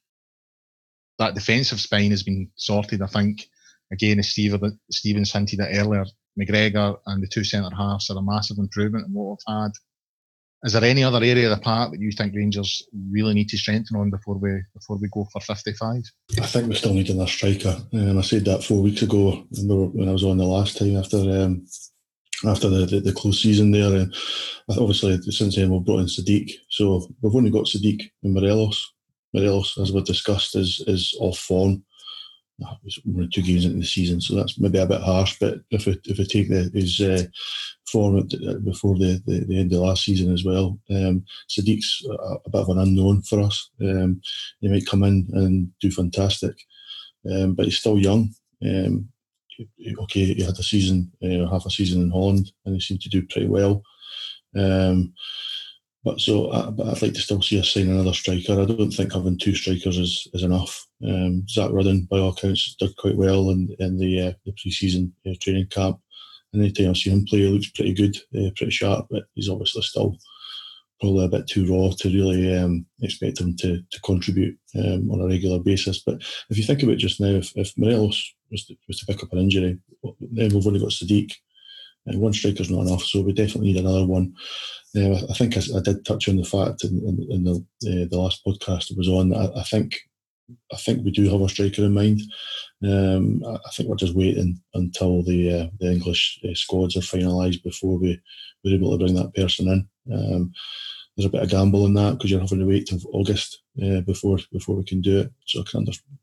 that 1.20 1.36
defensive 1.36 1.80
spine 1.80 2.10
has 2.10 2.24
been 2.24 2.50
sorted. 2.56 3.02
I 3.02 3.06
think 3.06 3.46
again, 3.92 4.18
as 4.18 4.30
Steve, 4.30 4.60
Stevens 4.90 5.32
hinted 5.32 5.60
at 5.60 5.78
earlier, 5.78 6.04
McGregor 6.36 6.98
and 7.06 7.22
the 7.22 7.28
two 7.28 7.44
centre 7.44 7.74
halves 7.76 8.10
are 8.10 8.18
a 8.18 8.22
massive 8.22 8.58
improvement 8.58 9.06
in 9.06 9.12
what 9.12 9.30
we've 9.30 9.54
had. 9.54 9.70
Is 10.64 10.74
there 10.74 10.84
any 10.84 11.02
other 11.02 11.22
area 11.24 11.50
of 11.50 11.56
the 11.56 11.62
park 11.62 11.90
that 11.90 12.00
you 12.00 12.12
think 12.12 12.34
Rangers 12.36 12.86
really 13.10 13.34
need 13.34 13.48
to 13.48 13.58
strengthen 13.58 13.96
on 13.96 14.10
before 14.10 14.36
we 14.36 14.62
before 14.74 14.96
we 14.96 15.08
go 15.08 15.26
for 15.32 15.40
fifty 15.40 15.72
five? 15.72 16.02
I 16.40 16.46
think 16.46 16.68
we're 16.68 16.76
still 16.76 16.94
need 16.94 17.10
another 17.10 17.28
striker. 17.28 17.76
Um, 17.92 18.18
I 18.18 18.22
said 18.22 18.44
that 18.44 18.62
four 18.62 18.80
weeks 18.80 19.02
ago 19.02 19.44
when 19.50 20.08
I 20.08 20.12
was 20.12 20.24
on 20.24 20.36
the 20.36 20.44
last 20.44 20.78
time 20.78 20.96
after 20.96 21.16
um, 21.16 21.66
after 22.44 22.68
the, 22.68 22.86
the, 22.86 23.00
the 23.00 23.12
close 23.12 23.42
season 23.42 23.72
there. 23.72 23.92
And 23.92 24.14
obviously, 24.70 25.20
since 25.22 25.56
then, 25.56 25.70
we've 25.70 25.84
brought 25.84 26.00
in 26.00 26.06
Sadiq. 26.06 26.52
So 26.68 27.08
we've 27.20 27.34
only 27.34 27.50
got 27.50 27.64
Sadiq 27.64 28.00
and 28.22 28.34
Morelos. 28.34 28.92
Morelos, 29.34 29.78
as 29.78 29.92
we've 29.92 30.04
discussed, 30.04 30.54
is 30.54 30.84
is 30.86 31.16
off 31.18 31.38
form. 31.38 31.84
We're 33.04 33.26
two 33.26 33.42
games 33.42 33.64
into 33.64 33.78
the 33.78 33.84
season, 33.84 34.20
so 34.20 34.34
that's 34.34 34.58
maybe 34.58 34.78
a 34.78 34.86
bit 34.86 35.00
harsh. 35.00 35.36
But 35.40 35.60
if 35.70 35.86
we, 35.86 36.00
if 36.04 36.18
we 36.18 36.24
take 36.24 36.48
the, 36.48 36.70
his 36.74 37.00
uh, 37.00 37.24
form 37.90 38.28
before 38.64 38.96
the, 38.96 39.22
the, 39.26 39.44
the, 39.46 39.58
end 39.58 39.72
of 39.72 39.80
last 39.80 40.04
season 40.04 40.32
as 40.32 40.44
well, 40.44 40.78
um, 40.90 41.24
Sadiq's 41.50 42.04
a, 42.08 42.12
a, 42.12 42.50
bit 42.50 42.60
of 42.60 42.68
an 42.68 42.78
unknown 42.78 43.22
for 43.22 43.40
us. 43.40 43.70
Um, 43.80 44.20
he 44.60 44.68
might 44.68 44.86
come 44.86 45.02
in 45.02 45.28
and 45.32 45.70
do 45.80 45.90
fantastic, 45.90 46.54
um, 47.30 47.54
but 47.54 47.64
he's 47.64 47.78
still 47.78 47.98
young. 47.98 48.30
Um, 48.64 49.08
okay, 50.02 50.34
he 50.34 50.42
had 50.42 50.58
a 50.58 50.62
season, 50.62 51.10
uh, 51.22 51.50
half 51.50 51.66
a 51.66 51.70
season 51.70 52.02
in 52.02 52.10
Holland, 52.10 52.52
and 52.64 52.74
he 52.74 52.80
seemed 52.80 53.00
to 53.02 53.08
do 53.08 53.26
pretty 53.26 53.48
well. 53.48 53.82
Um, 54.56 55.14
but 56.04 56.20
so, 56.20 56.46
uh, 56.46 56.70
but 56.70 56.88
I'd 56.88 57.02
like 57.02 57.14
to 57.14 57.20
still 57.20 57.42
see 57.42 57.60
us 57.60 57.70
sign 57.70 57.88
another 57.88 58.12
striker. 58.12 58.60
I 58.60 58.64
don't 58.64 58.90
think 58.90 59.12
having 59.12 59.38
two 59.38 59.54
strikers 59.54 59.98
is, 59.98 60.26
is 60.34 60.42
enough. 60.42 60.86
Um, 61.06 61.46
Zach 61.48 61.70
Rudden, 61.70 62.08
by 62.10 62.18
all 62.18 62.30
accounts, 62.30 62.74
did 62.78 62.96
quite 62.96 63.16
well 63.16 63.50
in, 63.50 63.74
in 63.78 63.98
the 63.98 64.20
uh, 64.20 64.32
the 64.44 64.52
pre-season 64.60 65.14
uh, 65.26 65.34
training 65.40 65.68
camp. 65.68 65.98
Anytime 66.54 66.90
I 66.90 66.92
see 66.94 67.10
him 67.10 67.24
play, 67.24 67.40
he 67.40 67.48
looks 67.48 67.70
pretty 67.70 67.94
good, 67.94 68.16
uh, 68.36 68.50
pretty 68.56 68.72
sharp. 68.72 69.06
But 69.10 69.24
he's 69.34 69.48
obviously 69.48 69.82
still 69.82 70.18
probably 71.00 71.24
a 71.24 71.28
bit 71.28 71.46
too 71.46 71.66
raw 71.66 71.90
to 71.90 72.08
really 72.08 72.56
um, 72.56 72.84
expect 73.00 73.40
him 73.40 73.56
to 73.58 73.80
to 73.90 74.00
contribute 74.00 74.58
um, 74.76 75.10
on 75.10 75.20
a 75.20 75.26
regular 75.26 75.60
basis. 75.60 76.02
But 76.04 76.20
if 76.50 76.58
you 76.58 76.64
think 76.64 76.82
about 76.82 76.98
just 76.98 77.20
now, 77.20 77.28
if, 77.28 77.52
if 77.56 77.72
Morelos 77.76 78.34
was 78.50 78.64
to, 78.66 78.74
was 78.88 78.98
to 78.98 79.06
pick 79.06 79.22
up 79.22 79.32
an 79.32 79.38
injury, 79.38 79.78
then 80.20 80.50
we've 80.52 80.66
only 80.66 80.80
got 80.80 80.90
Sadiq, 80.90 81.32
and 82.06 82.20
one 82.20 82.32
striker's 82.32 82.70
not 82.70 82.86
enough, 82.86 83.02
so 83.02 83.20
we 83.20 83.32
definitely 83.32 83.72
need 83.72 83.80
another 83.80 84.06
one. 84.06 84.34
Uh, 84.96 85.14
I 85.30 85.34
think 85.34 85.56
I, 85.56 85.60
I, 85.76 85.80
did 85.80 86.04
touch 86.04 86.28
on 86.28 86.36
the 86.36 86.44
fact 86.44 86.84
in, 86.84 86.98
in, 87.06 87.26
in 87.30 87.44
the 87.44 87.54
uh, 87.54 88.06
the 88.10 88.18
last 88.18 88.44
podcast 88.44 88.92
I 88.92 88.94
was 88.96 89.08
on. 89.08 89.34
I, 89.34 89.60
I, 89.60 89.62
think 89.62 89.94
I 90.72 90.76
think 90.76 91.04
we 91.04 91.10
do 91.10 91.30
have 91.30 91.40
a 91.40 91.48
striker 91.48 91.84
in 91.84 91.94
mind. 91.94 92.20
Um, 92.84 93.42
I, 93.46 93.54
I, 93.54 93.70
think 93.70 93.88
we're 93.88 93.96
just 93.96 94.14
waiting 94.14 94.60
until 94.74 95.22
the 95.22 95.60
uh, 95.60 95.66
the 95.80 95.92
English 95.92 96.40
uh, 96.44 96.54
squads 96.54 96.96
are 96.96 97.00
finalised 97.00 97.62
before 97.62 97.98
we 97.98 98.20
we're 98.64 98.74
able 98.74 98.92
to 98.92 99.04
bring 99.04 99.14
that 99.14 99.34
person 99.34 99.68
in. 99.68 99.88
Um, 100.12 100.52
there's 101.16 101.26
a 101.26 101.30
bit 101.30 101.42
of 101.42 101.50
gamble 101.50 101.86
in 101.86 101.94
that 101.94 102.12
because 102.12 102.30
you're 102.30 102.40
having 102.40 102.58
to 102.58 102.66
wait 102.66 102.86
till 102.86 102.98
August 103.12 103.62
uh, 103.82 104.00
before 104.00 104.38
before 104.52 104.76
we 104.76 104.84
can 104.84 105.00
do 105.00 105.20
it. 105.20 105.32
So 105.46 105.60
I 105.60 105.64
can 105.70 105.78
understand. 105.78 106.18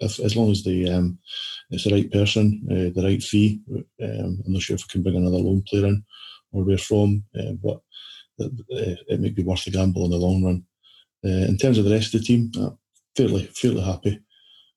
As 0.00 0.36
long 0.36 0.50
as 0.50 0.64
the 0.64 0.90
um, 0.90 1.18
it's 1.70 1.84
the 1.84 1.92
right 1.92 2.10
person, 2.10 2.66
uh, 2.70 2.90
the 2.94 3.06
right 3.06 3.22
fee, 3.22 3.60
um, 4.02 4.42
I'm 4.44 4.52
not 4.52 4.62
sure 4.62 4.74
if 4.74 4.82
we 4.82 4.92
can 4.92 5.02
bring 5.02 5.16
another 5.16 5.36
loan 5.36 5.62
player 5.68 5.86
in 5.86 6.04
or 6.52 6.64
where 6.64 6.78
from, 6.78 7.22
uh, 7.38 7.52
but 7.62 7.80
it, 8.38 8.98
it 9.08 9.20
might 9.20 9.34
be 9.34 9.44
worth 9.44 9.64
the 9.64 9.70
gamble 9.70 10.04
in 10.04 10.10
the 10.10 10.16
long 10.16 10.42
run. 10.42 10.64
Uh, 11.24 11.46
in 11.46 11.56
terms 11.56 11.78
of 11.78 11.84
the 11.84 11.90
rest 11.92 12.14
of 12.14 12.20
the 12.20 12.26
team, 12.26 12.50
uh, 12.58 12.70
fairly 13.16 13.44
fairly 13.54 13.82
happy. 13.82 14.20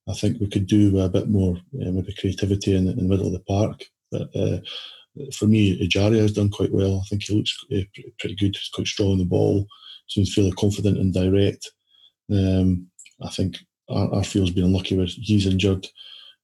I 0.08 0.14
think 0.14 0.40
we 0.40 0.50
could 0.50 0.68
do 0.68 1.00
a 1.00 1.10
bit 1.10 1.30
more 1.30 1.56
uh, 1.56 1.92
maybe 1.92 2.14
creativity 2.20 2.76
in, 2.76 2.88
in, 2.90 2.98
the 2.98 3.04
middle 3.04 3.28
of 3.28 3.34
the 3.34 3.40
park. 3.40 3.86
But 4.12 4.30
uh, 4.36 4.58
for 5.34 5.46
me, 5.46 5.80
Ejaria 5.88 6.22
has 6.22 6.34
done 6.34 6.50
quite 6.50 6.74
well. 6.74 7.02
I 7.02 7.08
think 7.08 7.24
he 7.24 7.36
looks 7.36 7.58
uh, 7.72 7.84
pretty 8.20 8.36
good. 8.36 8.56
He's 8.56 8.70
quite 8.74 8.88
strong 8.88 9.14
on 9.14 9.18
the 9.20 9.26
ball. 9.26 9.66
Seems 10.10 10.34
fairly 10.34 10.52
confident 10.52 10.98
and 10.98 11.14
direct. 11.14 11.72
Um, 12.32 12.88
I 13.22 13.30
think 13.30 13.58
Ar- 13.90 14.14
Arfield's 14.14 14.52
been 14.52 14.66
unlucky 14.66 14.98
with. 14.98 15.10
he's 15.10 15.46
injured. 15.46 15.88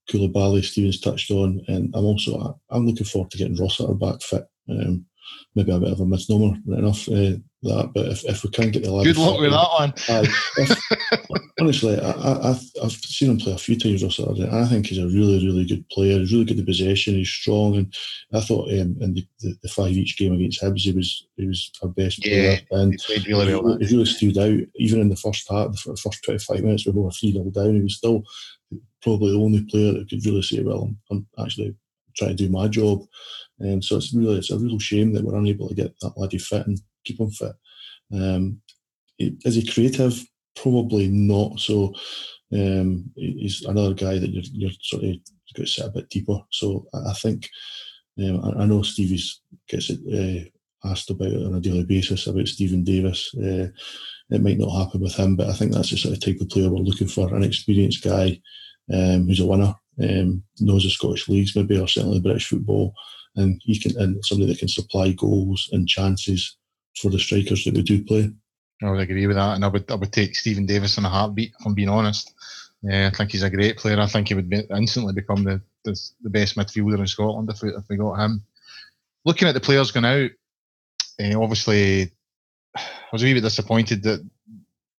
Coulibaly, 0.10 0.64
Stevens 0.64 1.00
touched 1.00 1.30
on, 1.30 1.62
and 1.68 1.94
I'm 1.96 2.06
also 2.06 2.60
I'm 2.70 2.88
looking 2.88 3.06
forward 3.06 3.32
to 3.32 3.38
getting 3.38 3.56
Rossiter 3.56 3.94
back 3.94 4.22
fit. 4.22 4.44
Um, 4.68 5.06
maybe 5.56 5.72
a 5.72 5.80
bit 5.80 5.92
of 5.92 6.00
a 6.00 6.06
misnomer 6.06 6.56
enough 6.68 7.08
uh, 7.10 7.36
that, 7.64 7.92
but 7.94 8.06
if, 8.08 8.24
if 8.26 8.44
we 8.44 8.50
can't 8.52 8.72
get 8.72 8.84
the 8.84 8.92
lad, 8.92 9.06
good 9.06 9.18
luck 9.18 9.40
with 9.40 9.52
that 9.52 9.70
one. 9.78 9.94
if, 10.08 11.50
honestly, 11.60 12.00
I, 12.00 12.48
have 12.48 12.62
I've 12.82 12.92
seen 12.92 13.32
him 13.32 13.38
play 13.38 13.52
a 13.52 13.58
few 13.58 13.78
times 13.78 14.02
or 14.02 14.12
Saturday, 14.12 14.44
and 14.44 14.56
I 14.56 14.66
think 14.66 14.86
he's 14.86 14.98
a 14.98 15.08
really 15.08 15.46
really 15.46 15.66
good 15.66 15.88
player. 15.90 16.20
He's 16.20 16.32
really 16.32 16.46
good 16.46 16.60
at 16.60 16.66
possession. 16.66 17.16
He's 17.16 17.30
strong, 17.30 17.76
and 17.76 17.94
I 18.34 18.40
thought 18.40 18.70
um, 18.70 18.96
in 19.02 19.14
the, 19.14 19.28
the, 19.42 19.56
the, 19.62 19.70
five 19.70 19.92
each 19.92 20.18
game 20.18 20.34
against 20.34 20.62
Hibs, 20.62 20.82
he 20.82 20.94
was 20.94 21.28
he 21.36 21.48
was 21.48 21.72
our 21.84 21.90
best 21.90 22.26
yeah, 22.26 22.36
player, 22.36 22.60
and 22.72 22.94
he 22.94 22.98
played 23.06 23.28
really 23.28 23.54
well. 23.54 23.78
He, 23.78 23.88
he 23.88 23.96
really 23.96 24.06
stood 24.06 24.38
out. 24.38 24.68
Even 24.76 25.02
in 25.02 25.10
the 25.10 25.18
first 25.18 25.46
half, 25.50 25.72
the 25.72 25.98
first 25.98 26.24
twenty 26.24 26.40
five 26.40 26.64
minutes, 26.64 26.86
we 26.86 26.94
were 26.94 27.12
three 27.12 27.34
0 27.34 27.50
down. 27.50 27.76
He 27.76 27.82
was 27.82 27.98
still 27.98 28.24
probably 29.02 29.32
the 29.32 29.40
only 29.40 29.66
player 29.66 29.94
that 29.94 30.10
could 30.10 30.26
really 30.26 30.44
say, 30.44 30.62
"Well, 30.62 30.90
I'm, 31.12 31.28
I'm 31.38 31.46
actually 31.46 31.76
trying 32.16 32.36
to 32.36 32.36
do 32.36 32.50
my 32.50 32.70
job." 32.70 33.06
And 33.60 33.84
so 33.84 33.98
it's 33.98 34.14
really 34.14 34.38
it's 34.38 34.52
a 34.52 34.58
real 34.58 34.80
shame 34.80 35.14
that 35.14 35.24
we're 35.24 35.38
unable 35.38 35.68
to 35.70 35.76
get 35.76 35.94
that 36.02 36.18
laddie 36.18 36.38
fit 36.38 36.68
and 36.68 36.80
keep 37.06 37.20
him 37.20 37.32
fit. 37.32 37.54
Um, 38.14 38.62
is 39.18 39.56
he 39.56 39.66
creative? 39.66 40.24
Probably 40.56 41.08
not. 41.10 41.60
So 41.60 41.94
um, 42.54 43.12
he's 43.16 43.64
another 43.66 43.94
guy 43.94 44.18
that 44.18 44.30
you're, 44.30 44.44
you're 44.52 44.72
sort 44.82 45.04
of 45.04 45.16
got 45.56 45.64
to 45.64 45.68
sit 45.68 45.86
a 45.86 45.90
bit 45.90 46.10
deeper. 46.10 46.40
So 46.52 46.86
I, 46.94 47.14
think 47.14 47.50
um, 48.20 48.42
I, 48.44 48.64
I, 48.64 48.66
know 48.66 48.82
Stevie's 48.82 49.42
gets 49.68 49.90
it 49.90 50.00
uh, 50.12 50.90
asked 50.90 51.10
about 51.10 51.32
it 51.32 51.46
on 51.46 51.56
a 51.56 51.60
daily 51.60 51.84
basis 51.84 52.28
about 52.28 52.48
Steven 52.48 52.84
Davis. 52.84 53.34
Uh, 53.36 53.68
it 54.32 54.42
might 54.42 54.60
not 54.60 54.78
happen 54.78 55.02
with 55.02 55.16
him, 55.16 55.36
but 55.36 55.50
I 55.50 55.54
think 55.54 55.74
that's 55.74 55.90
the 55.90 55.98
sort 55.98 56.14
of 56.16 56.24
type 56.24 56.40
of 56.40 56.50
player 56.50 56.70
we're 56.70 56.78
looking 56.78 57.08
for 57.08 57.34
an 57.34 57.44
experienced 57.44 58.04
guy 58.04 58.40
um, 58.94 59.28
who's 59.28 59.40
a 59.40 59.46
winner, 59.46 59.74
um, 60.02 60.44
knows 60.60 60.84
the 60.84 60.90
Scottish 60.90 61.28
leagues 61.28 61.56
maybe, 61.56 61.80
or 61.80 61.88
certainly 61.88 62.20
British 62.20 62.48
football, 62.48 62.94
and 63.36 63.62
he 63.64 63.80
can 63.80 63.98
and 64.00 64.24
somebody 64.26 64.52
that 64.52 64.60
can 64.60 64.68
supply 64.68 65.12
goals 65.12 65.70
and 65.72 65.88
chances 65.88 66.58
for 66.98 67.10
the 67.10 67.20
strikers 67.20 67.64
that 67.64 67.74
we 67.74 67.82
do 67.82 68.04
play. 68.04 68.32
I 68.82 68.90
would 68.90 69.00
agree 69.02 69.28
with 69.28 69.36
that, 69.36 69.56
and 69.56 69.66
I 69.66 69.68
would 69.68 69.90
I 69.92 69.96
would 69.96 70.14
take 70.14 70.36
Steven 70.36 70.66
Davis 70.66 70.98
in 70.98 71.06
a 71.06 71.10
heartbeat. 71.10 71.54
If 71.60 71.66
I'm 71.66 71.74
being 71.74 71.90
honest, 71.90 72.34
yeah, 72.82 73.10
I 73.12 73.16
think 73.16 73.32
he's 73.32 73.44
a 73.44 73.50
great 73.50 73.78
player. 73.78 74.00
I 74.00 74.08
think 74.08 74.30
he 74.30 74.36
would 74.36 74.50
be, 74.50 74.64
instantly 74.70 75.14
become 75.14 75.44
the, 75.44 75.62
the, 75.84 76.00
the 76.22 76.30
best 76.30 76.56
midfielder 76.56 77.00
in 77.00 77.08
Scotland 77.08 77.50
if 77.50 77.62
we 77.62 77.70
if 77.70 77.84
we 77.90 77.98
got 77.98 78.20
him. 78.20 78.44
Looking 79.26 79.50
at 79.50 79.54
the 79.54 79.60
players 79.60 79.92
going 79.92 80.06
out, 80.06 80.32
uh, 81.22 81.42
obviously, 81.42 82.12
I 82.76 82.82
was 83.12 83.22
a 83.22 83.26
wee 83.26 83.34
bit 83.34 83.44
disappointed 83.44 84.04
that 84.04 84.26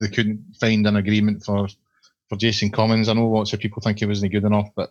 they 0.01 0.09
couldn't 0.09 0.45
find 0.61 0.87
an 0.87 0.97
agreement 0.97 1.43
for 1.43 1.69
for 2.29 2.37
Jason 2.37 2.71
Cummings. 2.71 3.09
I 3.09 3.15
know 3.15 3.29
lots 3.29 3.53
of 3.55 3.61
people 3.61 3.81
think 3.83 3.99
he 3.99 4.07
wasn't 4.07 4.33
good 4.33 4.45
enough, 4.45 4.69
but 4.77 4.91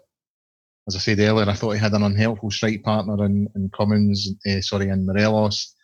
as 0.90 0.96
I 0.96 1.00
said 1.00 1.20
earlier, 1.20 1.48
I 1.48 1.54
thought 1.54 1.74
he 1.74 1.80
had 1.80 1.94
an 1.94 2.02
unhelpful 2.02 2.50
strike 2.50 2.82
partner 2.82 3.24
in, 3.24 3.48
in 3.56 3.70
Cummings, 3.70 4.28
uh, 4.50 4.60
sorry, 4.62 4.90
in 4.90 5.06
Morelos. 5.06 5.76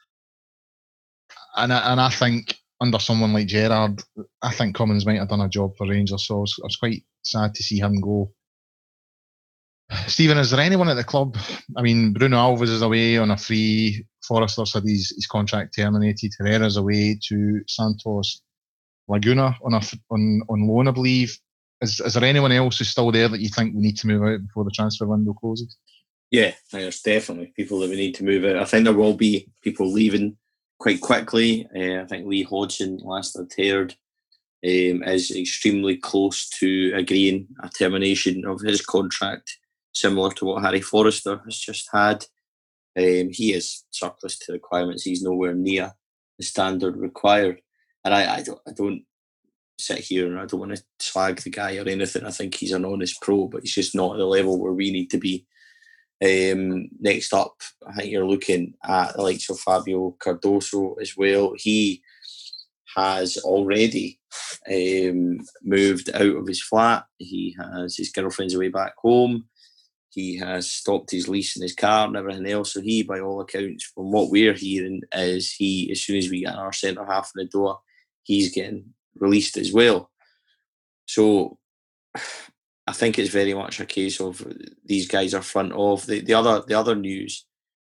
And 1.55 1.71
I, 1.71 1.91
and 1.91 2.01
I 2.01 2.09
think 2.09 2.57
under 2.81 2.97
someone 2.97 3.31
like 3.31 3.45
Gerrard, 3.45 4.01
I 4.41 4.51
think 4.51 4.75
Cummings 4.75 5.05
might 5.05 5.19
have 5.19 5.29
done 5.29 5.41
a 5.41 5.47
job 5.47 5.77
for 5.77 5.87
Rangers, 5.87 6.25
so 6.25 6.37
I 6.37 6.39
was, 6.39 6.59
I 6.59 6.65
was 6.65 6.77
quite 6.77 7.03
sad 7.23 7.53
to 7.53 7.61
see 7.61 7.77
him 7.77 8.01
go. 8.01 8.31
Stephen, 10.07 10.39
is 10.39 10.49
there 10.49 10.59
anyone 10.59 10.89
at 10.89 10.95
the 10.95 11.03
club? 11.03 11.37
I 11.77 11.83
mean, 11.83 12.11
Bruno 12.11 12.37
Alves 12.37 12.63
is 12.69 12.81
away 12.81 13.17
on 13.17 13.29
a 13.29 13.37
free. 13.37 14.07
Forrester 14.27 14.65
said 14.65 14.81
his, 14.83 15.11
his 15.15 15.27
contract 15.27 15.75
terminated. 15.75 16.31
Herrera's 16.39 16.77
away 16.77 17.19
to 17.27 17.61
Santos 17.67 18.41
Laguna 19.07 19.55
on 19.63 19.75
a 19.75 19.81
on 20.09 20.41
on 20.49 20.67
loan, 20.67 20.87
I 20.87 20.91
believe. 20.91 21.37
Is, 21.85 21.99
is 21.99 22.13
there 22.15 22.23
anyone 22.23 22.51
else 22.51 22.77
who's 22.77 22.89
still 22.89 23.11
there 23.11 23.27
that 23.29 23.39
you 23.39 23.49
think 23.49 23.75
we 23.75 23.81
need 23.81 23.97
to 23.97 24.07
move 24.07 24.23
out 24.23 24.45
before 24.45 24.63
the 24.63 24.71
transfer 24.71 25.05
window 25.05 25.33
closes? 25.33 25.77
Yeah, 26.31 26.53
there's 26.71 27.01
definitely 27.01 27.53
people 27.55 27.79
that 27.79 27.89
we 27.91 27.95
need 27.95 28.15
to 28.15 28.23
move 28.23 28.43
out. 28.43 28.57
I 28.57 28.65
think 28.65 28.83
there 28.83 28.93
will 28.93 29.13
be 29.13 29.47
people 29.61 29.91
leaving 29.91 30.35
quite 30.79 30.99
quickly. 30.99 31.67
Uh, 31.75 32.01
I 32.01 32.05
think 32.05 32.25
Lee 32.25 32.43
Hodson, 32.43 32.97
last 33.03 33.37
I 33.37 33.43
heard, 33.61 33.93
um, 34.65 35.03
is 35.03 35.29
extremely 35.31 35.97
close 35.97 36.49
to 36.49 36.91
agreeing 36.95 37.47
a 37.61 37.69
termination 37.69 38.45
of 38.45 38.61
his 38.61 38.81
contract, 38.83 39.57
similar 39.93 40.31
to 40.31 40.45
what 40.45 40.63
Harry 40.63 40.81
Forrester 40.81 41.39
has 41.45 41.57
just 41.57 41.87
had. 41.93 42.25
Um, 42.97 43.29
he 43.31 43.53
is 43.53 43.83
surplus 43.91 44.39
to 44.39 44.53
requirements. 44.53 45.03
He's 45.03 45.21
nowhere 45.21 45.53
near 45.53 45.93
the 46.39 46.43
standard 46.43 46.97
required, 46.97 47.61
and 48.03 48.13
I, 48.13 48.37
I 48.37 48.41
don't, 48.41 48.59
I 48.67 48.71
don't 48.71 49.03
sit 49.77 49.99
here 49.99 50.27
and 50.27 50.39
I 50.39 50.45
don't 50.45 50.59
want 50.59 50.75
to 50.75 50.83
slag 50.99 51.41
the 51.41 51.49
guy 51.49 51.77
or 51.77 51.87
anything. 51.87 52.25
I 52.25 52.31
think 52.31 52.55
he's 52.55 52.71
an 52.71 52.85
honest 52.85 53.21
pro, 53.21 53.47
but 53.47 53.61
he's 53.61 53.73
just 53.73 53.95
not 53.95 54.13
at 54.13 54.17
the 54.17 54.25
level 54.25 54.59
where 54.59 54.73
we 54.73 54.91
need 54.91 55.09
to 55.11 55.17
be. 55.17 55.45
Um, 56.23 56.89
next 56.99 57.33
up, 57.33 57.61
I 57.87 57.93
think 57.93 58.11
you're 58.11 58.27
looking 58.27 58.73
at 58.83 59.15
the 59.15 59.21
likes 59.21 59.49
of 59.49 59.59
Fabio 59.59 60.15
Cardoso 60.19 60.95
as 61.01 61.15
well. 61.17 61.53
He 61.57 62.01
has 62.95 63.37
already 63.37 64.19
um, 64.69 65.39
moved 65.61 66.09
out 66.13 66.35
of 66.35 66.47
his 66.47 66.61
flat. 66.61 67.05
He 67.17 67.55
has 67.59 67.97
his 67.97 68.11
girlfriend's 68.11 68.55
away 68.55 68.69
back 68.69 68.93
home. 68.97 69.45
He 70.09 70.37
has 70.37 70.71
stopped 70.71 71.11
his 71.11 71.27
lease 71.27 71.57
in 71.57 71.61
his 71.61 71.75
car 71.75 72.07
and 72.07 72.15
everything 72.15 72.47
else. 72.47 72.73
So 72.73 72.81
he, 72.81 73.03
by 73.03 73.19
all 73.19 73.41
accounts, 73.41 73.83
from 73.83 74.13
what 74.13 74.29
we're 74.29 74.53
hearing, 74.53 75.01
is 75.11 75.51
he 75.51 75.91
as 75.91 76.01
soon 76.01 76.15
as 76.15 76.29
we 76.29 76.45
get 76.45 76.55
our 76.55 76.71
centre 76.71 77.05
half 77.05 77.31
in 77.35 77.43
the 77.43 77.49
door, 77.49 77.79
he's 78.23 78.53
getting 78.53 78.93
released 79.19 79.57
as 79.57 79.71
well. 79.71 80.11
So 81.05 81.57
I 82.87 82.91
think 82.91 83.17
it's 83.17 83.31
very 83.31 83.55
much 83.55 83.79
a 83.79 83.85
case 83.85 84.21
of 84.21 84.45
these 84.85 85.07
guys 85.07 85.33
are 85.33 85.41
front 85.41 85.73
of 85.73 86.05
the, 86.05 86.21
the 86.21 86.35
other 86.35 86.63
the 86.67 86.75
other 86.75 86.95
news 86.95 87.47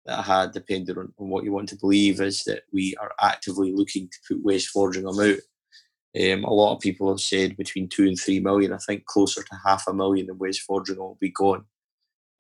that 0.06 0.20
I 0.20 0.22
had, 0.24 0.52
depending 0.52 0.98
on, 0.98 1.14
on 1.20 1.30
what 1.30 1.44
you 1.44 1.52
want 1.52 1.70
to 1.70 1.78
believe, 1.78 2.20
is 2.22 2.44
that 2.46 2.64
we 2.74 2.96
are 3.00 3.12
actively 3.22 3.72
looking 3.72 4.08
to 4.10 4.18
put 4.28 4.44
Wes 4.44 4.72
Foderingham 4.72 5.34
out. 5.34 5.40
Um, 6.20 6.44
a 6.44 6.52
lot 6.52 6.74
of 6.74 6.82
people 6.82 7.08
have 7.10 7.20
said 7.20 7.56
between 7.56 7.88
two 7.88 8.08
and 8.08 8.18
three 8.18 8.40
million. 8.40 8.74
I 8.74 8.78
think 8.78 9.06
closer 9.06 9.44
to 9.44 9.60
half 9.64 9.88
a 9.88 9.94
million 9.94 10.30
of 10.32 10.40
Wes 10.40 10.58
Foderingham 10.58 10.98
will 10.98 11.18
be 11.22 11.30
gone. 11.30 11.66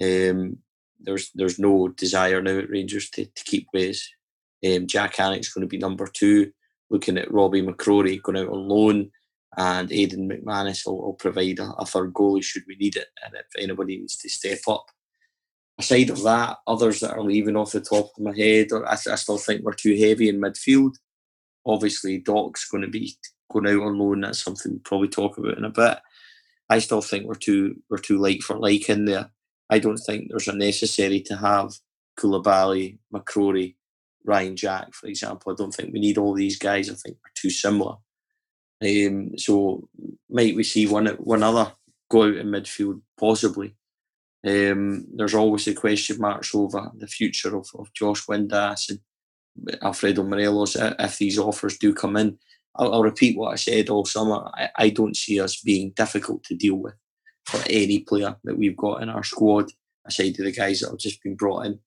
Um, 0.02 0.58
there's 1.00 1.30
there's 1.36 1.60
no 1.60 1.90
desire 1.90 2.42
now 2.42 2.58
at 2.58 2.70
Rangers 2.70 3.10
to, 3.12 3.26
to 3.26 3.44
keep 3.44 3.68
Wes. 3.74 4.10
Um, 4.66 4.88
Jak 4.88 5.16
Alnwick's 5.16 5.54
going 5.54 5.62
to 5.62 5.68
be 5.68 5.78
number 5.78 6.08
two. 6.08 6.52
Looking 6.90 7.18
at 7.18 7.32
Robbie 7.32 7.62
McCrorie 7.62 8.22
going 8.22 8.38
out 8.38 8.50
on 8.50 8.68
loan, 8.68 9.12
and 9.58 9.92
Aidan 9.92 10.30
McManus 10.30 10.86
will, 10.86 11.02
will 11.02 11.14
provide 11.14 11.60
a, 11.60 11.74
a 11.74 11.86
third 11.86 12.14
goalie 12.14 12.44
should 12.44 12.64
we 12.68 12.76
need 12.76 12.96
it, 12.96 13.08
and 13.26 13.36
if 13.36 13.46
anybody 13.58 13.98
needs 13.98 14.18
to 14.18 14.30
step 14.30 14.60
up 14.68 14.86
aside 15.80 16.10
of 16.10 16.22
that, 16.24 16.58
others 16.68 17.00
that 17.00 17.14
are 17.14 17.24
leaving 17.24 17.56
off 17.56 17.72
the 17.72 17.80
top 17.82 18.12
of 18.18 18.24
my 18.24 18.36
head, 18.36 18.68
I, 18.74 18.94
I 18.94 19.16
still 19.16 19.38
think 19.38 19.64
we're 19.64 19.74
too 19.74 19.96
heavy 19.98 20.30
in 20.30 20.40
midfield. 20.40 20.96
Obviously, 21.66 22.20
Doc's 22.20 22.70
going 22.70 22.84
to 22.84 22.90
be 22.90 23.16
going 23.52 23.68
out 23.68 23.82
on 23.82 23.98
loan. 23.98 24.22
That's 24.22 24.44
something 24.44 24.74
we'll 24.74 24.82
probably 24.82 25.08
talk 25.08 25.38
about 25.38 25.58
in 25.58 25.64
a 25.64 25.70
bit. 25.70 25.98
I 26.70 26.80
still 26.80 27.02
think 27.02 27.26
we're 27.26 27.36
too 27.36 27.82
we're 27.90 27.98
too 27.98 28.20
light 28.20 28.44
for 28.44 28.60
like 28.60 28.90
in 28.90 29.06
there. 29.06 29.32
I 29.70 29.80
don't 29.80 29.98
think 29.98 30.28
there's 30.30 30.48
a 30.48 30.56
necessary 30.56 31.22
to 31.22 31.38
have 31.38 31.72
Coulibaly, 32.20 33.00
McCrorie, 33.14 33.76
Ryan 34.30 34.56
Jack, 34.56 34.94
for 34.94 35.08
example. 35.08 35.52
I 35.52 35.56
don't 35.56 35.74
think 35.74 35.92
we 35.92 36.00
need 36.00 36.18
all 36.18 36.34
these 36.34 36.58
guys. 36.58 36.90
I 36.90 36.94
think 36.94 37.18
we're 37.18 37.32
too 37.36 37.50
similar. 37.50 37.96
Um, 38.82 39.38
so 39.38 39.90
might 40.30 40.56
we 40.56 40.64
see 40.64 40.88
one 40.88 41.08
one 41.18 41.44
other 41.44 41.74
go 42.10 42.24
out 42.24 42.36
in 42.36 42.48
midfield 42.48 43.02
possibly? 43.20 43.76
Um, 44.46 45.06
there's 45.14 45.34
always 45.34 45.66
the 45.66 45.74
question 45.74 46.20
marks 46.20 46.56
over 46.56 46.92
the 46.96 47.08
future 47.08 47.58
of, 47.58 47.68
of 47.78 47.94
Josh 47.94 48.26
Windass 48.28 48.90
and 48.90 49.00
Alfredo 49.82 50.24
Morelos 50.24 50.78
if 50.80 51.18
these 51.18 51.38
offers 51.38 51.78
do 51.78 51.94
come 51.94 52.16
in. 52.16 52.38
I'll, 52.76 52.94
I'll 52.94 53.04
repeat 53.04 53.38
what 53.38 53.52
I 53.52 53.56
said 53.56 53.90
all 53.90 54.06
summer. 54.06 54.50
I, 54.54 54.70
I, 54.78 54.90
don't 54.90 55.18
see 55.18 55.42
us 55.42 55.60
being 55.60 55.92
difficult 55.92 56.44
to 56.46 56.56
deal 56.56 56.76
with 56.76 56.94
for 57.46 57.62
any 57.70 58.00
player 58.00 58.38
that 58.46 58.58
we've 58.58 58.78
got 58.78 59.02
in 59.02 59.10
our 59.10 59.24
squad, 59.24 59.72
aside 60.06 60.36
to 60.36 60.44
the 60.44 60.54
guys 60.54 60.80
that 60.80 60.90
have 60.90 61.00
just 61.00 61.22
been 61.22 61.36
brought 61.36 61.66
in. 61.66 61.80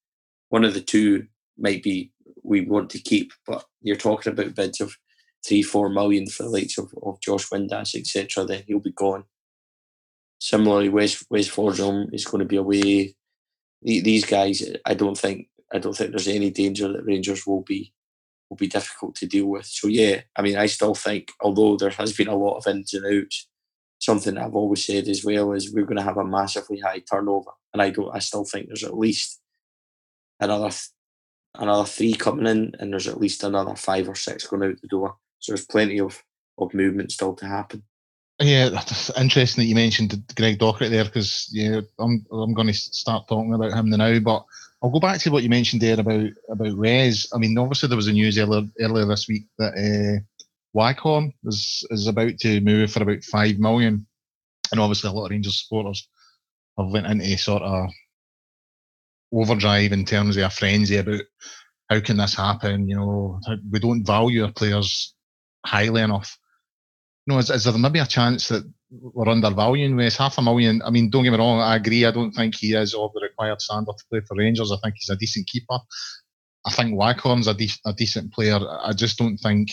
One 0.50 0.64
of 0.64 0.74
the 0.74 0.82
two 0.82 1.28
might 1.56 1.82
be 1.82 2.11
we 2.42 2.62
want 2.62 2.90
to 2.90 2.98
keep, 2.98 3.32
but 3.46 3.64
you're 3.80 3.96
talking 3.96 4.32
about 4.32 4.54
bids 4.54 4.80
of 4.80 4.96
three, 5.46 5.62
four 5.62 5.88
million 5.88 6.26
for 6.26 6.44
the 6.44 6.48
likes 6.48 6.78
of, 6.78 6.92
of 7.02 7.20
Josh 7.20 7.48
Windass, 7.48 7.94
etc. 7.94 8.44
Then 8.44 8.62
he'll 8.66 8.80
be 8.80 8.92
gone. 8.92 9.24
Similarly, 10.40 10.88
West 10.88 11.24
Wes 11.30 11.48
Foderingham 11.48 12.12
is 12.12 12.24
going 12.24 12.40
to 12.40 12.44
be 12.44 12.56
away. 12.56 13.14
These 13.82 14.24
guys, 14.24 14.62
I 14.84 14.94
don't 14.94 15.18
think, 15.18 15.48
I 15.72 15.78
don't 15.78 15.96
think 15.96 16.10
there's 16.10 16.28
any 16.28 16.50
danger 16.50 16.92
that 16.92 17.04
Rangers 17.04 17.46
will 17.46 17.62
be 17.62 17.92
will 18.52 18.56
be 18.56 18.68
difficult 18.68 19.14
to 19.16 19.26
deal 19.26 19.46
with. 19.46 19.64
So 19.64 19.88
yeah, 19.88 20.20
I 20.36 20.42
mean, 20.42 20.56
I 20.56 20.66
still 20.66 20.94
think, 20.94 21.32
although 21.40 21.76
there 21.76 21.90
has 21.90 22.12
been 22.12 22.28
a 22.28 22.36
lot 22.36 22.58
of 22.58 22.66
ins 22.66 22.92
and 22.92 23.06
outs, 23.06 23.48
something 23.98 24.36
I've 24.36 24.54
always 24.54 24.84
said 24.84 25.08
as 25.08 25.24
well 25.24 25.52
is 25.52 25.72
we're 25.72 25.86
going 25.86 25.96
to 25.96 26.02
have 26.02 26.18
a 26.18 26.24
massively 26.24 26.78
high 26.78 26.98
turnover, 27.10 27.52
and 27.72 27.80
I 27.80 27.90
don't, 27.90 28.14
I 28.14 28.18
still 28.18 28.44
think 28.44 28.66
there's 28.66 28.84
at 28.84 28.98
least 28.98 29.40
another 30.38 30.70
another 31.56 31.84
three 31.84 32.14
coming 32.14 32.46
in, 32.46 32.74
and 32.78 32.92
there's 32.92 33.08
at 33.08 33.20
least 33.20 33.44
another 33.44 33.74
five 33.76 34.08
or 34.08 34.14
six 34.14 34.46
going 34.46 34.70
out 34.70 34.80
the 34.80 34.88
door. 34.88 35.16
So 35.38 35.52
there's 35.52 35.66
plenty 35.66 36.00
of 36.00 36.22
of 36.58 36.74
movement 36.74 37.12
still 37.12 37.34
to 37.34 37.46
happen. 37.46 37.82
Yeah, 38.40 38.70
that's 38.70 39.10
interesting 39.16 39.62
that 39.62 39.68
you 39.68 39.74
mentioned 39.74 40.20
Greg 40.36 40.58
Docherty 40.58 40.90
there 40.90 41.04
because 41.04 41.48
yeah, 41.52 41.80
I'm 41.98 42.24
I'm 42.32 42.54
going 42.54 42.68
to 42.68 42.74
start 42.74 43.28
talking 43.28 43.54
about 43.54 43.72
him 43.72 43.90
now. 43.90 44.18
But 44.18 44.44
I'll 44.82 44.90
go 44.90 45.00
back 45.00 45.20
to 45.20 45.30
what 45.30 45.42
you 45.42 45.48
mentioned 45.48 45.82
there 45.82 46.00
about 46.00 46.30
about 46.48 46.76
Wes. 46.76 47.28
I 47.34 47.38
mean, 47.38 47.56
obviously 47.58 47.88
there 47.88 47.96
was 47.96 48.08
a 48.08 48.12
news 48.12 48.38
earlier, 48.38 48.68
earlier 48.80 49.06
this 49.06 49.28
week 49.28 49.44
that 49.58 49.74
uh, 49.74 50.20
Waghorn 50.74 51.32
is 51.44 51.86
is 51.90 52.08
about 52.08 52.38
to 52.38 52.60
move 52.62 52.90
for 52.90 53.02
about 53.02 53.22
five 53.24 53.58
million, 53.58 54.06
and 54.72 54.80
obviously 54.80 55.10
a 55.10 55.12
lot 55.12 55.26
of 55.26 55.30
Rangers 55.30 55.62
supporters 55.62 56.08
have 56.78 56.90
went 56.90 57.06
into 57.06 57.36
sort 57.36 57.62
of 57.62 57.90
overdrive 59.32 59.92
in 59.92 60.04
terms 60.04 60.36
of 60.36 60.44
a 60.44 60.50
frenzy 60.50 60.96
about 60.96 61.22
how 61.88 62.00
can 62.00 62.16
this 62.16 62.34
happen. 62.34 62.88
You 62.88 62.96
know, 62.96 63.40
we 63.70 63.78
don't 63.78 64.04
value 64.04 64.44
our 64.44 64.52
players 64.52 65.14
highly 65.64 66.02
enough 66.02 66.38
no, 67.26 67.38
is, 67.38 67.50
is 67.50 67.64
there 67.64 67.78
maybe 67.78 68.00
a 68.00 68.06
chance 68.06 68.48
that 68.48 68.64
we're 68.90 69.28
undervaluing 69.28 69.96
Wes? 69.96 70.16
Half 70.16 70.38
a 70.38 70.42
million. 70.42 70.82
I 70.84 70.90
mean, 70.90 71.10
don't 71.10 71.24
get 71.24 71.30
me 71.30 71.38
wrong. 71.38 71.60
I 71.60 71.76
agree. 71.76 72.04
I 72.04 72.10
don't 72.10 72.32
think 72.32 72.56
he 72.56 72.74
is 72.74 72.94
of 72.94 73.12
the 73.14 73.20
required 73.20 73.60
standard 73.60 73.96
to 73.96 74.04
play 74.10 74.20
for 74.26 74.36
Rangers. 74.36 74.72
I 74.72 74.76
think 74.82 74.96
he's 74.96 75.10
a 75.10 75.16
decent 75.16 75.46
keeper. 75.46 75.78
I 76.66 76.70
think 76.72 76.96
Waghorn's 76.96 77.46
a, 77.46 77.54
de- 77.54 77.70
a 77.84 77.92
decent 77.92 78.32
player. 78.32 78.58
I 78.82 78.92
just 78.92 79.18
don't 79.18 79.36
think 79.36 79.70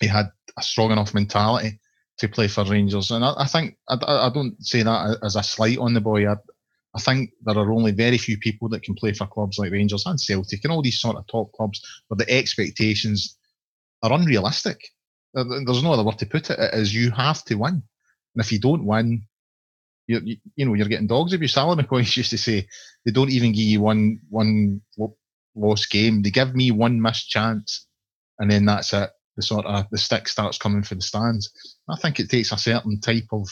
he 0.00 0.06
had 0.06 0.26
a 0.56 0.62
strong 0.62 0.92
enough 0.92 1.14
mentality 1.14 1.80
to 2.18 2.28
play 2.28 2.48
for 2.48 2.64
Rangers. 2.64 3.10
And 3.10 3.24
I, 3.24 3.34
I 3.38 3.46
think 3.46 3.76
I, 3.88 3.98
I, 4.06 4.30
don't 4.32 4.56
say 4.64 4.82
that 4.82 5.18
as 5.22 5.36
a 5.36 5.42
slight 5.42 5.78
on 5.78 5.94
the 5.94 6.00
boy. 6.00 6.30
I, 6.30 6.36
I 6.96 7.00
think 7.00 7.32
there 7.44 7.58
are 7.58 7.72
only 7.72 7.92
very 7.92 8.16
few 8.16 8.38
people 8.38 8.70
that 8.70 8.82
can 8.82 8.94
play 8.94 9.12
for 9.12 9.26
clubs 9.26 9.58
like 9.58 9.70
Rangers 9.70 10.06
and 10.06 10.18
Celtic 10.18 10.64
and 10.64 10.72
all 10.72 10.80
these 10.80 10.98
sort 10.98 11.16
of 11.16 11.26
top 11.26 11.52
clubs 11.52 11.80
where 12.08 12.16
the 12.16 12.30
expectations 12.30 13.36
are 14.02 14.14
unrealistic. 14.14 14.80
There's 15.34 15.82
no 15.82 15.92
other 15.92 16.04
word 16.04 16.18
to 16.18 16.26
put 16.26 16.48
it. 16.48 16.58
It 16.58 16.72
is 16.72 16.94
you 16.94 17.10
have 17.10 17.44
to 17.44 17.56
win, 17.56 17.74
and 17.74 18.44
if 18.44 18.50
you 18.50 18.58
don't 18.58 18.86
win, 18.86 19.26
you're, 20.06 20.22
you, 20.22 20.36
you 20.54 20.64
know 20.64 20.72
you're 20.72 20.88
getting 20.88 21.06
dogs 21.06 21.34
abuse. 21.34 21.52
Sally 21.52 21.76
McCoy 21.82 22.16
used 22.16 22.30
to 22.30 22.38
say 22.38 22.66
they 23.04 23.12
don't 23.12 23.30
even 23.30 23.52
give 23.52 23.64
you 23.64 23.82
one 23.82 24.20
one 24.30 24.80
lost 25.54 25.90
game. 25.90 26.22
They 26.22 26.30
give 26.30 26.54
me 26.54 26.70
one 26.70 27.02
missed 27.02 27.28
chance, 27.28 27.86
and 28.38 28.50
then 28.50 28.64
that's 28.64 28.94
it. 28.94 29.10
The 29.36 29.42
sort 29.42 29.66
of 29.66 29.84
the 29.90 29.98
stick 29.98 30.28
starts 30.28 30.56
coming 30.56 30.82
for 30.82 30.94
the 30.94 31.02
stands. 31.02 31.50
I 31.90 31.96
think 31.96 32.18
it 32.18 32.30
takes 32.30 32.52
a 32.52 32.56
certain 32.56 33.00
type 33.00 33.28
of 33.32 33.46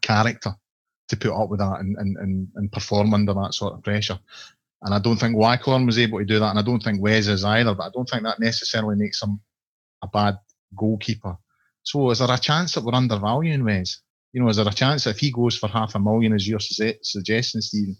character 0.00 0.54
to 1.08 1.16
put 1.16 1.32
up 1.32 1.48
with 1.48 1.60
that 1.60 1.80
and, 1.80 1.96
and, 1.96 2.16
and, 2.18 2.48
and 2.54 2.72
perform 2.72 3.14
under 3.14 3.34
that 3.34 3.54
sort 3.54 3.74
of 3.74 3.82
pressure. 3.82 4.18
And 4.82 4.94
I 4.94 5.00
don't 5.00 5.16
think 5.16 5.36
Waghorn 5.36 5.86
was 5.86 5.98
able 5.98 6.18
to 6.18 6.24
do 6.24 6.38
that, 6.38 6.50
and 6.50 6.58
I 6.58 6.62
don't 6.62 6.82
think 6.82 7.02
Wes 7.02 7.26
is 7.26 7.44
either. 7.44 7.74
But 7.74 7.86
I 7.86 7.90
don't 7.92 8.08
think 8.08 8.22
that 8.22 8.40
necessarily 8.40 8.96
makes 8.96 9.22
him 9.22 9.40
a 10.02 10.06
bad 10.06 10.38
goalkeeper. 10.76 11.36
So 11.82 12.10
is 12.10 12.20
there 12.20 12.30
a 12.30 12.38
chance 12.38 12.74
that 12.74 12.84
we're 12.84 12.94
undervaluing 12.94 13.64
Wes? 13.64 14.00
You 14.32 14.42
know, 14.42 14.48
is 14.48 14.56
there 14.56 14.68
a 14.68 14.72
chance 14.72 15.04
that 15.04 15.10
if 15.10 15.18
he 15.18 15.32
goes 15.32 15.56
for 15.56 15.68
half 15.68 15.94
a 15.94 15.98
million, 15.98 16.32
as 16.32 16.46
you're 16.46 16.60
suggesting, 16.60 17.60
Stephen, 17.60 17.96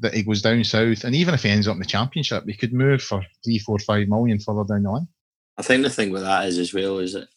that 0.00 0.14
he 0.14 0.24
goes 0.24 0.42
down 0.42 0.64
south, 0.64 1.04
and 1.04 1.14
even 1.14 1.32
if 1.32 1.44
he 1.44 1.48
ends 1.48 1.68
up 1.68 1.74
in 1.74 1.78
the 1.78 1.86
championship, 1.86 2.44
he 2.46 2.56
could 2.56 2.72
move 2.72 3.02
for 3.02 3.24
three, 3.44 3.58
four, 3.58 3.78
five 3.78 4.08
million 4.08 4.40
further 4.40 4.64
down 4.64 4.82
the 4.82 4.90
line? 4.90 5.08
I 5.56 5.62
think 5.62 5.84
the 5.84 5.90
thing 5.90 6.10
with 6.10 6.22
that 6.22 6.46
is 6.46 6.58
as 6.58 6.74
well 6.74 6.98
is 6.98 7.12
that 7.12 7.28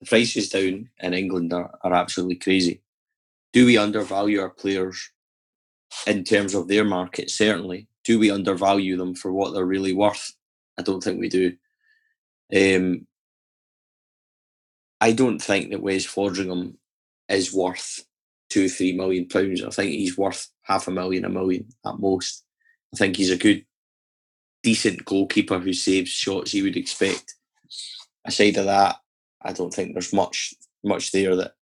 the 0.00 0.06
prices 0.06 0.48
down 0.48 0.90
in 0.98 1.14
England 1.14 1.52
are, 1.52 1.70
are 1.82 1.94
absolutely 1.94 2.36
crazy. 2.36 2.82
Do 3.52 3.66
we 3.66 3.76
undervalue 3.76 4.40
our 4.40 4.50
players 4.50 5.10
in 6.06 6.24
terms 6.24 6.54
of 6.54 6.68
their 6.68 6.84
market? 6.84 7.30
Certainly. 7.30 7.88
Do 8.04 8.18
we 8.18 8.30
undervalue 8.30 8.96
them 8.96 9.14
for 9.14 9.32
what 9.32 9.52
they're 9.52 9.66
really 9.66 9.92
worth? 9.92 10.32
I 10.78 10.82
don't 10.82 11.02
think 11.02 11.20
we 11.20 11.28
do. 11.28 11.56
Um, 12.54 13.06
I 15.00 15.12
don't 15.12 15.40
think 15.40 15.70
that 15.70 15.82
Wes 15.82 16.06
Foderingham 16.06 16.74
is 17.28 17.52
worth 17.52 18.04
two, 18.48 18.68
three 18.68 18.92
million 18.92 19.26
pounds. 19.28 19.62
I 19.62 19.70
think 19.70 19.92
he's 19.92 20.18
worth 20.18 20.48
half 20.62 20.88
a 20.88 20.90
million, 20.90 21.24
a 21.24 21.28
million 21.28 21.66
at 21.86 21.98
most. 21.98 22.44
I 22.92 22.96
think 22.96 23.16
he's 23.16 23.30
a 23.30 23.36
good, 23.36 23.64
decent 24.62 25.04
goalkeeper 25.04 25.58
who 25.58 25.72
saves 25.72 26.10
shots 26.10 26.52
you 26.52 26.64
would 26.64 26.76
expect. 26.76 27.34
Aside 28.24 28.58
of 28.58 28.66
that, 28.66 28.96
I 29.42 29.52
don't 29.52 29.72
think 29.72 29.92
there's 29.92 30.12
much 30.12 30.54
much 30.82 31.12
there 31.12 31.36
that 31.36 31.52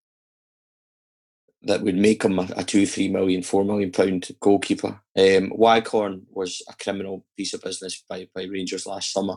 that 1.63 1.83
would 1.83 1.97
make 1.97 2.25
him 2.25 2.39
a, 2.39 2.49
a 2.57 2.65
two, 2.65 2.87
three 2.87 3.09
million, 3.09 3.43
four 3.43 3.65
million 3.65 3.91
pound 3.91 4.29
goalkeeper. 4.41 5.01
Um, 5.17 5.51
Waghorn 5.51 6.23
was 6.31 6.63
a 6.69 6.75
criminal 6.83 7.25
piece 7.37 7.55
of 7.55 7.63
business 7.63 8.03
by, 8.09 8.29
by 8.35 8.45
Rangers 8.45 8.87
last 8.87 9.13
summer. 9.13 9.37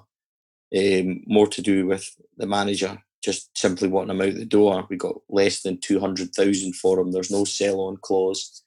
Um, 0.76 1.24
more 1.26 1.48
to 1.48 1.62
do 1.62 1.88
with 1.88 2.16
the 2.38 2.48
manager 2.48 3.02
just 3.24 3.56
simply 3.56 3.88
wanting 3.88 4.16
him 4.16 4.22
out 4.22 4.34
the 4.36 4.46
door. 4.46 4.88
We 4.90 4.98
got 4.98 5.16
less 5.30 5.62
than 5.62 5.80
two 5.80 6.00
hundred 6.00 6.34
thousand 6.34 6.76
for 6.76 7.00
him. 7.00 7.12
There's 7.12 7.32
no 7.32 7.44
sell 7.44 7.82
on 7.82 7.98
clause, 7.98 8.64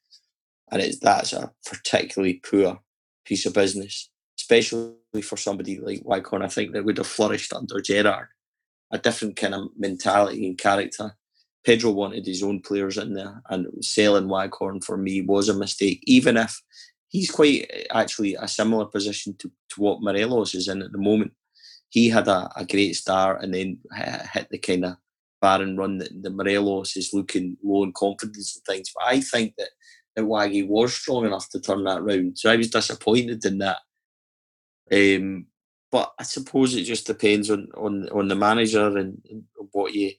and 0.71 0.81
it's 0.81 0.99
that's 0.99 1.33
a 1.33 1.53
particularly 1.67 2.35
poor 2.35 2.79
piece 3.25 3.47
of 3.47 3.55
business, 3.55 4.11
especially 4.39 4.95
for 5.23 5.37
somebody 5.37 5.81
like 5.81 6.03
Waghorn. 6.05 6.43
I 6.43 6.49
think 6.49 6.73
that 6.73 6.85
would 6.85 6.99
have 6.99 7.07
flourished 7.07 7.53
under 7.53 7.81
Gerrard. 7.81 8.29
a 8.91 8.99
different 8.99 9.37
kind 9.37 9.55
of 9.55 9.71
mentality 9.77 10.47
and 10.47 10.57
character. 10.57 11.17
Pedro 11.65 11.91
wanted 11.91 12.27
his 12.27 12.43
own 12.43 12.61
players 12.61 12.99
in 12.99 13.15
there, 13.15 13.43
and 13.49 13.67
selling 13.85 14.29
Waghorn 14.29 14.81
for 14.85 14.97
me 14.97 15.23
was 15.23 15.49
a 15.49 15.55
mistake, 15.55 16.01
even 16.05 16.37
if 16.37 16.61
he's 17.09 17.31
quite 17.31 17.71
actually 17.93 18.35
a 18.35 18.49
similar 18.49 18.85
position 18.85 19.35
to, 19.39 19.51
to 19.71 19.81
what 19.81 20.03
Morelos 20.03 20.55
is 20.55 20.69
in 20.69 20.83
at 20.83 20.93
the 20.93 20.99
moment 20.99 21.33
he 21.95 22.09
had 22.09 22.27
a, 22.27 22.51
a 22.57 22.67
great 22.67 22.97
start 22.97 23.41
and 23.41 23.55
then 23.55 23.79
hit 24.33 24.49
the 24.51 24.59
kind 24.59 24.85
of 24.85 24.97
barren 25.41 25.77
run 25.77 25.99
that 25.99 26.11
the 26.25 26.31
Morelos 26.31 26.97
is 26.97 27.15
looking 27.15 27.57
low 27.63 27.85
in 27.85 27.93
confidence 27.93 28.57
and 28.57 28.65
things. 28.65 28.91
But 28.93 29.07
I 29.07 29.21
think 29.21 29.55
that 29.59 29.69
that 30.17 30.25
Waggy 30.25 30.67
was 30.67 30.93
strong 30.93 31.25
enough 31.25 31.49
to 31.51 31.61
turn 31.61 31.85
that 31.85 32.03
round. 32.03 32.37
So 32.37 32.51
I 32.51 32.57
was 32.57 32.71
disappointed 32.71 33.45
in 33.45 33.59
that. 33.59 33.79
Um, 34.93 35.47
but 35.93 36.13
I 36.19 36.25
suppose 36.25 36.75
it 36.75 36.83
just 36.83 37.07
depends 37.07 37.49
on 37.49 37.69
on, 37.77 38.09
on 38.09 38.27
the 38.27 38.35
manager 38.35 38.99
and, 38.99 39.23
and 39.31 39.45
what 39.71 39.95
you 39.95 40.11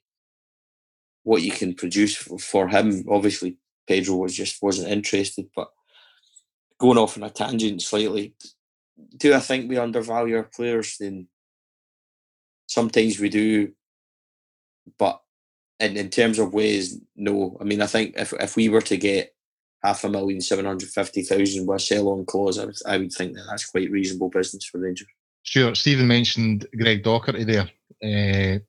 what 1.25 1.41
you 1.41 1.51
can 1.51 1.73
produce 1.73 2.15
for, 2.15 2.37
for 2.37 2.67
him. 2.69 3.03
Obviously, 3.09 3.57
Pedro 3.87 4.15
was 4.15 4.33
just 4.33 4.61
wasn't 4.61 4.91
interested. 4.91 5.47
But 5.53 5.69
going 6.79 6.97
off 6.97 7.17
on 7.17 7.23
a 7.23 7.29
tangent 7.29 7.81
slightly, 7.81 8.35
do 9.17 9.33
I 9.33 9.39
think 9.39 9.67
we 9.67 9.77
undervalue 9.77 10.37
our 10.37 10.43
players? 10.43 10.97
Then 10.99 11.27
sometimes 12.67 13.19
we 13.19 13.29
do, 13.29 13.73
but 14.97 15.19
in, 15.79 15.97
in 15.97 16.09
terms 16.09 16.39
of 16.39 16.53
ways, 16.53 16.97
no. 17.15 17.57
I 17.59 17.63
mean, 17.63 17.81
I 17.81 17.87
think 17.87 18.13
if 18.17 18.31
if 18.33 18.55
we 18.55 18.69
were 18.69 18.81
to 18.81 18.95
get 18.95 19.33
half 19.83 20.03
a 20.03 20.09
million, 20.09 20.41
seven 20.41 20.65
hundred 20.65 20.89
fifty 20.89 21.23
thousand 21.23 21.65
with 21.65 21.81
sell 21.81 22.09
on 22.09 22.25
clause, 22.25 22.59
I 22.59 22.65
would, 22.65 22.77
I 22.85 22.97
would 22.99 23.11
think 23.11 23.33
that 23.33 23.45
that's 23.49 23.65
quite 23.65 23.91
reasonable 23.91 24.29
business 24.29 24.65
for 24.65 24.79
Rangers. 24.79 25.07
Sure. 25.41 25.73
Stephen 25.75 26.07
mentioned 26.07 26.67
Greg 26.77 27.03
Docherty 27.03 27.45
there. 27.45 27.69
Uh, 28.03 28.59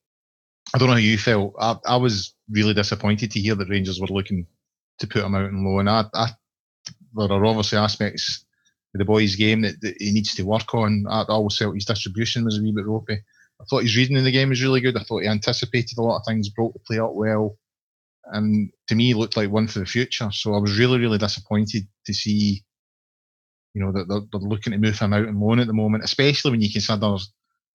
I 0.75 0.79
don't 0.79 0.89
know 0.89 0.95
how 0.95 1.01
you 1.01 1.19
felt. 1.19 1.55
I, 1.59 1.77
I 1.87 1.97
was 1.97 2.35
really 2.51 2.75
disappointed 2.75 3.31
to 3.31 3.41
hear 3.41 3.55
that 3.55 3.69
Rangers 3.69 4.01
were 4.01 4.09
looking 4.09 4.47
to 4.99 5.07
put 5.07 5.25
him 5.25 5.35
out 5.35 5.45
on 5.45 5.65
loan. 5.65 5.89
I, 5.89 6.05
I, 6.13 6.29
there 7.15 7.33
are 7.33 7.47
obviously 7.47 7.79
aspects 7.79 8.45
of 8.95 8.99
the 8.99 9.05
boy's 9.05 9.37
game 9.37 9.63
that, 9.63 9.81
that 9.81 9.97
he 9.99 10.13
needs 10.13 10.35
to 10.35 10.43
work 10.43 10.75
on. 10.75 11.05
I, 11.09 11.23
I 11.23 11.27
always 11.29 11.57
felt 11.57 11.75
his 11.75 11.85
distribution 11.85 12.45
was 12.45 12.59
a 12.59 12.63
wee 12.63 12.73
bit 12.73 12.87
ropey. 12.87 13.19
I 13.61 13.65
thought 13.65 13.83
his 13.83 13.97
reading 13.97 14.17
in 14.17 14.25
the 14.25 14.33
game 14.33 14.51
was 14.51 14.63
really 14.63 14.81
good. 14.81 14.97
I 14.97 15.03
thought 15.03 15.23
he 15.23 15.29
anticipated 15.29 15.99
a 15.99 16.03
lot 16.03 16.19
of 16.19 16.25
things, 16.27 16.51
broke 16.51 16.75
the 16.75 16.79
play 16.81 16.99
up 16.99 17.15
well, 17.15 17.57
and 18.27 18.71
to 18.89 18.95
me 18.95 19.15
looked 19.15 19.37
like 19.37 19.51
one 19.51 19.69
for 19.69 19.79
the 19.79 19.87
future. 19.87 20.31
So 20.33 20.55
I 20.55 20.59
was 20.59 20.79
really, 20.79 20.99
really 20.99 21.19
disappointed 21.19 21.87
to 22.05 22.13
see, 22.13 22.65
you 23.73 23.83
know, 23.83 23.93
that 23.93 24.09
they're, 24.09 24.21
they're 24.31 24.49
looking 24.49 24.73
to 24.73 24.79
move 24.79 24.99
him 24.99 25.13
out 25.15 25.27
on 25.27 25.41
loan 25.41 25.61
at 25.61 25.69
the 25.69 25.73
moment, 25.73 26.05
especially 26.05 26.51
when 26.51 26.61
you 26.61 26.71
consider, 26.71 27.17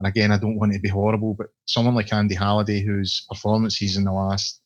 and 0.01 0.07
again, 0.07 0.31
I 0.31 0.37
don't 0.37 0.57
want 0.57 0.71
it 0.71 0.77
to 0.77 0.81
be 0.81 0.89
horrible, 0.89 1.35
but 1.35 1.47
someone 1.65 1.93
like 1.93 2.11
Andy 2.11 2.33
Halliday, 2.33 2.81
whose 2.81 3.23
performances 3.29 3.97
in 3.97 4.03
the 4.03 4.11
last 4.11 4.59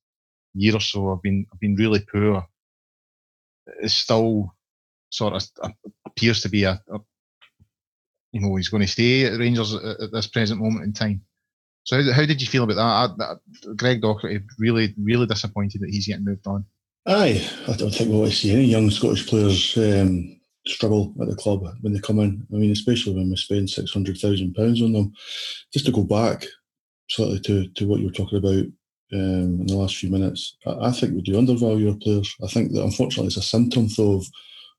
year 0.53 0.73
or 0.73 0.79
so 0.79 1.09
have 1.09 1.21
been 1.21 1.45
have 1.51 1.59
been 1.59 1.75
really 1.75 1.99
poor, 1.99 2.47
is 3.81 3.93
still 3.93 4.55
sort 5.09 5.33
of 5.33 5.73
appears 6.05 6.41
to 6.41 6.49
be 6.49 6.63
a, 6.63 6.81
a 6.89 6.99
you 8.31 8.39
know 8.39 8.55
he's 8.55 8.69
going 8.69 8.81
to 8.81 8.87
stay 8.87 9.25
at 9.25 9.37
Rangers 9.37 9.75
at, 9.75 9.99
at, 9.99 10.11
this 10.13 10.27
present 10.27 10.61
moment 10.61 10.85
in 10.85 10.93
time. 10.93 11.21
So 11.83 12.01
how, 12.01 12.13
how 12.13 12.25
did 12.25 12.41
you 12.41 12.47
feel 12.47 12.63
about 12.63 12.75
that? 13.17 13.25
I, 13.25 13.33
I, 13.33 13.73
Greg 13.75 14.01
Docherty 14.01 14.41
really 14.57 14.95
really 14.97 15.27
disappointed 15.27 15.81
that 15.81 15.89
he's 15.89 16.07
getting 16.07 16.23
moved 16.23 16.47
on. 16.47 16.65
Aye, 17.05 17.45
I 17.67 17.73
don't 17.73 17.93
think 17.93 18.09
we'll 18.09 18.31
see 18.31 18.53
any 18.53 18.63
young 18.63 18.89
Scottish 18.89 19.27
players 19.27 19.77
um, 19.77 20.39
struggle 20.67 21.13
at 21.21 21.27
the 21.27 21.35
club 21.35 21.63
when 21.81 21.93
they 21.93 21.99
come 21.99 22.19
in. 22.19 22.45
I 22.53 22.57
mean, 22.57 22.71
especially 22.71 23.15
when 23.15 23.29
we 23.29 23.35
spend 23.35 23.69
six 23.69 23.91
hundred 23.91 24.17
thousand 24.17 24.53
pounds 24.53 24.81
on 24.81 24.93
them. 24.93 25.13
Just 25.73 25.85
to 25.85 25.91
go 25.91 26.03
back 26.03 26.45
slightly 27.09 27.39
to, 27.41 27.67
to 27.67 27.87
what 27.87 27.99
you 27.99 28.07
were 28.07 28.11
talking 28.11 28.39
about 28.39 28.65
um, 29.13 29.61
in 29.61 29.67
the 29.67 29.75
last 29.75 29.97
few 29.97 30.09
minutes, 30.09 30.57
I, 30.65 30.87
I, 30.87 30.91
think 30.91 31.13
we 31.13 31.21
do 31.21 31.37
undervalue 31.37 31.89
our 31.89 31.97
players. 31.97 32.35
I 32.43 32.47
think 32.47 32.71
that 32.71 32.83
unfortunately 32.83 33.27
it's 33.27 33.37
a 33.37 33.41
symptom 33.41 33.87
of, 33.99 34.25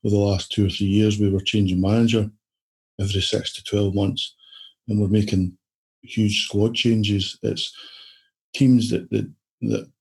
the 0.03 0.15
last 0.15 0.51
two 0.51 0.65
or 0.65 0.69
three 0.69 0.87
years 0.87 1.19
we 1.19 1.29
were 1.29 1.41
changing 1.41 1.81
manager 1.81 2.29
every 2.97 3.19
six 3.19 3.53
to 3.53 3.63
12 3.63 3.93
months 3.93 4.35
and 4.87 5.01
we're 5.01 5.07
making 5.09 5.57
huge 6.01 6.45
squad 6.45 6.75
changes. 6.75 7.37
It's 7.43 7.73
teams 8.53 8.89
that, 8.91 9.09
that, 9.09 9.29
that, 9.63 9.91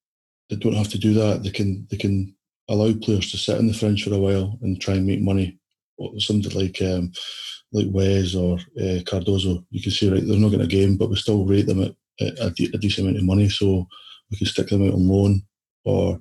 that 0.49 0.61
don't 0.61 0.77
have 0.77 0.91
to 0.91 0.99
do 0.99 1.13
that. 1.15 1.43
They 1.43 1.51
can, 1.51 1.89
they 1.91 1.97
can 1.97 2.37
allow 2.69 2.93
players 2.93 3.33
to 3.33 3.37
sit 3.37 3.59
in 3.59 3.67
the 3.67 3.75
fringe 3.75 4.05
for 4.05 4.15
a 4.15 4.19
while 4.19 4.57
and 4.63 4.81
try 4.81 4.95
and 4.95 5.07
make 5.07 5.23
money. 5.23 5.59
Something 6.19 6.53
like 6.53 6.81
um, 6.83 7.13
like 7.73 7.87
Wes 7.91 8.35
or 8.35 8.59
uh, 8.79 9.01
Cardoso, 9.05 9.65
you 9.71 9.83
can 9.83 9.93
see 9.93 10.11
right 10.11 10.23
they're 10.27 10.39
not 10.39 10.51
getting 10.51 10.67
a 10.67 10.69
game, 10.69 10.97
but 10.97 11.11
we 11.11 11.17
still 11.17 11.45
rate 11.45 11.67
them 11.67 11.83
at, 11.83 11.95
at 12.21 12.39
a, 12.39 12.47
a, 12.47 12.79
decent 12.79 13.07
amount 13.07 13.19
of 13.19 13.25
money, 13.25 13.49
so 13.49 13.87
we 14.31 14.37
can 14.37 14.47
stick 14.47 14.69
them 14.69 14.87
out 14.87 14.95
on 14.95 15.09
loan 15.09 15.43
or 15.85 16.21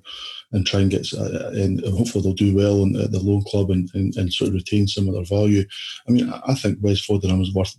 and 0.52 0.66
try 0.66 0.80
and 0.80 0.90
get 0.90 1.06
uh, 1.12 1.50
and 1.50 1.84
hopefully 1.84 2.22
they'll 2.22 2.32
do 2.32 2.54
well 2.54 2.82
in, 2.82 2.96
at 2.96 3.10
the 3.10 3.18
loan 3.18 3.42
club 3.44 3.70
and, 3.70 3.90
and, 3.94 4.16
and, 4.16 4.32
sort 4.32 4.48
of 4.48 4.54
retain 4.54 4.86
some 4.86 5.08
of 5.08 5.14
their 5.14 5.24
value. 5.24 5.64
I 6.08 6.12
mean, 6.12 6.32
I 6.46 6.54
think 6.54 6.78
Wes 6.80 7.04
Foderingham 7.04 7.42
is 7.42 7.52
worth 7.52 7.76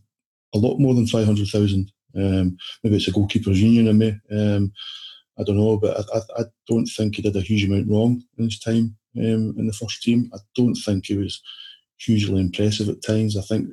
a 0.53 0.57
lot 0.57 0.77
more 0.77 0.93
than 0.93 1.07
five 1.07 1.25
hundred 1.25 1.47
thousand. 1.47 1.91
Um, 2.15 2.57
maybe 2.83 2.97
it's 2.97 3.07
a 3.07 3.11
goalkeepers 3.11 3.55
union 3.55 3.87
in 3.87 3.97
me. 3.97 4.19
Um, 4.31 4.71
I 5.39 5.43
don't 5.43 5.57
know, 5.57 5.77
but 5.77 5.97
I, 5.97 6.17
I, 6.17 6.41
I, 6.41 6.43
don't 6.67 6.87
think 6.87 7.15
he 7.15 7.21
did 7.21 7.35
a 7.35 7.41
huge 7.41 7.63
amount 7.63 7.89
wrong 7.89 8.23
in 8.37 8.45
his 8.45 8.59
time 8.59 8.95
um, 9.17 9.53
in 9.57 9.67
the 9.67 9.73
first 9.73 10.01
team. 10.01 10.31
I 10.33 10.37
don't 10.55 10.73
think 10.73 11.05
he 11.05 11.15
was 11.15 11.41
hugely 11.99 12.41
impressive 12.41 12.89
at 12.89 13.03
times. 13.03 13.37
I 13.37 13.41
think 13.41 13.67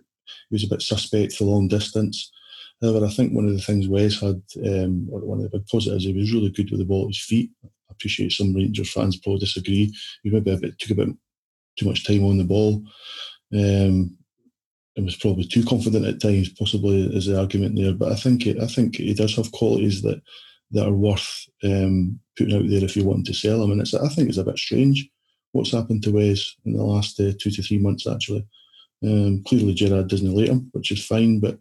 he 0.48 0.54
was 0.54 0.64
a 0.64 0.68
bit 0.68 0.82
suspect 0.82 1.34
for 1.34 1.44
long 1.44 1.68
distance. 1.68 2.30
However, 2.82 3.06
I 3.06 3.10
think 3.10 3.32
one 3.32 3.46
of 3.46 3.52
the 3.52 3.62
things 3.62 3.88
Wes 3.88 4.20
had, 4.20 4.42
um, 4.66 5.08
or 5.10 5.20
one 5.20 5.38
of 5.38 5.50
the 5.50 5.58
big 5.58 5.66
positives, 5.66 6.04
he 6.04 6.12
was 6.12 6.32
really 6.32 6.50
good 6.50 6.70
with 6.70 6.80
the 6.80 6.86
ball 6.86 7.04
at 7.04 7.08
his 7.08 7.20
feet 7.20 7.50
I 7.94 7.96
appreciate 7.96 8.32
some 8.32 8.54
Rangers 8.54 8.92
fans 8.92 9.16
probably 9.16 9.40
disagree. 9.40 9.94
He 10.22 10.30
maybe 10.30 10.52
a 10.52 10.56
bit 10.56 10.78
took 10.78 10.90
a 10.90 10.94
bit 10.94 11.16
too 11.78 11.86
much 11.86 12.04
time 12.06 12.24
on 12.24 12.38
the 12.38 12.44
ball. 12.44 12.82
Um, 13.52 14.16
and 14.96 15.04
was 15.04 15.16
probably 15.16 15.44
too 15.44 15.64
confident 15.64 16.06
at 16.06 16.20
times, 16.20 16.48
possibly 16.50 17.02
is 17.16 17.26
the 17.26 17.38
argument 17.38 17.76
there. 17.76 17.92
But 17.92 18.12
I 18.12 18.16
think 18.16 18.46
it, 18.46 18.60
I 18.60 18.66
think 18.66 18.96
he 18.96 19.12
does 19.12 19.34
have 19.36 19.50
qualities 19.52 20.02
that 20.02 20.22
that 20.70 20.86
are 20.86 20.92
worth 20.92 21.46
um, 21.62 22.18
putting 22.36 22.56
out 22.56 22.68
there 22.68 22.84
if 22.84 22.96
you 22.96 23.04
want 23.04 23.26
to 23.26 23.34
sell 23.34 23.62
him. 23.62 23.72
And 23.72 23.80
it's 23.80 23.94
I 23.94 24.08
think 24.08 24.28
it's 24.28 24.38
a 24.38 24.44
bit 24.44 24.58
strange 24.58 25.08
what's 25.54 25.72
happened 25.72 26.02
to 26.02 26.12
Wes 26.12 26.54
in 26.64 26.74
the 26.74 26.82
last 26.82 27.18
uh, 27.20 27.32
two 27.38 27.50
to 27.50 27.62
three 27.62 27.78
months. 27.78 28.06
Actually, 28.06 28.46
um, 29.02 29.42
clearly 29.46 29.74
Gerrard 29.74 30.08
doesn't 30.08 30.34
rate 30.36 30.48
him, 30.48 30.68
which 30.72 30.90
is 30.90 31.06
fine. 31.06 31.40
But 31.40 31.58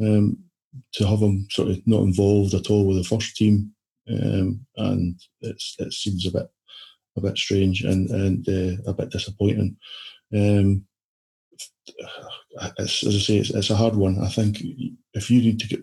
um, 0.00 0.38
to 0.94 1.06
have 1.06 1.20
him 1.20 1.46
sort 1.50 1.68
of 1.68 1.86
not 1.86 2.02
involved 2.02 2.54
at 2.54 2.70
all 2.70 2.86
with 2.86 2.96
the 2.96 3.04
first 3.04 3.36
team 3.36 3.72
um, 4.08 4.66
and 4.76 5.20
it's 5.40 5.76
it 5.78 5.92
seems 5.92 6.26
a 6.26 6.32
bit 6.32 6.48
a 7.16 7.20
bit 7.20 7.36
strange 7.36 7.82
and 7.82 8.10
and 8.10 8.48
uh, 8.48 8.90
a 8.90 8.94
bit 8.94 9.10
disappointing. 9.10 9.76
Um, 10.34 10.86
as 12.78 13.04
I 13.06 13.10
say, 13.10 13.36
it's, 13.38 13.50
it's, 13.50 13.70
a 13.70 13.76
hard 13.76 13.94
one. 13.94 14.18
I 14.20 14.28
think 14.28 14.62
if 15.14 15.30
you 15.30 15.40
need 15.40 15.60
to 15.60 15.68
get 15.68 15.82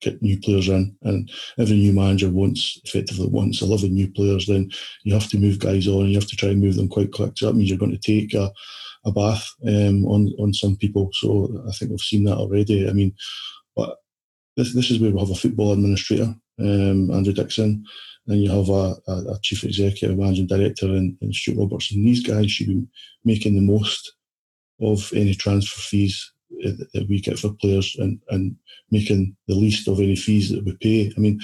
get 0.00 0.20
new 0.22 0.38
players 0.40 0.68
in, 0.68 0.96
and 1.02 1.30
every 1.58 1.76
new 1.76 1.92
manager 1.92 2.28
wants 2.28 2.80
effectively 2.84 3.28
wants 3.28 3.62
eleven 3.62 3.94
new 3.94 4.10
players, 4.10 4.46
then 4.46 4.70
you 5.04 5.14
have 5.14 5.28
to 5.30 5.38
move 5.38 5.58
guys 5.58 5.86
on, 5.88 6.08
you 6.08 6.18
have 6.18 6.28
to 6.28 6.36
try 6.36 6.50
and 6.50 6.60
move 6.60 6.76
them 6.76 6.88
quite 6.88 7.12
quick. 7.12 7.32
So 7.36 7.46
that 7.46 7.54
means 7.56 7.68
you're 7.68 7.78
going 7.78 7.98
to 7.98 8.12
take 8.12 8.34
a, 8.34 8.50
a 9.04 9.12
bath 9.12 9.48
um, 9.66 10.04
on 10.06 10.32
on 10.38 10.52
some 10.52 10.76
people. 10.76 11.10
So 11.14 11.62
I 11.68 11.72
think 11.72 11.90
we've 11.90 12.00
seen 12.00 12.24
that 12.24 12.36
already. 12.36 12.88
I 12.88 12.92
mean, 12.92 13.14
but 13.74 13.96
this 14.56 14.74
this 14.74 14.90
is 14.90 14.98
where 14.98 15.12
we 15.12 15.20
have 15.20 15.30
a 15.30 15.34
football 15.34 15.72
administrator 15.72 16.34
um, 16.58 17.10
Andrew 17.10 17.32
Dickson. 17.32 17.84
And 18.26 18.44
you 18.44 18.50
have 18.50 18.68
a, 18.68 18.94
a, 19.08 19.32
a 19.32 19.38
chief 19.42 19.64
executive, 19.64 20.16
managing 20.16 20.46
director, 20.46 20.86
and, 20.86 21.16
and 21.20 21.34
Stuart 21.34 21.58
Robertson. 21.58 22.04
These 22.04 22.22
guys 22.22 22.52
should 22.52 22.68
be 22.68 22.86
making 23.24 23.54
the 23.54 23.62
most 23.62 24.12
of 24.78 25.10
any 25.14 25.34
transfer 25.34 25.80
fees 25.80 26.30
that 26.50 27.06
we 27.08 27.20
get 27.20 27.38
for 27.38 27.52
players 27.54 27.96
and, 27.98 28.20
and 28.30 28.56
making 28.90 29.36
the 29.48 29.54
least 29.54 29.88
of 29.88 30.00
any 30.00 30.16
fees 30.16 30.50
that 30.50 30.64
we 30.64 30.76
pay. 30.76 31.12
I 31.16 31.20
mean, 31.20 31.40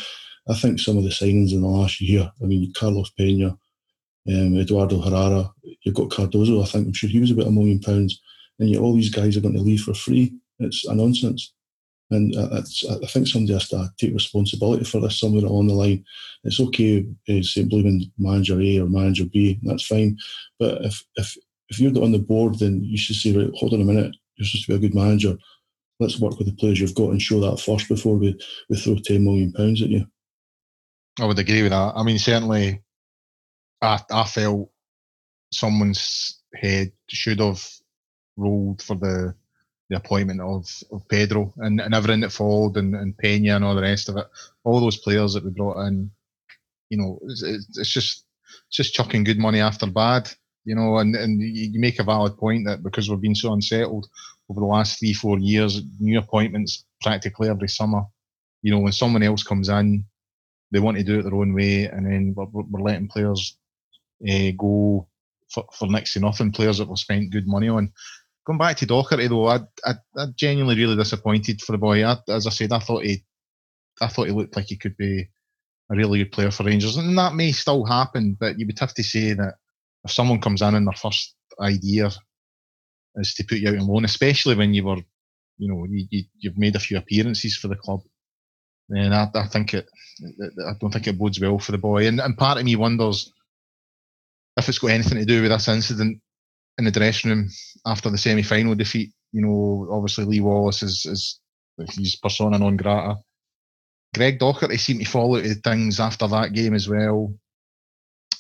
I 0.49 0.55
think 0.55 0.79
some 0.79 0.97
of 0.97 1.05
the 1.05 1.11
signings 1.11 1.53
in 1.53 1.63
the 1.63 1.69
last 1.69 2.01
year, 2.01 2.31
I 2.43 2.47
mean, 2.47 2.73
Carlos 2.77 3.11
Pena, 3.11 3.57
um, 4.29 4.57
Eduardo 4.57 5.01
Herrera, 5.01 5.51
you've 5.83 5.95
got 5.95 6.11
Cardoso, 6.11 6.63
I 6.63 6.67
think, 6.67 6.87
I'm 6.87 6.93
sure 6.93 7.11
he 7.11 7.21
was 7.21 7.31
about 7.31 7.47
a 7.47 7.51
million 7.51 7.81
pounds, 7.81 8.21
and 8.59 8.71
yet 8.71 8.81
all 8.81 8.95
these 8.95 9.11
guys 9.11 9.37
are 9.37 9.41
going 9.41 9.55
to 9.55 9.61
leave 9.61 9.83
for 9.83 9.95
free. 9.95 10.35
It's 10.59 10.85
a 10.85 10.95
nonsense. 10.95 11.53
And 12.11 12.37
I 12.37 12.61
think 13.07 13.27
somebody 13.27 13.53
has 13.55 13.69
to 13.71 13.91
take 13.99 14.15
responsibility 14.15 14.85
for 14.85 15.01
this 15.01 15.19
somewhere 15.19 15.45
along 15.45 15.67
the 15.67 15.75
line. 15.75 16.05
It's 16.45 16.61
okay 16.61 17.05
uh, 17.29 17.43
saying 17.43 17.69
blaming 17.69 18.13
manager 18.17 18.61
A 18.61 18.79
or 18.79 18.89
manager 18.89 19.25
B, 19.25 19.59
that's 19.65 19.87
fine. 19.87 20.17
But 20.61 20.85
if, 20.85 21.05
if, 21.17 21.37
if 21.69 21.81
you're 21.81 22.01
on 22.03 22.13
the 22.13 22.21
board, 22.21 22.61
then 22.61 22.85
you 22.85 22.97
should 22.97 23.17
say, 23.17 23.37
right, 23.37 23.51
hold 23.55 23.75
on 23.75 23.81
a 23.81 23.85
minute, 23.85 24.15
you're 24.37 24.47
supposed 24.47 24.66
to 24.66 24.72
be 24.72 24.87
a 24.87 24.89
good 24.89 24.95
manager. 24.95 25.37
Let's 25.99 26.20
work 26.20 26.39
with 26.39 26.49
the 26.49 26.55
players 26.55 26.80
you've 26.80 26.95
got 26.95 27.11
and 27.11 27.22
show 27.22 27.41
that 27.41 27.61
first 27.61 27.89
before 27.89 28.16
we, 28.16 28.39
we 28.68 28.76
throw 28.76 28.95
£10 28.95 29.22
million 29.22 29.53
at 29.57 29.78
you. 29.78 30.07
I 31.18 31.24
would 31.24 31.39
agree 31.39 31.62
with 31.62 31.72
that. 31.72 31.95
I 31.97 32.03
mean, 32.03 32.18
certainly, 32.18 32.82
I, 33.80 34.01
I 34.11 34.24
felt 34.24 34.70
someone's 35.51 36.43
head 36.55 36.93
should 37.09 37.41
have 37.41 37.66
rolled 38.37 38.82
for 38.82 38.97
the 38.97 39.34
the 39.89 39.97
appointment 39.97 40.41
of, 40.41 40.68
of 40.91 41.09
Pedro 41.09 41.55
and, 41.59 41.80
and 41.80 41.95
everything 41.95 42.20
that 42.20 42.32
followed 42.32 42.76
and, 42.76 42.95
and 42.95 43.16
Pena 43.16 43.55
and 43.55 43.64
all 43.64 43.74
the 43.74 43.82
rest 43.82 44.09
of 44.09 44.16
it. 44.16 44.26
All 44.64 44.80
those 44.80 44.97
players 44.97 45.34
that 45.34 45.45
we 45.45 45.51
brought 45.51 45.80
in, 45.87 46.11
you 46.91 46.99
know, 46.99 47.20
it's, 47.22 47.43
it's 47.43 47.93
just 47.93 48.24
it's 48.68 48.76
just 48.76 48.95
chucking 48.95 49.24
good 49.24 49.39
money 49.39 49.61
after 49.61 49.87
bad, 49.87 50.30
you 50.67 50.75
know, 50.75 50.99
and, 50.99 51.14
and 51.14 51.41
you 51.41 51.79
make 51.79 52.01
a 52.01 52.05
valid 52.05 52.37
point 52.37 52.67
that 52.67 52.83
because 52.83 53.09
we've 53.09 53.21
been 53.21 53.37
so 53.37 53.53
unsettled 53.53 54.09
over 54.51 54.61
the 54.61 54.67
last 54.67 54.99
three, 54.99 55.12
four 55.12 55.39
years, 55.39 55.81
new 56.01 56.19
appointments 56.19 56.85
practically 57.01 57.49
every 57.49 57.69
summer. 57.69 58.03
You 58.62 58.73
know, 58.73 58.81
when 58.81 58.93
someone 58.93 59.23
else 59.23 59.45
comes 59.45 59.69
in, 59.69 60.05
they 60.73 60.81
want 60.81 60.97
to 60.97 61.05
do 61.05 61.21
it 61.21 61.23
their 61.23 61.35
own 61.35 61.55
way, 61.55 61.85
and 61.85 62.05
then 62.05 62.35
we're, 62.37 62.47
we're 62.53 62.81
letting 62.81 63.07
players 63.07 63.57
uh, 64.29 64.51
go 64.59 65.07
for, 65.49 65.64
for 65.73 65.87
next 65.87 66.14
to 66.14 66.21
nothing. 66.21 66.51
Players 66.51 66.79
that 66.79 66.89
were 66.89 66.97
spent 66.97 67.31
good 67.31 67.47
money 67.47 67.69
on. 67.69 67.93
Going 68.45 68.59
back 68.59 68.77
to 68.79 68.87
Docherty 68.87 69.29
though, 69.29 69.47
I, 69.47 69.61
I, 69.85 69.95
I 70.17 70.27
genuinely 70.35 70.77
really 70.77 70.97
disappointed 70.97 71.61
for 71.61 71.73
the 71.73 71.79
boy. 71.79 72.05
I, 72.05 72.17
as 72.29 72.49
I 72.49 72.51
said, 72.51 72.73
I 72.73 72.81
thought 72.81 73.05
he, 73.05 73.25
I 74.01 74.09
thought 74.09 74.27
he 74.27 74.33
looked 74.33 74.57
like 74.57 74.67
he 74.67 74.77
could 74.77 74.97
be 74.97 75.29
a 75.91 75.95
really 75.95 76.19
good 76.19 76.33
player 76.33 76.51
for 76.51 76.64
Rangers, 76.64 76.97
and 76.97 77.17
that 77.17 77.35
may 77.35 77.53
still 77.53 77.85
happen. 77.85 78.37
But 78.39 78.59
you 78.59 78.67
would 78.67 78.79
have 78.81 78.95
to 78.95 79.05
say 79.05 79.33
that 79.35 79.55
if 80.07 80.13
someone 80.13 80.41
comes 80.41 80.63
in 80.63 80.75
and 80.75 80.87
their 80.87 80.95
first 80.95 81.35
idea 81.61 82.11
is 83.17 83.35
to 83.35 83.45
put 83.45 83.59
you 83.59 83.69
out 83.69 83.79
on 83.79 83.87
loan, 83.87 84.05
especially 84.05 84.55
when 84.55 84.73
you 84.73 84.85
were, 84.85 84.97
you 85.59 85.69
know, 85.69 85.87
you, 85.89 86.25
you, 86.39 86.51
have 86.51 86.59
made 86.59 86.77
a 86.77 86.81
few 86.81 86.97
appearances 86.97 87.57
for 87.57 87.69
the 87.69 87.77
club, 87.77 88.01
then 88.89 89.13
I, 89.13 89.29
I 89.35 89.47
think 89.47 89.75
it, 89.75 89.87
I 90.41 90.73
don't 90.81 90.93
think 90.93 91.07
it 91.07 91.19
bodes 91.19 91.41
well 91.41 91.59
for 91.59 91.73
the 91.73 91.79
boy. 91.79 92.07
And, 92.07 92.21
and 92.21 92.37
part 92.37 92.59
of 92.59 92.65
me 92.65 92.77
wonders 92.77 93.33
if 94.57 94.69
it's 94.69 94.79
got 94.79 94.93
anything 94.93 95.19
to 95.19 95.25
do 95.25 95.43
with 95.43 95.51
this 95.51 95.69
incident 95.69 96.21
in 96.79 96.85
the 96.85 96.91
dressing 96.91 97.31
room 97.31 97.49
after 97.85 98.11
the 98.11 98.19
semi-final 98.19 98.75
defeat. 98.75 99.13
You 99.33 99.43
know, 99.43 99.89
obviously 99.91 100.25
Lee 100.25 100.41
Wallace 100.41 100.83
is, 100.83 101.05
is 101.07 101.41
he's 101.91 102.17
persona 102.17 102.59
non 102.59 102.77
grata. 102.77 103.17
Greg 104.15 104.39
Docherty 104.39 104.79
seemed 104.79 105.01
to 105.01 105.07
fall 105.07 105.37
out 105.37 105.45
of 105.45 105.57
things 105.63 106.01
after 106.01 106.27
that 106.29 106.53
game 106.53 106.75
as 106.75 106.89
well. 106.89 107.35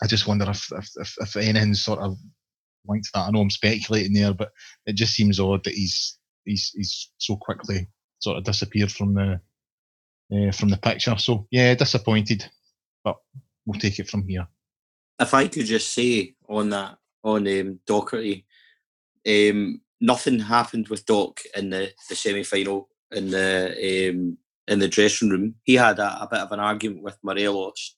I 0.02 0.06
just 0.06 0.26
wonder 0.26 0.48
if 0.50 0.70
if, 0.72 0.90
if, 0.96 1.36
if 1.36 1.76
sort 1.76 2.00
of 2.00 2.18
linked 2.86 3.06
to 3.06 3.10
that. 3.14 3.28
I 3.28 3.30
know 3.30 3.40
I'm 3.40 3.50
speculating 3.50 4.12
there, 4.12 4.34
but 4.34 4.52
it 4.86 4.94
just 4.94 5.14
seems 5.14 5.40
odd 5.40 5.64
that 5.64 5.74
he's 5.74 6.18
he's 6.44 6.72
he's 6.74 7.10
so 7.18 7.36
quickly 7.36 7.88
sort 8.18 8.38
of 8.38 8.44
disappeared 8.44 8.92
from 8.92 9.14
the 9.14 9.40
uh, 10.32 10.52
from 10.52 10.68
the 10.70 10.76
picture. 10.76 11.16
So 11.18 11.46
yeah, 11.50 11.74
disappointed, 11.74 12.44
but 13.04 13.16
we'll 13.64 13.80
take 13.80 13.98
it 13.98 14.08
from 14.08 14.26
here. 14.26 14.46
If 15.18 15.32
I 15.34 15.48
could 15.48 15.66
just 15.66 15.92
say 15.92 16.34
on 16.48 16.70
that 16.70 16.98
on 17.22 17.46
um, 17.46 17.80
Docherty, 17.86 18.44
um, 19.26 19.80
nothing 20.00 20.40
happened 20.40 20.88
with 20.88 21.06
Doc 21.06 21.40
in 21.56 21.70
the, 21.70 21.92
the 22.08 22.14
semi 22.14 22.42
final 22.42 22.88
in 23.10 23.30
the 23.30 24.10
um, 24.10 24.38
in 24.68 24.78
the 24.78 24.88
dressing 24.88 25.30
room. 25.30 25.54
He 25.64 25.74
had 25.74 25.98
a, 25.98 26.22
a 26.22 26.28
bit 26.30 26.40
of 26.40 26.52
an 26.52 26.60
argument 26.60 27.02
with 27.02 27.18
Morelos. 27.22 27.96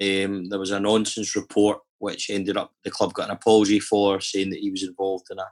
Um, 0.00 0.48
there 0.48 0.58
was 0.58 0.70
a 0.70 0.80
nonsense 0.80 1.34
report 1.36 1.78
which 1.98 2.30
ended 2.30 2.56
up 2.56 2.72
the 2.84 2.90
club 2.90 3.14
got 3.14 3.28
an 3.28 3.36
apology 3.36 3.80
for, 3.80 4.20
saying 4.20 4.50
that 4.50 4.60
he 4.60 4.70
was 4.70 4.82
involved 4.82 5.26
in 5.30 5.38
a, 5.38 5.46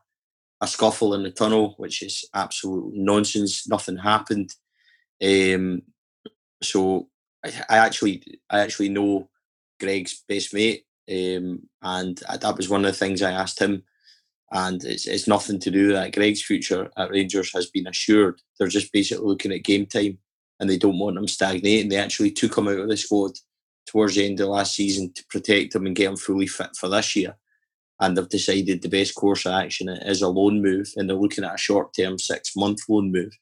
a 0.60 0.66
scuffle 0.66 1.14
in 1.14 1.22
the 1.22 1.30
tunnel, 1.30 1.74
which 1.78 2.02
is 2.02 2.28
absolute 2.34 2.92
nonsense. 2.94 3.66
Nothing 3.66 3.96
happened. 3.96 4.54
Um, 5.22 5.82
so 6.62 7.08
I, 7.44 7.52
I, 7.68 7.78
actually 7.78 8.22
I 8.50 8.60
actually 8.60 8.90
know 8.90 9.28
Greg's 9.80 10.22
best 10.28 10.52
mate, 10.52 10.84
um, 11.10 11.68
and 11.82 12.20
that 12.40 12.56
was 12.56 12.68
one 12.68 12.84
of 12.84 12.92
the 12.92 12.98
things 12.98 13.22
I 13.22 13.32
asked 13.32 13.58
him. 13.58 13.82
And 14.52 14.84
it's, 14.84 15.06
it's 15.06 15.26
nothing 15.26 15.58
to 15.60 15.70
do 15.70 15.88
with 15.88 15.96
that. 15.96 16.12
Greg's 16.12 16.42
future 16.42 16.90
at 16.96 17.10
Rangers 17.10 17.52
has 17.54 17.66
been 17.70 17.88
assured. 17.88 18.40
They're 18.58 18.68
just 18.68 18.92
basically 18.92 19.26
looking 19.26 19.52
at 19.52 19.64
game 19.64 19.86
time 19.86 20.18
and 20.60 20.70
they 20.70 20.78
don't 20.78 20.98
want 20.98 21.16
him 21.16 21.26
stagnating. 21.26 21.88
They 21.88 21.96
actually 21.96 22.30
took 22.30 22.56
him 22.56 22.68
out 22.68 22.78
of 22.78 22.88
the 22.88 22.96
squad 22.96 23.32
towards 23.86 24.14
the 24.14 24.26
end 24.26 24.40
of 24.40 24.48
last 24.48 24.74
season 24.74 25.12
to 25.12 25.24
protect 25.26 25.74
him 25.74 25.86
and 25.86 25.96
get 25.96 26.08
him 26.08 26.16
fully 26.16 26.46
fit 26.46 26.74
for 26.76 26.88
this 26.88 27.14
year. 27.16 27.36
And 28.00 28.16
they've 28.16 28.28
decided 28.28 28.82
the 28.82 28.88
best 28.88 29.14
course 29.14 29.46
of 29.46 29.52
action 29.52 29.88
is 29.88 30.22
a 30.22 30.28
loan 30.28 30.62
move, 30.62 30.92
and 30.96 31.08
they're 31.08 31.16
looking 31.16 31.44
at 31.44 31.54
a 31.54 31.58
short 31.58 31.94
term 31.94 32.18
six 32.18 32.56
month 32.56 32.80
loan 32.88 33.12
move. 33.12 33.32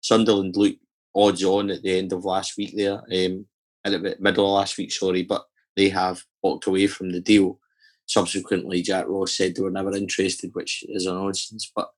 Sunderland 0.00 0.56
looked 0.56 0.78
odds 1.14 1.44
on 1.44 1.70
at 1.70 1.82
the 1.82 1.98
end 1.98 2.12
of 2.12 2.24
last 2.24 2.56
week 2.56 2.74
there, 2.74 3.02
um, 3.12 3.46
at 3.84 3.92
the 3.92 4.16
middle 4.20 4.46
of 4.46 4.58
last 4.58 4.78
week, 4.78 4.92
sorry, 4.92 5.22
but 5.22 5.44
they 5.76 5.88
have 5.88 6.22
walked 6.42 6.66
away 6.66 6.86
from 6.86 7.10
the 7.10 7.20
deal. 7.20 7.58
Subsequently, 8.06 8.82
Jack 8.82 9.06
Ross 9.06 9.34
said 9.34 9.54
they 9.54 9.62
were 9.62 9.70
never 9.70 9.94
interested, 9.94 10.54
which 10.54 10.84
is 10.88 11.06
a 11.06 11.12
nonsense. 11.12 11.70
But 11.74 11.90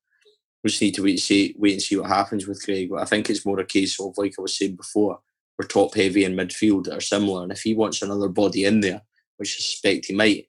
we 0.62 0.70
just 0.70 0.82
need 0.82 0.94
to 0.96 1.02
wait 1.02 1.12
and 1.12 1.20
see, 1.20 1.54
wait 1.56 1.74
and 1.74 1.82
see 1.82 1.96
what 1.96 2.08
happens 2.08 2.46
with 2.46 2.62
Craig. 2.64 2.90
But 2.90 3.02
I 3.02 3.04
think 3.04 3.30
it's 3.30 3.46
more 3.46 3.60
a 3.60 3.64
case 3.64 3.98
of, 4.00 4.18
like 4.18 4.34
I 4.38 4.42
was 4.42 4.56
saying 4.56 4.76
before, 4.76 5.20
top 5.62 5.94
heavy 5.94 6.24
in 6.24 6.34
midfield 6.34 6.84
that 6.84 6.96
are 6.96 7.00
similar. 7.00 7.42
And 7.42 7.52
if 7.52 7.62
he 7.62 7.74
wants 7.74 8.02
another 8.02 8.28
body 8.28 8.64
in 8.64 8.80
there, 8.80 9.02
which 9.36 9.50
I 9.50 9.60
suspect 9.60 10.06
he 10.06 10.14
might, 10.14 10.46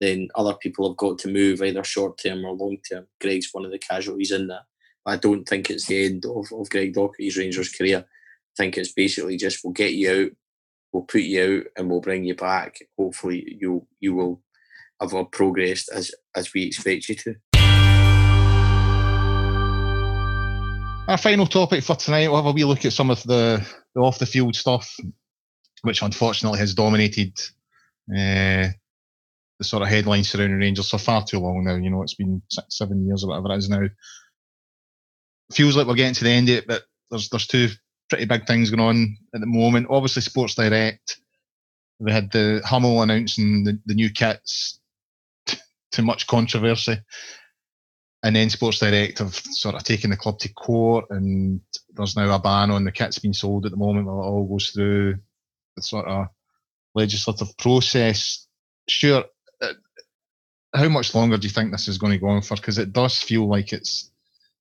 then 0.00 0.28
other 0.34 0.54
people 0.54 0.88
have 0.88 0.96
got 0.96 1.18
to 1.20 1.28
move 1.28 1.62
either 1.62 1.84
short 1.84 2.18
term 2.18 2.44
or 2.44 2.52
long 2.52 2.76
term. 2.88 3.06
Greg's 3.20 3.48
one 3.52 3.64
of 3.64 3.70
the 3.70 3.78
casualties 3.78 4.32
in 4.32 4.48
that. 4.48 4.62
I 5.06 5.16
don't 5.16 5.44
think 5.44 5.70
it's 5.70 5.86
the 5.86 6.04
end 6.06 6.24
of, 6.26 6.46
of 6.52 6.70
Greg 6.70 6.94
Docherty's 6.94 7.36
Rangers 7.36 7.72
career. 7.72 7.98
I 7.98 8.54
think 8.56 8.76
it's 8.76 8.92
basically 8.92 9.36
just 9.36 9.60
we'll 9.64 9.72
get 9.72 9.94
you 9.94 10.10
out, 10.10 10.30
we'll 10.92 11.04
put 11.04 11.22
you 11.22 11.42
out, 11.42 11.64
and 11.76 11.90
we'll 11.90 12.00
bring 12.00 12.24
you 12.24 12.34
back. 12.34 12.78
Hopefully, 12.98 13.56
you 13.60 13.86
you 14.00 14.14
will 14.14 14.42
have 15.00 15.14
progressed 15.30 15.90
as 15.92 16.10
as 16.36 16.52
we 16.52 16.64
expect 16.64 17.08
you 17.08 17.14
to. 17.14 17.51
Our 21.08 21.18
final 21.18 21.46
topic 21.46 21.82
for 21.82 21.96
tonight, 21.96 22.28
we'll 22.28 22.36
have 22.36 22.46
a 22.46 22.52
wee 22.52 22.64
look 22.64 22.84
at 22.84 22.92
some 22.92 23.10
of 23.10 23.20
the, 23.24 23.66
the 23.94 24.00
off 24.00 24.20
the 24.20 24.26
field 24.26 24.54
stuff, 24.54 24.96
which 25.82 26.00
unfortunately 26.00 26.60
has 26.60 26.74
dominated 26.74 27.36
uh, 28.08 28.70
the 29.58 29.64
sort 29.64 29.82
of 29.82 29.88
headlines 29.88 30.30
surrounding 30.30 30.60
Rangers 30.60 30.88
for 30.88 30.98
far 30.98 31.24
too 31.24 31.40
long 31.40 31.64
now. 31.64 31.74
You 31.74 31.90
know, 31.90 32.02
it's 32.02 32.14
been 32.14 32.40
six, 32.48 32.78
seven 32.78 33.04
years 33.04 33.24
or 33.24 33.28
whatever 33.28 33.52
it 33.52 33.58
is 33.58 33.68
now. 33.68 33.88
Feels 35.52 35.76
like 35.76 35.88
we're 35.88 35.96
getting 35.96 36.14
to 36.14 36.24
the 36.24 36.30
end 36.30 36.48
of 36.48 36.54
it, 36.58 36.66
but 36.68 36.82
there's 37.10 37.28
there's 37.30 37.48
two 37.48 37.68
pretty 38.08 38.26
big 38.26 38.46
things 38.46 38.70
going 38.70 38.80
on 38.80 39.16
at 39.34 39.40
the 39.40 39.46
moment. 39.46 39.88
Obviously, 39.90 40.22
Sports 40.22 40.54
Direct. 40.54 41.18
We 41.98 42.12
had 42.12 42.30
the 42.30 42.62
Hummel 42.64 43.02
announcing 43.02 43.64
the, 43.64 43.78
the 43.86 43.94
new 43.94 44.10
kits 44.10 44.80
to 45.92 46.02
much 46.02 46.28
controversy 46.28 46.98
and 48.22 48.36
then 48.36 48.50
Sports 48.50 48.78
Direct 48.78 49.18
have 49.18 49.34
sort 49.34 49.74
of 49.74 49.82
taken 49.82 50.10
the 50.10 50.16
club 50.16 50.38
to 50.40 50.52
court, 50.52 51.06
and 51.10 51.60
there's 51.94 52.16
now 52.16 52.34
a 52.34 52.38
ban 52.38 52.70
on 52.70 52.84
the 52.84 52.92
kits 52.92 53.18
being 53.18 53.34
sold 53.34 53.66
at 53.66 53.72
the 53.72 53.76
moment 53.76 54.06
while 54.06 54.20
it 54.20 54.26
all 54.26 54.46
goes 54.46 54.70
through 54.70 55.16
the 55.76 55.82
sort 55.82 56.06
of 56.06 56.28
legislative 56.94 57.56
process. 57.58 58.46
Sure, 58.88 59.24
uh, 59.60 59.72
how 60.74 60.88
much 60.88 61.14
longer 61.14 61.36
do 61.36 61.46
you 61.46 61.52
think 61.52 61.72
this 61.72 61.88
is 61.88 61.98
going 61.98 62.12
to 62.12 62.18
go 62.18 62.28
on 62.28 62.42
for? 62.42 62.56
Because 62.56 62.78
it 62.78 62.92
does 62.92 63.20
feel 63.20 63.48
like 63.48 63.72
it's. 63.72 64.10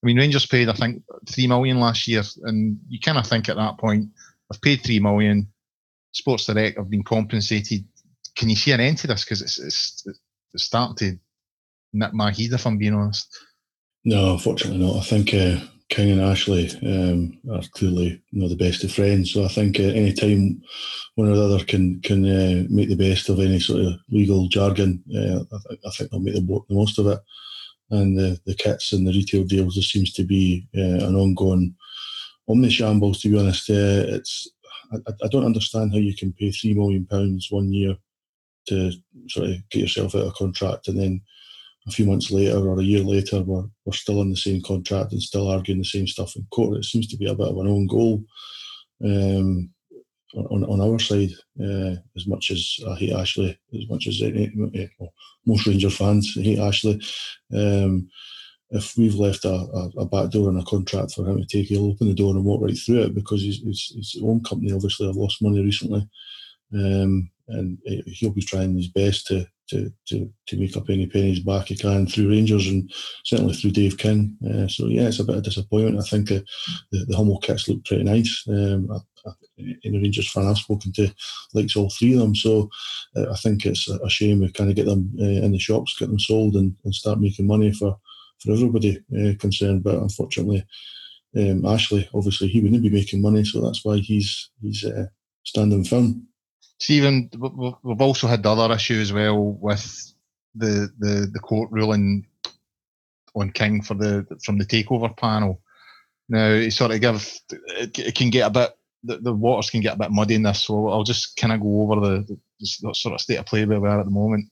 I 0.03 0.07
mean, 0.07 0.18
Rangers 0.18 0.47
paid, 0.47 0.68
I 0.68 0.74
think, 0.74 1.03
three 1.30 1.45
million 1.45 1.80
last 1.80 2.07
year, 2.07 2.24
and 2.43 2.80
you 2.89 2.99
kind 2.99 3.20
of 3.20 3.28
think 3.28 3.47
at 3.47 3.57
that 3.57 3.78
point, 3.78 4.09
I've 4.51 4.62
paid 4.62 4.82
three 4.84 4.99
million. 4.99 5.51
Sports 6.14 6.47
Direct 6.47 6.78
have 6.78 6.89
been 6.89 7.03
compensated. 7.03 7.86
Can 8.36 8.49
you 8.49 8.55
see 8.55 8.72
an 8.72 8.80
end 8.80 8.97
to 8.99 9.07
this? 9.07 9.24
Because 9.24 9.41
it's, 9.43 9.59
it's 9.59 10.07
it's 10.53 10.64
starting 10.64 10.95
to 10.95 11.20
nip 11.93 12.14
my 12.14 12.32
head, 12.32 12.53
if 12.53 12.66
I'm 12.66 12.78
being 12.80 12.95
honest. 12.95 13.38
No, 14.04 14.34
unfortunately 14.34 14.80
not. 14.80 14.97
I 14.97 15.02
think 15.02 15.34
uh, 15.34 15.58
King 15.89 16.12
and 16.12 16.22
Ashley 16.22 16.70
um, 16.84 17.38
are 17.52 17.62
clearly 17.74 18.22
you 18.32 18.41
know 18.41 18.47
the 18.47 18.56
best 18.56 18.84
of 18.84 18.93
friends. 18.93 19.32
So 19.32 19.43
I 19.43 19.47
think 19.47 19.80
uh, 19.80 19.84
any 19.84 20.14
time 20.14 20.62
one 21.16 21.30
or 21.30 21.36
the 21.36 21.43
other 21.43 21.66
can 21.66 22.02
can 22.02 22.26
uh, 22.26 22.64
make 22.70 22.89
the 22.89 22.95
best 22.95 23.30
of 23.30 23.39
any 23.39 23.60
sort 23.60 23.82
of 23.82 23.93
legal 24.10 24.47
jargon, 24.47 25.04
uh, 25.14 25.43
I, 25.54 25.58
th- 25.68 25.80
I, 25.86 25.89
think 25.91 26.10
they'll 26.10 26.20
make 26.20 26.34
the, 26.34 26.41
the, 26.41 26.74
most 26.74 26.97
of 26.97 27.08
it. 27.08 27.20
And 27.91 28.18
the, 28.18 28.39
the 28.45 28.56
kits 28.56 28.93
and 28.93 29.06
the 29.06 29.12
retail 29.12 29.43
deals 29.43 29.76
just 29.76 29.91
seems 29.91 30.14
to 30.14 30.24
be 30.24 30.66
uh, 30.76 31.06
an 31.06 31.16
ongoing 31.16 31.76
omni 32.47 32.70
shambles. 32.70 33.22
To 33.22 33.30
be 33.30 33.38
honest, 33.38 33.70
uh, 33.70 34.06
it's 34.16 34.49
I, 34.93 34.97
I, 35.24 35.28
don't 35.28 35.45
understand 35.45 35.91
how 35.91 35.99
you 35.99 36.16
can 36.16 36.34
pay 36.34 36.52
three 36.52 36.74
million 36.74 37.06
pounds 37.06 37.47
one 37.52 37.72
year 37.74 37.97
to 38.68 38.91
sort 39.28 39.49
of 39.49 39.70
get 39.70 39.82
yourself 39.82 40.16
out 40.16 40.28
of 40.28 40.34
contract 40.36 40.88
and 40.88 40.99
then 40.99 41.22
a 41.88 41.91
few 41.91 42.05
months 42.05 42.32
later 42.32 42.57
or 42.57 42.79
a 42.79 42.84
year 42.84 43.03
later, 43.03 43.41
we're, 43.41 43.65
we're 43.86 43.93
still 43.93 44.21
in 44.21 44.29
the 44.29 44.36
same 44.36 44.61
contract 44.61 45.11
and 45.11 45.21
still 45.21 45.49
arguing 45.49 45.79
the 45.79 45.86
same 45.86 46.07
stuff 46.07 46.36
in 46.36 46.45
court. 46.51 46.77
It 46.77 46.86
seems 46.86 47.07
to 47.07 47.17
be 47.17 47.27
a 47.27 47.36
bit 47.36 47.47
of 47.47 47.57
an 47.57 47.67
own 47.67 47.88
goal 47.88 48.23
um, 49.03 49.69
on, 50.36 50.63
on 50.63 50.82
our 50.82 50.99
side. 50.99 51.32
Uh, 51.59 51.95
as 52.15 52.27
much 52.27 52.51
as 52.51 52.79
I 52.88 52.95
hate 52.95 53.13
Ashley, 53.13 53.59
as 53.75 53.89
much 53.89 54.07
as 54.07 54.21
any, 54.21 54.51
well, 54.99 55.13
most 55.45 55.65
Ranger 55.65 55.89
fans 55.89 56.34
hate 56.36 56.59
Ashley, 56.59 57.01
um, 57.53 58.07
if 58.69 58.95
we've 58.97 59.15
left 59.15 59.43
a, 59.43 59.53
a, 59.53 59.89
a, 59.97 60.05
back 60.05 60.29
door 60.29 60.49
in 60.49 60.57
a 60.57 60.63
contract 60.63 61.11
for 61.13 61.27
him 61.27 61.38
to 61.38 61.45
take, 61.45 61.67
he'll 61.67 61.88
open 61.88 62.07
the 62.07 62.13
door 62.13 62.34
and 62.34 62.45
walk 62.45 62.61
right 62.61 62.77
through 62.77 63.01
it 63.01 63.15
because 63.15 63.41
he's, 63.41 63.59
his 63.65 64.21
own 64.23 64.41
company 64.43 64.71
obviously 64.71 65.07
have 65.07 65.17
lost 65.17 65.41
money 65.41 65.61
recently. 65.61 66.07
Um, 66.73 67.29
and 67.49 67.77
he'll 68.05 68.32
be 68.32 68.41
trying 68.41 68.77
his 68.77 68.88
best 68.88 69.27
to 69.27 69.45
to, 69.72 69.91
to, 70.07 70.32
to 70.47 70.57
make 70.57 70.78
up 70.78 70.89
any 70.89 71.07
pennies 71.07 71.39
back 71.39 71.67
he 71.67 71.76
can 71.76 72.05
through 72.05 72.30
Rangers 72.30 72.67
and 72.67 72.91
certainly 73.26 73.53
through 73.53 73.72
Dave 73.72 73.97
King. 73.97 74.38
Uh, 74.45 74.67
so 74.67 74.88
yeah, 74.88 75.07
it's 75.07 75.19
a 75.19 75.24
bit 75.24 75.38
of 75.38 75.43
disappointment. 75.43 75.99
I 75.99 76.07
think 76.07 76.32
uh, 76.32 76.39
the, 76.91 77.05
the 77.05 77.15
Hummel 77.15 77.39
kits 77.39 77.67
look 77.67 77.84
pretty 77.86 78.03
nice. 78.03 78.43
Um, 78.47 78.89
I, 78.91 78.99
Rangers 79.86 80.32
fan, 80.32 80.47
I've 80.47 80.57
spoken 80.57 80.91
to 80.93 81.13
likes 81.53 81.76
all 81.76 81.89
three 81.89 82.13
of 82.13 82.19
them. 82.19 82.36
So 82.36 82.69
uh, 83.15 83.32
I 83.32 83.36
think 83.36 83.65
it's 83.65 83.88
a 83.88 84.09
shame 84.09 84.41
we 84.41 84.51
kind 84.51 84.69
of 84.69 84.76
get 84.76 84.86
them 84.86 85.11
uh, 85.19 85.24
in 85.45 85.51
the 85.51 85.59
shops, 85.59 85.97
get 85.97 86.09
them 86.09 86.19
sold, 86.19 86.55
and, 86.55 86.76
and 86.84 86.93
start 86.93 87.19
making 87.19 87.47
money 87.47 87.72
for 87.72 87.97
for 88.39 88.51
everybody 88.51 88.97
uh, 88.97 89.34
concerned. 89.39 89.84
But 89.84 90.01
unfortunately, 90.01 90.65
um, 91.38 91.65
Ashley 91.65 92.09
obviously 92.13 92.47
he 92.47 92.61
wouldn't 92.61 92.84
be 92.84 92.89
making 92.89 93.22
money, 93.22 93.45
so 93.45 93.61
that's 93.61 93.86
why 93.86 93.97
he's 93.97 94.49
he's 94.61 94.84
uh, 94.84 95.05
standing 95.43 95.84
firm. 95.84 96.28
Stephen, 96.82 97.29
we've 97.84 98.01
also 98.01 98.25
had 98.25 98.41
the 98.41 98.49
other 98.49 98.73
issue 98.73 98.99
as 98.99 99.13
well 99.13 99.39
with 99.39 100.13
the 100.55 100.89
the 100.97 101.29
the 101.32 101.39
court 101.39 101.69
ruling 101.71 102.25
on 103.36 103.51
King 103.51 103.84
for 103.84 103.93
the 103.93 104.25
from 104.43 104.57
the 104.57 104.65
takeover 104.65 105.15
panel. 105.15 105.61
Now, 106.27 106.47
it 106.47 106.71
sort 106.71 106.89
of 106.89 106.99
give 106.99 107.39
it, 107.51 108.15
can 108.15 108.32
get 108.32 108.47
a 108.47 108.49
bit 108.49 108.71
the, 109.03 109.17
the 109.17 109.32
waters 109.32 109.69
can 109.69 109.82
get 109.82 109.93
a 109.93 109.99
bit 109.99 110.11
muddy 110.11 110.34
in 110.34 110.41
this, 110.41 110.63
so 110.63 110.88
I'll 110.88 111.03
just 111.03 111.38
kind 111.38 111.53
of 111.53 111.61
go 111.61 111.82
over 111.82 112.01
the, 112.01 112.39
the, 112.59 112.95
sort 112.95 113.13
of 113.13 113.21
state 113.21 113.38
of 113.38 113.45
play 113.45 113.63
where 113.65 113.79
we 113.79 113.88
are 113.88 113.99
at 113.99 114.05
the 114.05 114.11
moment. 114.11 114.49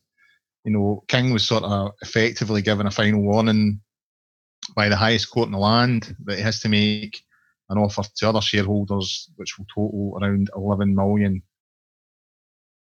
You 0.65 0.73
know, 0.73 1.03
King 1.07 1.33
was 1.33 1.47
sort 1.47 1.63
of 1.63 1.93
effectively 2.03 2.61
given 2.61 2.85
a 2.85 2.91
final 2.91 3.21
warning 3.21 3.81
by 4.75 4.87
the 4.87 4.95
highest 4.95 5.31
court 5.31 5.47
in 5.47 5.53
the 5.53 5.57
land 5.57 6.15
that 6.25 6.37
he 6.37 6.43
has 6.43 6.59
to 6.61 6.69
make 6.69 7.23
an 7.69 7.79
offer 7.79 8.03
to 8.17 8.29
other 8.29 8.41
shareholders, 8.41 9.29
which 9.35 9.57
will 9.57 9.65
total 9.73 10.19
around 10.21 10.49
11 10.55 10.93
million. 10.93 11.41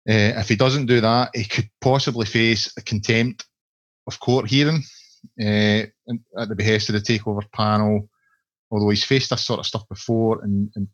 Uh, 0.08 0.36
if 0.38 0.48
he 0.48 0.56
doesn't 0.56 0.86
do 0.86 1.00
that, 1.00 1.30
he 1.34 1.44
could 1.44 1.68
possibly 1.80 2.26
face 2.26 2.72
a 2.76 2.82
contempt 2.82 3.46
of 4.06 4.20
court 4.20 4.48
hearing 4.48 4.82
uh, 5.40 5.82
at 6.38 6.48
the 6.48 6.54
behest 6.54 6.90
of 6.90 6.94
the 6.94 7.00
takeover 7.00 7.42
panel. 7.52 8.08
Although 8.70 8.90
he's 8.90 9.04
faced 9.04 9.30
this 9.30 9.44
sort 9.44 9.60
of 9.60 9.66
stuff 9.66 9.88
before, 9.88 10.42
and, 10.42 10.70
and 10.74 10.88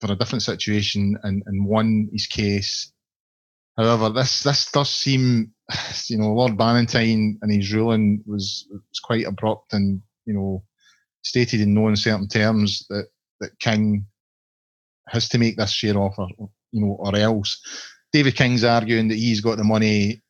for 0.00 0.12
a 0.12 0.16
different 0.16 0.42
situation, 0.42 1.16
and, 1.22 1.42
and 1.46 1.66
won 1.66 2.08
his 2.12 2.26
case. 2.26 2.92
However, 3.76 4.10
this 4.10 4.42
this 4.42 4.70
does 4.70 4.90
seem, 4.90 5.52
you 6.08 6.18
know, 6.18 6.32
Lord 6.32 6.56
Bannatyne 6.56 7.36
and 7.40 7.52
his 7.52 7.72
ruling 7.72 8.22
was 8.26 8.66
was 8.70 9.00
quite 9.02 9.26
abrupt 9.26 9.72
and 9.72 10.02
you 10.24 10.34
know 10.34 10.64
stated 11.22 11.60
in 11.60 11.74
no 11.74 11.88
uncertain 11.88 12.28
terms 12.28 12.86
that 12.88 13.06
that 13.40 13.58
King 13.60 14.06
has 15.08 15.28
to 15.28 15.38
make 15.38 15.56
this 15.56 15.70
share 15.70 15.96
offer, 15.96 16.26
you 16.72 16.80
know, 16.84 16.96
or 16.98 17.16
else. 17.16 17.60
David 18.16 18.34
King's 18.34 18.64
arguing 18.64 19.08
that 19.08 19.18
he's 19.18 19.42
got 19.42 19.58
the 19.58 19.64
money 19.64 20.22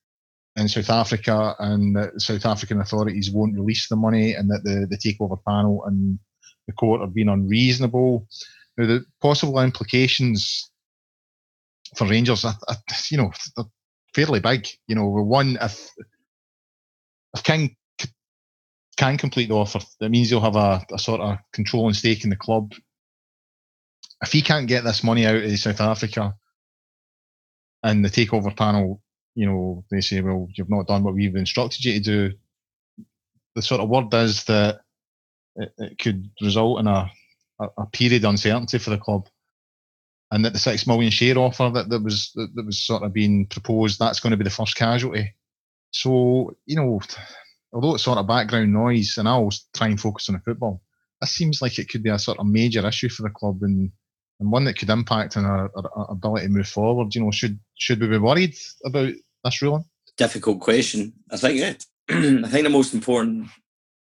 in 0.56 0.68
South 0.68 0.90
Africa 0.90 1.54
and 1.60 1.94
that 1.94 2.20
South 2.20 2.44
African 2.44 2.80
authorities 2.80 3.30
won't 3.30 3.54
release 3.54 3.86
the 3.86 3.94
money 3.94 4.34
and 4.34 4.50
that 4.50 4.64
the, 4.64 4.88
the 4.90 4.98
takeover 4.98 5.38
panel 5.46 5.84
and 5.84 6.18
the 6.66 6.72
court 6.72 7.00
have 7.00 7.14
been 7.14 7.28
unreasonable. 7.28 8.26
Now, 8.76 8.88
the 8.88 9.04
possible 9.22 9.60
implications 9.60 10.68
for 11.94 12.08
Rangers, 12.08 12.44
are, 12.44 12.56
are, 12.66 12.76
you 13.08 13.18
know, 13.18 13.30
they're 13.56 13.66
fairly 14.12 14.40
big. 14.40 14.66
You 14.88 14.96
know, 14.96 15.06
one, 15.06 15.56
if, 15.62 15.88
if 17.34 17.44
King 17.44 17.76
can 18.96 19.16
complete 19.16 19.48
the 19.48 19.54
offer, 19.54 19.78
that 20.00 20.10
means 20.10 20.30
he'll 20.30 20.40
have 20.40 20.56
a, 20.56 20.84
a 20.92 20.98
sort 20.98 21.20
of 21.20 21.38
controlling 21.52 21.94
stake 21.94 22.24
in 22.24 22.30
the 22.30 22.36
club. 22.36 22.72
If 24.24 24.32
he 24.32 24.42
can't 24.42 24.66
get 24.66 24.82
this 24.82 25.04
money 25.04 25.24
out 25.24 25.36
of 25.36 25.56
South 25.60 25.80
Africa 25.80 26.34
and 27.86 28.04
the 28.04 28.10
takeover 28.10 28.54
panel 28.54 29.00
you 29.36 29.44
know, 29.44 29.84
they 29.90 30.00
say, 30.00 30.22
well, 30.22 30.48
you've 30.54 30.70
not 30.70 30.88
done 30.88 31.04
what 31.04 31.14
we've 31.14 31.36
instructed 31.36 31.84
you 31.84 31.92
to 31.92 32.00
do. 32.00 32.32
The 33.54 33.62
sort 33.62 33.82
of 33.82 33.90
word 33.90 34.12
is 34.14 34.44
that 34.44 34.80
it, 35.56 35.72
it 35.78 35.98
could 35.98 36.30
result 36.40 36.80
in 36.80 36.86
a, 36.86 37.10
a, 37.60 37.68
a, 37.78 37.86
period 37.86 38.24
of 38.24 38.30
uncertainty 38.30 38.78
for 38.78 38.90
the 38.90 38.98
club. 38.98 39.28
And 40.30 40.44
that 40.44 40.54
the 40.54 40.58
six 40.58 40.86
million 40.86 41.10
share 41.10 41.38
offer 41.38 41.70
that, 41.70 41.90
that 41.90 42.02
was 42.02 42.32
that, 42.34 42.48
that 42.54 42.66
was 42.66 42.82
sort 42.82 43.02
of 43.02 43.12
being 43.12 43.46
proposed, 43.46 43.98
that's 43.98 44.20
going 44.20 44.30
to 44.30 44.36
be 44.36 44.44
the 44.44 44.50
first 44.50 44.74
casualty. 44.74 45.34
So, 45.90 46.56
you 46.64 46.76
know, 46.76 47.00
although 47.72 47.94
it's 47.94 48.04
sort 48.04 48.18
of 48.18 48.26
background 48.26 48.72
noise, 48.72 49.18
and 49.18 49.28
I 49.28 49.32
always 49.32 49.66
try 49.74 49.88
and 49.88 50.00
focus 50.00 50.28
on 50.28 50.34
the 50.34 50.40
football, 50.40 50.82
this 51.20 51.30
seems 51.30 51.60
like 51.60 51.78
it 51.78 51.90
could 51.90 52.02
be 52.02 52.10
a 52.10 52.18
sort 52.18 52.38
of 52.38 52.46
major 52.46 52.86
issue 52.86 53.10
for 53.10 53.22
the 53.22 53.30
club 53.30 53.58
and 53.62 53.92
and 54.40 54.50
one 54.50 54.64
that 54.64 54.78
could 54.78 54.90
impact 54.90 55.36
on 55.36 55.44
our, 55.44 55.70
our, 55.74 56.10
ability 56.10 56.46
to 56.46 56.52
move 56.52 56.68
forward. 56.68 57.14
You 57.14 57.22
know, 57.22 57.30
should 57.30 57.58
should 57.76 58.00
we 58.00 58.08
be 58.08 58.18
worried 58.18 58.56
about 58.84 59.12
this 59.44 59.62
ruling? 59.62 59.84
Difficult 60.16 60.60
question. 60.60 61.12
I 61.30 61.36
think 61.36 61.60
it, 61.60 61.84
I 62.08 62.48
think 62.48 62.64
the 62.64 62.70
most 62.70 62.94
important 62.94 63.48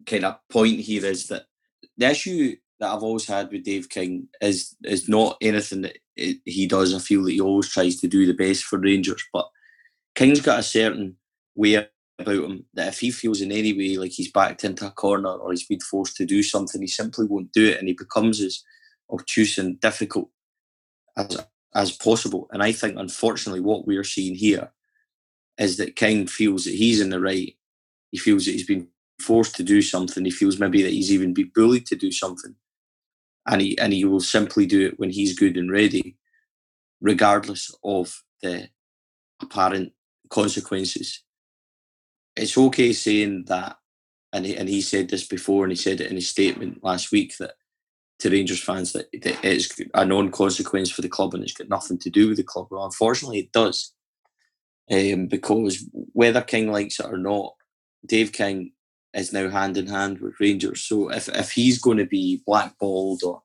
kind 0.07 0.24
of 0.24 0.39
point 0.49 0.81
here 0.81 1.05
is 1.05 1.29
that 1.29 1.45
the 1.97 2.11
issue 2.11 2.57
that 2.81 2.93
I've 2.93 3.03
always 3.03 3.26
had 3.26 3.51
with 3.51 3.64
Dave 3.64 3.89
King 3.89 4.29
is 4.41 4.76
is 4.85 5.09
not 5.09 5.37
anything 5.41 5.83
that 5.83 5.99
he 6.16 6.66
does. 6.66 6.95
I 6.95 6.99
feel 6.99 7.24
that 7.24 7.33
he 7.33 7.41
always 7.41 7.68
tries 7.68 7.97
to 8.01 8.09
do 8.09 8.26
the 8.26 8.35
best 8.35 8.64
for 8.64 8.79
Rangers, 8.79 9.24
but 9.33 9.49
King's 10.14 10.41
got 10.41 10.61
a 10.61 10.64
certain 10.64 11.16
way 11.55 11.74
about 12.18 12.45
him 12.45 12.64
that 12.74 12.89
if 12.89 13.01
he 13.01 13.11
feels 13.11 13.41
in 13.41 13.53
any 13.53 13.72
way 13.72 13.97
like 13.97 14.12
he's 14.12 14.33
backed 14.33 14.64
into 14.64 14.87
a 14.87 14.91
corner 14.91 15.31
or 15.31 15.51
he's 15.51 15.66
been 15.66 15.81
forced 15.81 16.16
to 16.16 16.26
do 16.26 16.43
something, 16.43 16.81
he 16.81 16.89
simply 16.89 17.26
won't 17.26 17.53
do 17.53 17.68
it, 17.68 17.79
and 17.79 17.89
he 17.89 17.95
becomes 17.95 18.41
as 18.41 18.62
obtuse 19.11 19.59
and 19.59 19.81
difficult 19.81 20.31
as 21.17 21.45
as 21.75 21.93
possible. 21.93 22.49
And 22.51 22.63
I 22.63 22.73
think, 22.73 22.99
unfortunately, 22.99 23.61
what 23.61 23.87
we 23.87 23.97
are 23.97 24.05
seeing 24.05 24.35
here 24.35 24.73
is 25.59 25.77
that 25.77 25.97
King 25.97 26.27
feels 26.27 26.65
that 26.65 26.75
he's 26.75 27.01
in 27.01 27.11
the 27.11 27.21
right. 27.21 27.55
He 28.11 28.19
feels 28.19 28.45
that 28.45 28.53
he's 28.53 28.67
been 28.67 28.89
forced 29.21 29.57
to 29.57 29.63
do 29.63 29.83
something. 29.83 30.25
He 30.25 30.31
feels 30.31 30.59
maybe 30.59 30.83
that 30.83 30.93
he's 30.93 31.13
even 31.13 31.35
been 31.35 31.51
bullied 31.55 31.87
to 31.87 31.97
do 31.97 32.11
something, 32.11 32.55
and 33.47 33.61
he 33.61 33.79
and 33.79 33.93
he 33.93 34.05
will 34.05 34.21
simply 34.21 34.67
do 34.67 34.87
it 34.87 34.99
when 34.99 35.11
he's 35.11 35.39
good 35.39 35.57
and 35.57 35.71
ready, 35.71 36.17
regardless 37.01 37.75
of 37.85 38.23
the 38.43 38.69
apparent 39.43 39.93
consequences. 40.31 41.23
It's 42.37 42.57
okay 42.57 42.93
saying 42.93 43.45
that, 43.49 43.77
and 44.33 44.47
he, 44.47 44.57
and 44.57 44.69
he 44.69 44.81
said 44.81 45.09
this 45.09 45.27
before, 45.27 45.65
and 45.65 45.73
he 45.73 45.77
said 45.77 46.01
it 46.01 46.11
in 46.11 46.17
his 46.17 46.29
statement 46.29 46.85
last 46.85 47.11
week 47.13 47.37
that 47.39 47.55
to 48.21 48.31
Rangers 48.31 48.62
fans 48.62 48.93
that, 48.93 49.11
that 49.23 49.39
it's 49.45 49.81
a 49.95 50.05
non-consequence 50.05 50.91
for 50.91 51.03
the 51.03 51.09
club 51.09 51.35
and 51.35 51.43
it's 51.43 51.53
got 51.53 51.69
nothing 51.69 51.99
to 51.99 52.11
do 52.11 52.29
with 52.29 52.37
the 52.37 52.43
club. 52.43 52.69
Well, 52.71 52.85
unfortunately, 52.85 53.39
it 53.39 53.53
does 53.53 53.93
um, 54.91 55.27
because 55.27 55.85
whether 56.12 56.41
King 56.41 56.73
likes 56.73 56.99
it 56.99 57.07
or 57.07 57.19
not, 57.19 57.55
Dave 58.07 58.33
King 58.33 58.73
is 59.14 59.33
now 59.33 59.49
hand 59.49 59.77
in 59.77 59.87
hand 59.87 60.21
with 60.21 60.41
Rangers. 60.41 60.83
So 60.83 61.11
if, 61.11 61.29
if 61.29 61.53
he's 61.53 61.79
going 61.81 61.99
to 61.99 62.07
be 62.07 62.43
blackballed 62.47 63.23
or 63.23 63.43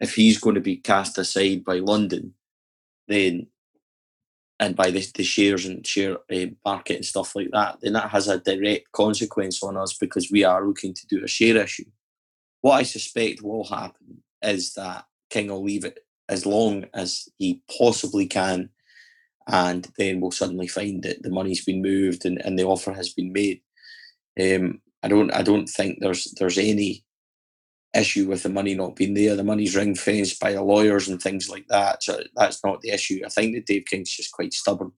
if 0.00 0.14
he's 0.14 0.38
going 0.38 0.54
to 0.54 0.60
be 0.60 0.76
cast 0.76 1.18
aside 1.18 1.64
by 1.64 1.76
London, 1.76 2.34
then 3.08 3.48
and 4.60 4.76
by 4.76 4.90
the, 4.90 5.04
the 5.16 5.24
shares 5.24 5.66
and 5.66 5.84
share 5.84 6.18
uh, 6.32 6.46
market 6.64 6.96
and 6.96 7.04
stuff 7.04 7.34
like 7.34 7.50
that, 7.52 7.78
then 7.80 7.94
that 7.94 8.10
has 8.10 8.28
a 8.28 8.38
direct 8.38 8.92
consequence 8.92 9.60
on 9.60 9.76
us 9.76 9.94
because 9.94 10.30
we 10.30 10.44
are 10.44 10.64
looking 10.64 10.94
to 10.94 11.06
do 11.08 11.22
a 11.24 11.28
share 11.28 11.56
issue. 11.56 11.84
What 12.62 12.74
I 12.74 12.82
suspect 12.84 13.42
will 13.42 13.64
happen 13.64 14.22
is 14.42 14.74
that 14.74 15.04
King 15.30 15.48
will 15.48 15.62
leave 15.62 15.84
it 15.84 16.00
as 16.28 16.46
long 16.46 16.86
as 16.94 17.28
he 17.38 17.62
possibly 17.78 18.26
can 18.26 18.70
and 19.48 19.88
then 19.98 20.20
we'll 20.20 20.30
suddenly 20.30 20.68
find 20.68 21.02
that 21.02 21.22
the 21.22 21.30
money's 21.30 21.64
been 21.64 21.82
moved 21.82 22.24
and, 22.24 22.40
and 22.44 22.58
the 22.58 22.64
offer 22.64 22.92
has 22.92 23.12
been 23.12 23.32
made. 23.32 23.60
Um, 24.40 24.80
I 25.02 25.08
don't 25.08 25.34
I 25.34 25.42
don't 25.42 25.68
think 25.68 25.98
there's 26.00 26.32
there's 26.38 26.58
any 26.58 27.04
issue 27.94 28.28
with 28.28 28.42
the 28.42 28.48
money 28.48 28.74
not 28.74 28.96
being 28.96 29.14
there. 29.14 29.36
The 29.36 29.44
money's 29.44 29.76
ring 29.76 29.94
fenced 29.94 30.40
by 30.40 30.52
the 30.52 30.62
lawyers 30.62 31.08
and 31.08 31.20
things 31.20 31.48
like 31.50 31.66
that. 31.68 32.02
So 32.02 32.22
that's 32.36 32.64
not 32.64 32.80
the 32.80 32.90
issue. 32.90 33.20
I 33.26 33.28
think 33.28 33.54
that 33.54 33.66
Dave 33.66 33.84
King's 33.86 34.10
just 34.10 34.32
quite 34.32 34.54
stubborn 34.54 34.92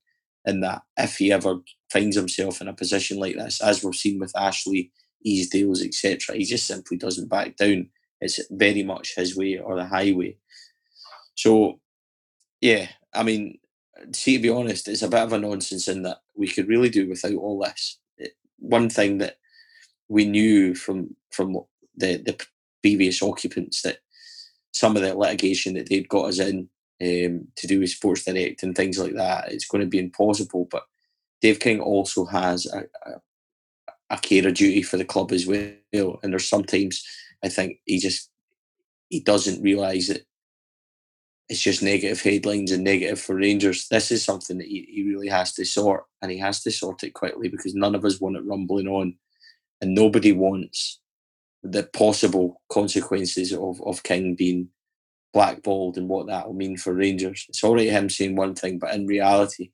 in 0.45 0.61
that 0.61 0.83
if 0.99 1.17
he 1.17 1.33
ever 1.33 1.57
finds 1.91 2.17
himself 2.17 2.61
in 2.61 2.69
a 2.69 2.75
position 2.75 3.19
like 3.19 3.35
this, 3.37 3.61
as 3.63 3.83
we've 3.83 3.95
seen 3.95 4.21
with 4.21 4.37
Ashley, 4.37 4.93
Easdale's, 5.25 5.83
etc., 5.83 6.37
he 6.37 6.45
just 6.45 6.67
simply 6.67 6.97
doesn't 6.97 7.29
back 7.29 7.57
down. 7.57 7.89
It's 8.21 8.41
very 8.51 8.83
much 8.83 9.15
his 9.17 9.37
way 9.37 9.59
or 9.59 9.77
the 9.77 9.87
highway. 9.87 10.37
So 11.35 11.81
yeah, 12.61 12.89
I 13.13 13.23
mean, 13.23 13.59
see, 14.13 14.37
to 14.37 14.43
be 14.43 14.51
honest, 14.51 14.89
it's 14.89 15.03
a 15.03 15.09
bit 15.09 15.23
of 15.23 15.33
a 15.33 15.39
nonsense 15.39 15.89
in 15.89 16.03
that 16.03 16.19
we 16.35 16.49
could 16.49 16.69
really 16.69 16.89
do 16.89 17.09
without 17.09 17.35
all 17.35 17.61
this. 17.61 17.99
One 18.59 18.89
thing 18.89 19.19
that 19.19 19.37
we 20.09 20.25
knew 20.25 20.75
from 20.75 21.17
from 21.31 21.59
the 21.97 22.17
the 22.19 22.43
previous 22.83 23.23
occupants 23.23 23.83
that 23.83 23.99
some 24.73 24.97
of 24.97 25.03
the 25.03 25.15
litigation 25.15 25.75
that 25.75 25.89
they'd 25.89 26.09
got 26.09 26.27
us 26.27 26.39
in 26.39 26.69
um, 27.03 27.49
to 27.57 27.67
do 27.67 27.81
with 27.81 27.91
Sports 27.91 28.25
Direct 28.25 28.63
and 28.63 28.75
things 28.75 28.99
like 28.99 29.15
that, 29.15 29.53
it's 29.53 29.67
going 29.67 29.81
to 29.83 29.89
be 29.89 29.99
impossible. 29.99 30.69
But 30.71 30.85
Dave 31.41 31.61
King 31.61 31.81
also 31.81 32.25
has 32.27 32.67
a, 32.67 32.85
a, 33.09 33.21
a 34.11 34.19
care 34.19 34.47
of 34.47 34.55
duty 34.55 34.83
for 34.83 34.97
the 34.97 35.05
club 35.05 35.33
as 35.33 35.47
well, 35.47 36.19
and 36.23 36.33
there's 36.33 36.49
sometimes 36.49 37.05
I 37.43 37.49
think 37.49 37.81
he 37.85 37.99
just 37.99 38.31
he 39.09 39.21
doesn't 39.21 39.63
realise 39.63 40.09
that 40.09 40.27
it's 41.49 41.61
just 41.61 41.83
negative 41.83 42.23
headlines 42.23 42.73
and 42.73 42.83
negative 42.85 43.21
for 43.21 43.37
Rangers. 43.37 43.87
This 43.89 44.11
is 44.11 44.25
something 44.25 44.59
that 44.59 44.67
he, 44.67 44.89
he 44.91 45.03
really 45.03 45.29
has 45.29 45.53
to 45.55 45.65
sort, 45.65 46.05
and 46.23 46.31
he 46.31 46.39
has 46.39 46.63
to 46.63 46.71
sort 46.71 47.05
it 47.05 47.15
quickly 47.15 47.49
because 47.49 47.75
none 47.75 47.95
of 47.95 48.05
us 48.05 48.21
want 48.21 48.37
it 48.37 48.47
rumbling 48.47 48.89
on, 48.89 49.17
and 49.81 49.95
nobody 49.95 50.33
wants 50.33 51.01
the 51.63 51.83
possible 51.83 52.61
consequences 52.71 53.53
of, 53.53 53.81
of 53.83 54.03
King 54.03 54.35
being 54.35 54.69
blackballed 55.33 55.97
and 55.97 56.09
what 56.09 56.27
that 56.29 56.47
will 56.47 56.55
mean 56.55 56.77
for 56.77 56.95
Rangers. 56.95 57.47
It's 57.49 57.65
all 57.65 57.75
right 57.75 57.91
him 57.91 58.09
saying 58.09 58.37
one 58.37 58.55
thing, 58.55 58.79
but 58.79 58.95
in 58.95 59.07
reality, 59.07 59.71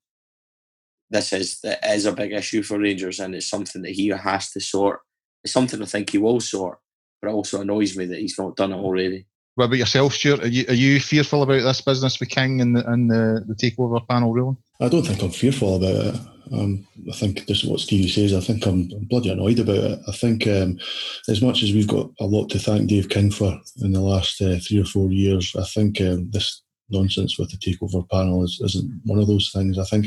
this 1.11 1.33
is 1.33 1.61
that 1.61 1.81
is 1.85 2.07
a 2.07 2.13
big 2.13 2.33
issue 2.33 2.63
for 2.63 2.79
Rangers, 2.79 3.21
and 3.21 3.35
it's 3.35 3.49
something 3.49 3.83
that 3.83 3.93
he 3.93 4.09
has 4.09 4.51
to 4.53 4.61
sort. 4.61 5.01
It's 5.45 5.53
something 5.53 5.83
I 5.83 5.87
think 5.87 6.11
he 6.11 6.19
will 6.19 6.41
sort, 6.41 6.79
but 7.21 7.29
it 7.29 7.35
also 7.35 7.61
annoys 7.61 7.97
me 7.97 8.07
that 8.07 8.19
he's 8.19 8.39
not 8.39 8.57
done 8.57 8.73
it 8.73 8.77
already. 8.77 9.27
What 9.57 9.67
about 9.67 9.79
yourself, 9.79 10.15
Stuart? 10.15 10.45
Are 10.45 10.49
you, 10.49 10.65
are 10.69 10.75
you 10.75 11.01
fearful 11.01 11.43
about 11.43 11.63
this 11.63 11.81
business 11.81 12.21
with 12.21 12.29
King 12.29 12.61
and 12.61 12.77
the, 12.77 12.89
and 12.91 13.11
the, 13.11 13.45
the 13.47 13.55
takeover 13.55 14.07
panel 14.09 14.33
ruling? 14.33 14.57
I 14.81 14.89
don't 14.89 15.05
think 15.05 15.23
I'm 15.23 15.31
fearful 15.31 15.77
about 15.77 16.15
it. 16.15 16.21
Um, 16.53 16.87
I 17.11 17.15
think 17.15 17.47
just 17.47 17.69
what 17.69 17.81
Stevie 17.81 18.09
says. 18.09 18.33
I 18.33 18.41
think 18.41 18.65
I'm, 18.67 18.89
I'm 18.93 19.05
bloody 19.05 19.31
annoyed 19.31 19.59
about 19.59 19.77
it. 19.77 20.01
I 20.09 20.13
think 20.13 20.47
um, 20.47 20.79
as 21.29 21.43
much 21.43 21.63
as 21.63 21.73
we've 21.73 21.89
got 21.89 22.11
a 22.21 22.25
lot 22.25 22.49
to 22.51 22.59
thank 22.59 22.89
Dave 22.89 23.09
King 23.09 23.31
for 23.31 23.61
in 23.83 23.93
the 23.93 24.01
last 24.01 24.41
uh, 24.41 24.59
three 24.67 24.81
or 24.81 24.85
four 24.85 25.11
years, 25.11 25.55
I 25.57 25.65
think 25.65 26.01
um, 26.01 26.31
this 26.31 26.63
nonsense 26.89 27.39
with 27.39 27.51
the 27.51 27.57
takeover 27.57 28.09
panel 28.09 28.45
is, 28.45 28.61
isn't 28.65 29.01
one 29.05 29.19
of 29.19 29.27
those 29.27 29.51
things. 29.53 29.79
I 29.79 29.85
think 29.85 30.07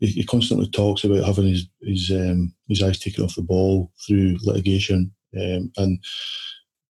he, 0.00 0.24
constantly 0.24 0.68
talks 0.68 1.04
about 1.04 1.24
having 1.24 1.48
his 1.48 1.68
his 1.82 2.10
um, 2.10 2.54
his 2.68 2.82
eyes 2.82 2.98
taken 2.98 3.24
off 3.24 3.34
the 3.34 3.42
ball 3.42 3.92
through 4.06 4.36
litigation, 4.42 5.12
um, 5.36 5.70
and 5.76 5.98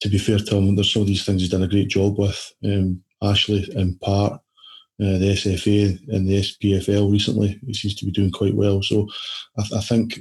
to 0.02 0.10
be 0.10 0.18
fair 0.18 0.38
to 0.38 0.56
him, 0.56 0.76
there's 0.76 0.92
some 0.92 1.02
of 1.02 1.08
these 1.08 1.26
things 1.26 1.42
he's 1.42 1.50
done 1.50 1.64
a 1.64 1.68
great 1.68 1.90
job 1.90 2.18
with. 2.18 2.54
Um, 2.64 3.02
Ashley, 3.24 3.68
in 3.76 3.98
part, 3.98 4.34
uh, 4.34 5.18
the 5.18 5.34
SFA 5.34 6.00
and 6.10 6.28
the 6.28 6.42
SPFL 6.42 7.12
recently. 7.12 7.60
He 7.66 7.74
seems 7.74 7.96
to 7.96 8.06
be 8.06 8.12
doing 8.12 8.32
quite 8.32 8.56
well. 8.56 8.82
So 8.84 9.08
I, 9.58 9.62
th- 9.64 9.74
I 9.74 9.82
think 9.82 10.20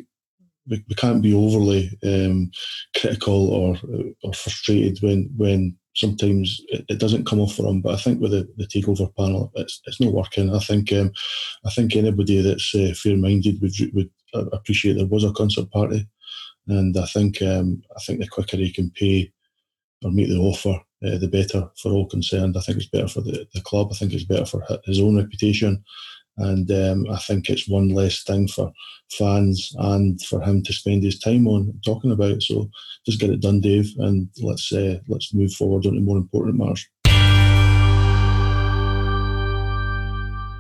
we, 0.69 0.85
we, 0.89 0.95
can't 0.95 1.23
be 1.23 1.35
overly 1.35 1.91
um, 2.05 2.51
critical 2.99 3.51
or 3.51 3.79
or 4.23 4.33
frustrated 4.33 4.99
when 5.03 5.31
when 5.37 5.77
sometimes 5.97 6.61
it, 6.69 6.85
it, 6.89 6.99
doesn't 6.99 7.27
come 7.27 7.41
off 7.41 7.55
for 7.55 7.67
him. 7.67 7.81
But 7.81 7.95
I 7.95 7.97
think 7.97 8.21
with 8.21 8.31
the, 8.31 8.49
the 8.57 8.67
takeover 8.67 9.15
panel, 9.17 9.51
it's 9.57 9.81
it's 9.87 10.01
not 10.01 10.13
working. 10.13 10.55
I 10.55 10.61
think 10.61 10.93
um, 10.93 11.11
I 11.65 11.71
think 11.71 11.97
anybody 11.97 12.41
that's 12.43 12.75
uh, 12.75 12.93
fair 12.95 13.17
minded 13.17 13.61
would 13.61 13.73
would 13.95 14.11
appreciate 14.53 14.95
there 14.95 15.07
was 15.07 15.25
a 15.25 15.33
concert 15.33 15.71
party, 15.71 16.07
and 16.69 16.97
I 16.97 17.07
think 17.07 17.43
um, 17.43 17.83
I 17.97 18.01
think 18.01 18.21
the 18.21 18.29
quicker 18.29 18.59
he 18.59 18.73
can 18.73 18.91
pay 18.91 19.33
or 20.05 20.11
make 20.11 20.29
the 20.29 20.39
offer 20.39 20.79
uh, 21.05 21.19
the 21.19 21.29
better 21.29 21.69
for 21.81 21.93
all 21.93 22.07
concerned. 22.07 22.57
I 22.57 22.61
think 22.61 22.79
it's 22.79 22.89
better 22.89 23.09
for 23.09 23.23
the, 23.23 23.47
the 23.55 23.63
club. 23.63 23.89
I 23.91 23.95
think 23.97 24.13
it's 24.13 24.25
better 24.25 24.47
for 24.47 24.63
his 24.85 25.01
own 25.01 25.17
reputation. 25.17 25.83
And 26.39 26.71
um, 26.71 27.07
I 27.11 27.19
think 27.19 27.49
it's 27.49 27.69
one 27.69 27.89
less 27.89 28.23
thing 28.23 28.49
for 28.49 28.73
fans 29.11 29.73
and 29.79 30.21
for 30.23 30.41
him 30.41 30.63
to 30.63 30.73
spend 30.73 31.03
his 31.03 31.19
time 31.19 31.47
on 31.47 31.79
talking 31.85 32.13
about. 32.13 32.43
So 32.43 32.69
just 33.07 33.21
get 33.21 33.31
it 33.31 33.41
done, 33.41 33.61
Dave, 33.61 33.93
and 33.99 34.29
let's 34.43 34.73
uh, 34.73 34.99
let's 35.09 35.33
move 35.33 35.53
forward 35.53 35.87
on 35.87 35.95
to 35.95 36.01
more 36.01 36.17
important 36.17 36.57
matters. 36.57 36.87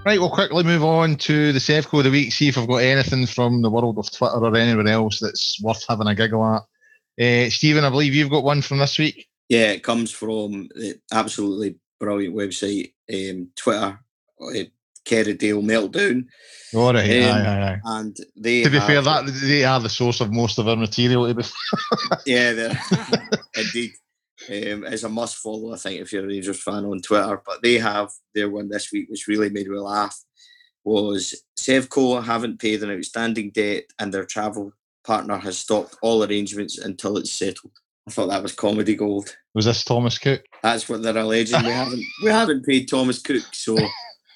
Right, 0.06 0.20
we'll 0.20 0.30
quickly 0.30 0.62
move 0.62 0.84
on 0.84 1.16
to 1.16 1.52
the 1.52 1.58
Sevco 1.58 1.98
of 1.98 2.04
the 2.04 2.12
week, 2.12 2.32
see 2.32 2.46
if 2.46 2.56
I've 2.56 2.68
got 2.68 2.76
anything 2.76 3.26
from 3.26 3.62
the 3.62 3.70
world 3.70 3.98
of 3.98 4.08
Twitter 4.12 4.36
or 4.36 4.56
anywhere 4.56 4.86
else 4.86 5.18
that's 5.18 5.60
worth 5.60 5.84
having 5.88 6.06
a 6.06 6.14
giggle 6.14 6.44
at. 6.44 6.62
Uh, 7.20 7.50
Stephen, 7.50 7.82
I 7.82 7.90
believe 7.90 8.14
you've 8.14 8.30
got 8.30 8.44
one 8.44 8.62
from 8.62 8.78
this 8.78 9.00
week. 9.00 9.26
Yeah, 9.48 9.72
it 9.72 9.82
comes 9.82 10.12
from 10.12 10.68
the 10.76 11.00
absolutely 11.12 11.76
brilliant 11.98 12.36
website, 12.36 12.92
um, 13.12 13.48
Twitter, 13.56 13.98
Kerrydale 15.06 15.62
Meltdown. 15.62 16.26
All 16.74 16.92
right, 16.92 17.22
um, 17.24 17.36
aye, 17.36 17.46
aye, 17.46 17.72
aye. 17.72 17.80
And 17.84 18.16
they 18.36 18.64
to 18.64 18.70
be 18.70 18.80
fair, 18.80 19.00
that 19.00 19.26
they 19.26 19.64
are 19.64 19.80
the 19.80 19.88
source 19.88 20.20
of 20.20 20.32
most 20.32 20.58
of 20.58 20.68
our 20.68 20.76
material. 20.76 21.28
yeah, 22.26 22.52
they're 22.52 22.80
indeed. 23.56 23.92
Um, 24.48 24.84
it's 24.84 25.02
a 25.02 25.08
must 25.08 25.36
follow, 25.36 25.72
I 25.72 25.76
think, 25.76 26.00
if 26.00 26.12
you're 26.12 26.24
a 26.24 26.26
Rangers 26.26 26.62
fan 26.62 26.84
on 26.84 27.00
Twitter. 27.00 27.40
But 27.46 27.62
they 27.62 27.78
have 27.78 28.10
their 28.34 28.50
one 28.50 28.68
this 28.68 28.92
week, 28.92 29.08
which 29.08 29.26
really 29.26 29.48
made 29.48 29.68
me 29.68 29.78
laugh. 29.78 30.16
Was 30.84 31.42
Sevco 31.58 32.22
haven't 32.22 32.60
paid 32.60 32.82
an 32.82 32.90
outstanding 32.90 33.50
debt, 33.50 33.84
and 33.98 34.12
their 34.12 34.24
travel 34.24 34.72
partner 35.04 35.38
has 35.38 35.58
stopped 35.58 35.96
all 36.02 36.24
arrangements 36.24 36.78
until 36.78 37.16
it's 37.16 37.32
settled. 37.32 37.72
I 38.06 38.12
thought 38.12 38.28
that 38.28 38.42
was 38.42 38.52
comedy 38.52 38.94
gold. 38.94 39.34
Was 39.54 39.64
this 39.64 39.82
Thomas 39.82 40.18
Cook? 40.18 40.44
That's 40.62 40.88
what 40.88 41.02
they're 41.02 41.16
alleging. 41.16 41.64
We 41.64 41.70
haven't 41.70 42.04
we 42.22 42.30
haven't 42.30 42.64
paid 42.64 42.88
Thomas 42.88 43.20
Cook, 43.20 43.42
so 43.52 43.76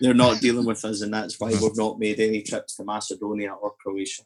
they're 0.01 0.15
not 0.15 0.41
dealing 0.41 0.67
with 0.67 0.85
us, 0.85 1.03
and 1.03 1.13
that's 1.13 1.39
why 1.39 1.51
we've 1.51 1.77
not 1.77 1.99
made 1.99 2.21
any 2.21 2.43
trips 2.43 2.77
to 2.77 2.85
Macedonia 2.85 3.53
or 3.53 3.75
Croatia. 3.81 4.23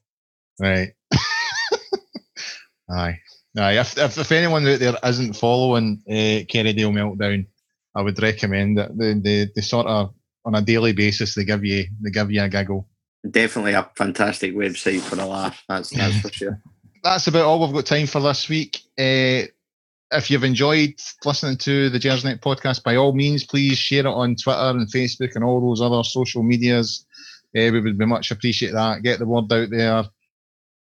Right. 0.60 0.92
Aye. 2.90 3.18
Aye. 3.56 3.78
If, 3.78 3.98
if, 3.98 4.18
if 4.18 4.32
anyone 4.32 4.66
out 4.66 4.78
there 4.78 4.96
isn't 5.04 5.34
following 5.34 6.02
uh, 6.08 6.44
Kerrydale 6.46 6.92
Meltdown, 6.92 7.46
I 7.94 8.02
would 8.02 8.20
recommend 8.20 8.78
it. 8.78 8.96
They, 8.96 9.14
they, 9.14 9.50
they 9.54 9.62
sort 9.62 9.86
of 9.86 10.14
on 10.44 10.54
a 10.54 10.62
daily 10.62 10.92
basis 10.92 11.34
they 11.34 11.44
give 11.44 11.64
you 11.64 11.86
they 12.02 12.10
give 12.10 12.30
you 12.30 12.42
a 12.42 12.48
giggle. 12.48 12.88
Definitely 13.28 13.72
a 13.72 13.90
fantastic 13.96 14.54
website 14.54 15.00
for 15.00 15.18
a 15.18 15.24
laugh. 15.24 15.62
That's 15.68 15.90
that's 15.90 16.20
for 16.20 16.30
sure 16.30 16.60
that's 17.04 17.26
about 17.26 17.44
all 17.44 17.60
we've 17.60 17.74
got 17.74 17.86
time 17.86 18.06
for 18.06 18.20
this 18.20 18.48
week. 18.48 18.80
Uh, 18.98 19.46
if 20.14 20.30
you've 20.30 20.44
enjoyed 20.44 20.94
listening 21.24 21.56
to 21.58 21.90
the 21.90 21.98
Gersnet 21.98 22.40
podcast, 22.40 22.82
by 22.82 22.96
all 22.96 23.12
means, 23.12 23.44
please 23.44 23.78
share 23.78 24.00
it 24.00 24.06
on 24.06 24.36
Twitter 24.36 24.70
and 24.70 24.90
Facebook 24.90 25.34
and 25.34 25.44
all 25.44 25.60
those 25.60 25.80
other 25.80 26.02
social 26.04 26.42
medias. 26.42 27.04
Uh, 27.56 27.70
we 27.70 27.80
would 27.80 27.98
be 27.98 28.06
much 28.06 28.30
appreciate 28.30 28.72
that. 28.72 29.02
Get 29.02 29.18
the 29.18 29.26
word 29.26 29.52
out 29.52 29.70
there. 29.70 30.04